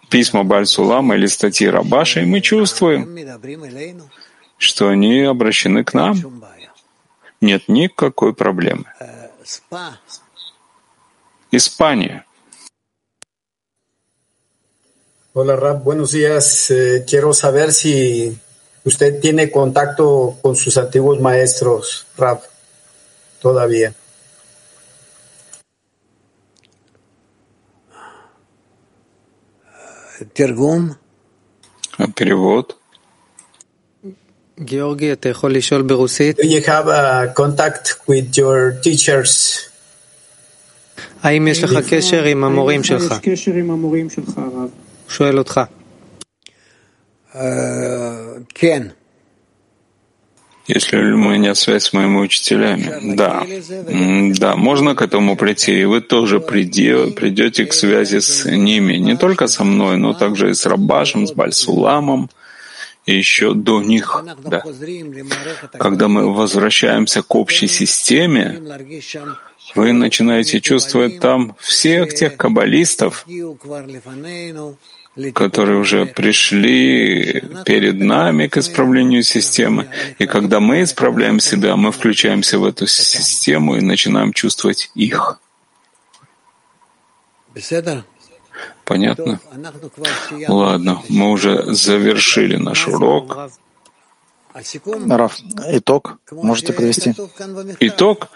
письма 0.10 0.46
Бальсулама 0.46 1.16
или 1.16 1.26
статьи 1.28 1.68
Рабаша, 1.68 2.22
и 2.22 2.26
мы 2.26 2.40
чувствуем, 2.40 3.18
что 4.58 4.88
они 4.88 5.22
обращены 5.24 5.84
к 5.84 5.94
нам. 5.94 6.16
Нет 7.42 7.64
никакой 7.68 8.34
проблемы. 8.34 8.86
Испания. 11.51 12.27
Hola 15.35 15.57
Rab, 15.57 15.83
buenos 15.83 16.13
días. 16.13 16.71
Eh, 16.71 17.05
quiero 17.09 17.33
saber 17.33 17.73
si 17.73 18.39
usted 18.85 19.21
tiene 19.21 19.51
contacto 19.51 20.39
con 20.43 20.57
sus 20.57 20.77
antiguos 20.77 21.21
maestros, 21.21 22.07
Rab, 22.17 22.41
todavía. 23.41 23.95
Тергум. 30.35 30.97
Перевод. 32.15 32.77
Georgi, 34.61 35.13
אתה 35.13 35.29
יכול 35.29 35.55
לשאול 35.55 35.83
ברוסית? 35.83 36.41
Do 36.41 36.43
you 36.43 36.67
have 36.67 36.87
a 36.87 37.41
contact 37.41 37.89
with 38.09 38.39
your 38.39 38.85
teachers? 38.85 39.59
האם 41.23 41.49
יש 41.49 41.65
לך 41.65 41.79
קשר 41.91 42.25
עם 42.25 42.45
המורים 42.45 42.85
שלך? 42.85 43.13
יש 43.13 43.19
קשר 43.29 43.53
עם 43.53 43.71
המורים 43.71 44.11
שלך, 44.11 44.39
הרב. 44.39 44.69
שואל 45.09 45.39
אותך. 45.39 45.61
כן. 48.55 48.83
Если 50.69 50.97
у 50.97 51.19
меня 51.19 51.55
связь 51.57 51.87
с 51.87 51.93
моими 51.93 52.19
учителями, 52.19 53.17
да, 53.17 53.45
да, 54.39 54.55
можно 54.55 54.95
к 54.95 55.03
этому 55.03 55.37
прийти, 55.37 55.81
и 55.81 55.85
вы 55.85 56.01
тоже 56.01 56.39
придете, 56.39 57.11
придете 57.13 57.67
к 57.67 57.73
связи 57.73 58.21
с 58.21 58.45
ними, 58.45 58.95
не 58.95 59.17
только 59.17 59.49
со 59.49 59.65
мной, 59.65 59.97
но 59.97 60.13
также 60.15 60.51
и 60.51 60.55
с 60.55 60.65
Рабашем, 60.65 61.27
с 61.27 61.33
Бальсуламом, 61.33 62.23
и 62.25 62.29
еще 63.14 63.54
до 63.54 63.82
них. 63.82 64.24
Да. 64.44 64.64
Когда 65.80 66.08
мы 66.08 66.34
возвращаемся 66.34 67.22
к 67.22 67.36
общей 67.36 67.68
системе, 67.68 68.62
вы 69.76 69.94
начинаете 69.94 70.62
чувствовать 70.62 71.20
там 71.20 71.56
всех 71.60 72.14
тех 72.14 72.38
каббалистов, 72.38 73.26
которые 75.34 75.80
уже 75.80 76.06
пришли 76.06 77.44
перед 77.66 78.00
нами 78.00 78.48
к 78.48 78.58
исправлению 78.58 79.24
системы. 79.24 79.88
И 80.20 80.26
когда 80.26 80.60
мы 80.60 80.84
исправляем 80.84 81.40
себя, 81.40 81.76
мы 81.76 81.92
включаемся 81.92 82.60
в 82.60 82.66
эту 82.66 82.88
систему 82.88 83.78
и 83.78 83.82
начинаем 83.82 84.34
чувствовать 84.34 84.92
их. 84.96 85.40
Понятно? 88.88 89.40
Ладно, 90.48 91.04
мы 91.10 91.32
уже 91.32 91.74
завершили 91.74 92.56
наш 92.56 92.88
урок. 92.88 93.52
Раф, 95.10 95.38
итог 95.72 96.20
можете 96.32 96.74
подвести? 96.74 97.14
Итог? 97.82 98.30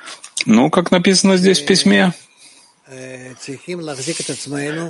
Ну, 0.46 0.70
как 0.70 0.92
написано 0.92 1.38
здесь 1.38 1.62
в 1.62 1.66
письме, 1.66 2.14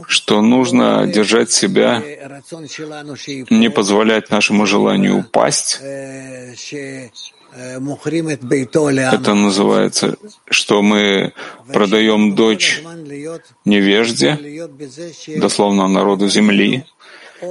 что 0.08 0.42
нужно 0.42 1.08
держать 1.08 1.52
себя, 1.52 2.02
не 3.50 3.70
позволять 3.70 4.30
нашему 4.32 4.66
желанию 4.66 5.20
упасть, 5.20 5.80
Это 7.54 9.34
называется, 9.34 10.16
что 10.50 10.82
мы 10.82 11.34
продаем 11.74 12.36
дочь 12.36 12.82
невежде, 13.66 14.70
дословно 15.38 15.88
народу 15.88 16.30
земли, 16.30 16.86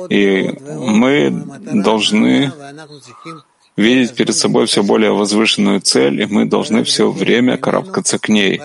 и 0.09 0.55
мы 0.62 1.30
должны 1.72 2.53
видеть 3.76 4.14
перед 4.14 4.34
собой 4.34 4.66
все 4.66 4.82
более 4.82 5.12
возвышенную 5.12 5.80
цель, 5.80 6.22
и 6.22 6.26
мы 6.26 6.46
должны 6.46 6.82
все 6.84 7.11
время 7.11 7.57
карабкаться 7.59 8.18
к 8.18 8.28
ней, 8.28 8.61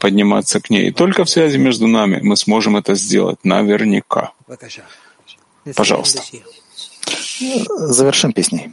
подниматься 0.00 0.60
к 0.60 0.70
ней. 0.70 0.88
И 0.88 0.92
только 0.92 1.24
в 1.24 1.30
связи 1.30 1.58
между 1.58 1.86
нами 1.86 2.20
мы 2.22 2.36
сможем 2.36 2.76
это 2.76 2.94
сделать 2.94 3.38
наверняка. 3.42 4.32
Пожалуйста. 5.74 6.22
Завершим 7.68 8.32
песней. 8.32 8.70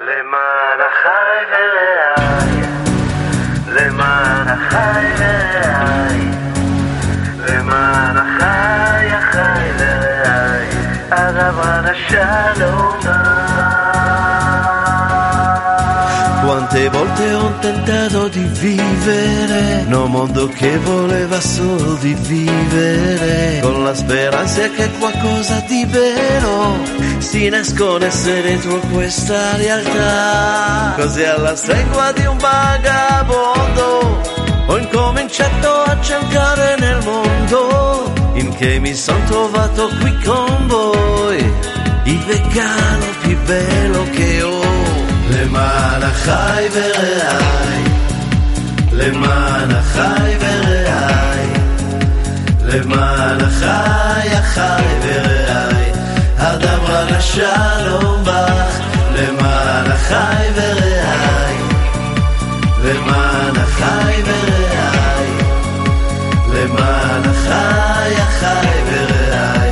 למען 0.00 0.80
החי 0.80 1.44
ורעי, 1.50 2.62
למען 3.66 4.48
החי 4.48 5.06
ורעי, 5.18 6.30
למען 7.48 8.16
החי, 8.16 9.06
החי 9.12 9.70
ורעי, 9.78 10.68
הרב 11.10 11.60
השלום 11.84 13.00
Quante 16.50 16.88
volte 16.88 17.32
ho 17.32 17.58
tentato 17.60 18.26
di 18.26 18.42
vivere, 18.42 19.84
un 19.86 20.10
mondo 20.10 20.48
che 20.48 20.78
voleva 20.78 21.40
solo 21.40 21.94
di 22.00 22.12
vivere, 22.12 23.60
con 23.60 23.84
la 23.84 23.94
speranza 23.94 24.68
che 24.70 24.90
qualcosa 24.98 25.62
di 25.68 25.86
vero 25.88 26.76
si 27.18 27.48
nascondesse 27.48 28.42
dentro 28.42 28.80
questa 28.92 29.54
realtà. 29.58 30.94
Così 30.96 31.22
alla 31.22 31.54
stregua 31.54 32.10
di 32.10 32.26
un 32.26 32.36
vagabondo 32.36 34.20
ho 34.66 34.76
incominciato 34.76 35.82
a 35.82 36.00
cercare 36.00 36.76
nel 36.80 36.98
mondo 37.04 38.12
in 38.34 38.52
che 38.56 38.80
mi 38.80 38.92
sono 38.96 39.22
trovato 39.26 39.88
qui 40.00 40.18
con 40.24 40.66
voi, 40.66 41.52
il 42.06 42.18
vegano 42.24 43.06
più 43.20 43.38
bello 43.44 44.04
che 44.10 44.42
ho. 44.42 44.69
למען 45.39 46.03
החי 46.03 46.67
ורעי, 46.73 47.83
למען 48.91 49.71
החי 49.71 50.37
ורעי, 50.39 51.49
למען 52.63 53.41
החי, 53.41 54.35
החי 54.35 54.83
ורעי, 55.01 55.91
הדברה 56.37 57.03
לשלום 57.03 58.23
בך, 58.23 58.79
למען 59.15 59.91
החי 59.91 60.47
ורעי, 60.55 61.57
למען 62.83 63.55
החי 63.55 64.21
ורעי, 64.25 65.31
למען 66.53 67.21
החי, 67.25 68.21
החי 68.21 68.67
ורעי, 68.91 69.71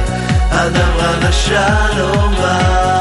הדברה 0.51 1.11
לשלום 1.21 2.35
בך. 2.35 2.96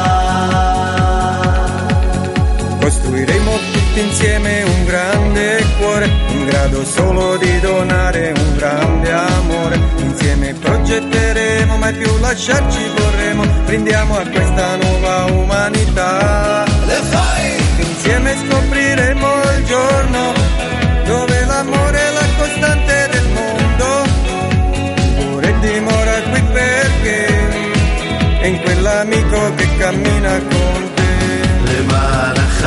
Costruiremo 3.18 3.57
tutti 3.72 3.99
insieme 3.99 4.61
un 4.61 4.86
grande 4.86 5.65
cuore, 5.80 6.07
in 6.28 6.45
grado 6.45 6.86
solo 6.86 7.36
di 7.38 7.59
donare 7.61 8.32
un 8.36 8.55
grande 8.55 9.11
amore. 9.11 9.80
Insieme 9.97 10.53
progetteremo, 10.53 11.78
mai 11.78 11.93
più 11.93 12.15
lasciarci 12.20 12.80
vorremmo. 12.95 13.43
Brindiamo 13.65 14.18
a 14.20 14.28
questa 14.28 14.76
nuova 14.76 15.07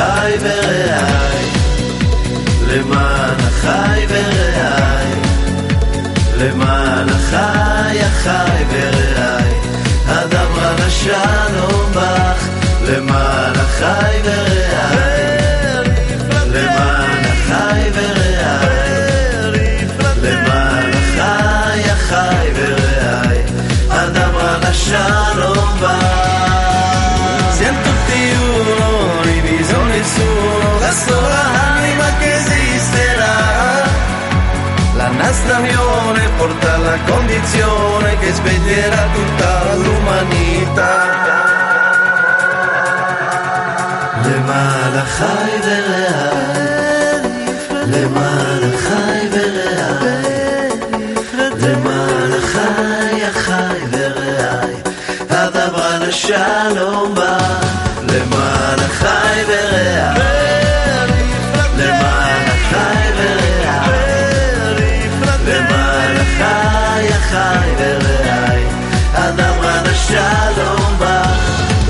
החי 0.00 0.36
ורעי, 0.40 1.50
למען 2.66 3.36
החי 3.40 4.06
ורעי, 4.08 5.12
למען 6.38 7.08
החי, 7.08 8.00
החי 8.00 8.64
ורעי, 8.70 9.54
הדברה 10.08 10.74
לשלום 10.86 11.92
בך, 11.92 12.48
למען 12.88 13.54
החי 13.56 14.20
ורעי, 14.24 15.86
למען 16.46 17.24
החי 17.24 17.90
ורעי, 17.94 19.86
למען 20.22 20.90
החי, 20.94 21.90
החי 21.90 22.48
ורעי, 22.54 23.38
הדברה 23.90 24.58
לשלום 24.58 25.78
בך. 25.80 26.39
nessuno, 30.20 30.78
la 30.78 30.92
sola 30.92 31.42
anima 31.74 32.08
che 32.18 32.34
esisterà. 32.34 33.36
La 34.94 35.08
nostra 35.08 35.58
unione 35.58 36.28
porta 36.36 36.74
alla 36.74 36.98
condizione 37.06 38.18
che 38.18 38.32
sveglierà 38.32 39.02
tutta 39.16 39.50
l'umanità. 39.82 40.94
למען 44.26 44.94
החי 44.98 45.52
ורעי, 45.64 47.20
למען 47.92 48.62
החי 48.74 49.22
ורעי, 49.32 50.68
למען 51.62 52.32
החי, 52.38 53.24
החי 53.24 53.78
ורעי, 53.90 54.74
הדבר 55.30 55.98
לשלום 56.00 57.14
בא, 57.14 57.38
למען 58.10 58.78
החי 58.78 59.42
ורעי, 59.48 60.26
למען 61.78 62.46
החי 62.48 63.10
ורעי, 63.16 65.08
למען 65.46 66.16
החי, 66.16 67.08
החי 67.08 67.68
ורעי, 67.78 68.64
הדבר 69.14 69.82
לשלום 69.84 70.96
בא, 70.98 71.22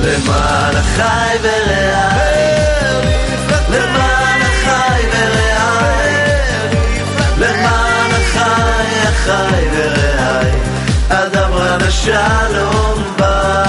למען 0.02 0.76
החי 0.76 1.36
ורעי, 1.42 2.56
למען 3.68 4.40
החי 4.42 5.02
ורעי, 5.12 6.16
למען 7.38 8.10
החי, 8.10 9.08
החי 9.08 9.64
ורעי, 9.72 10.50
הדבר 11.10 11.76
לשלום 11.76 13.02
בא 13.18 13.66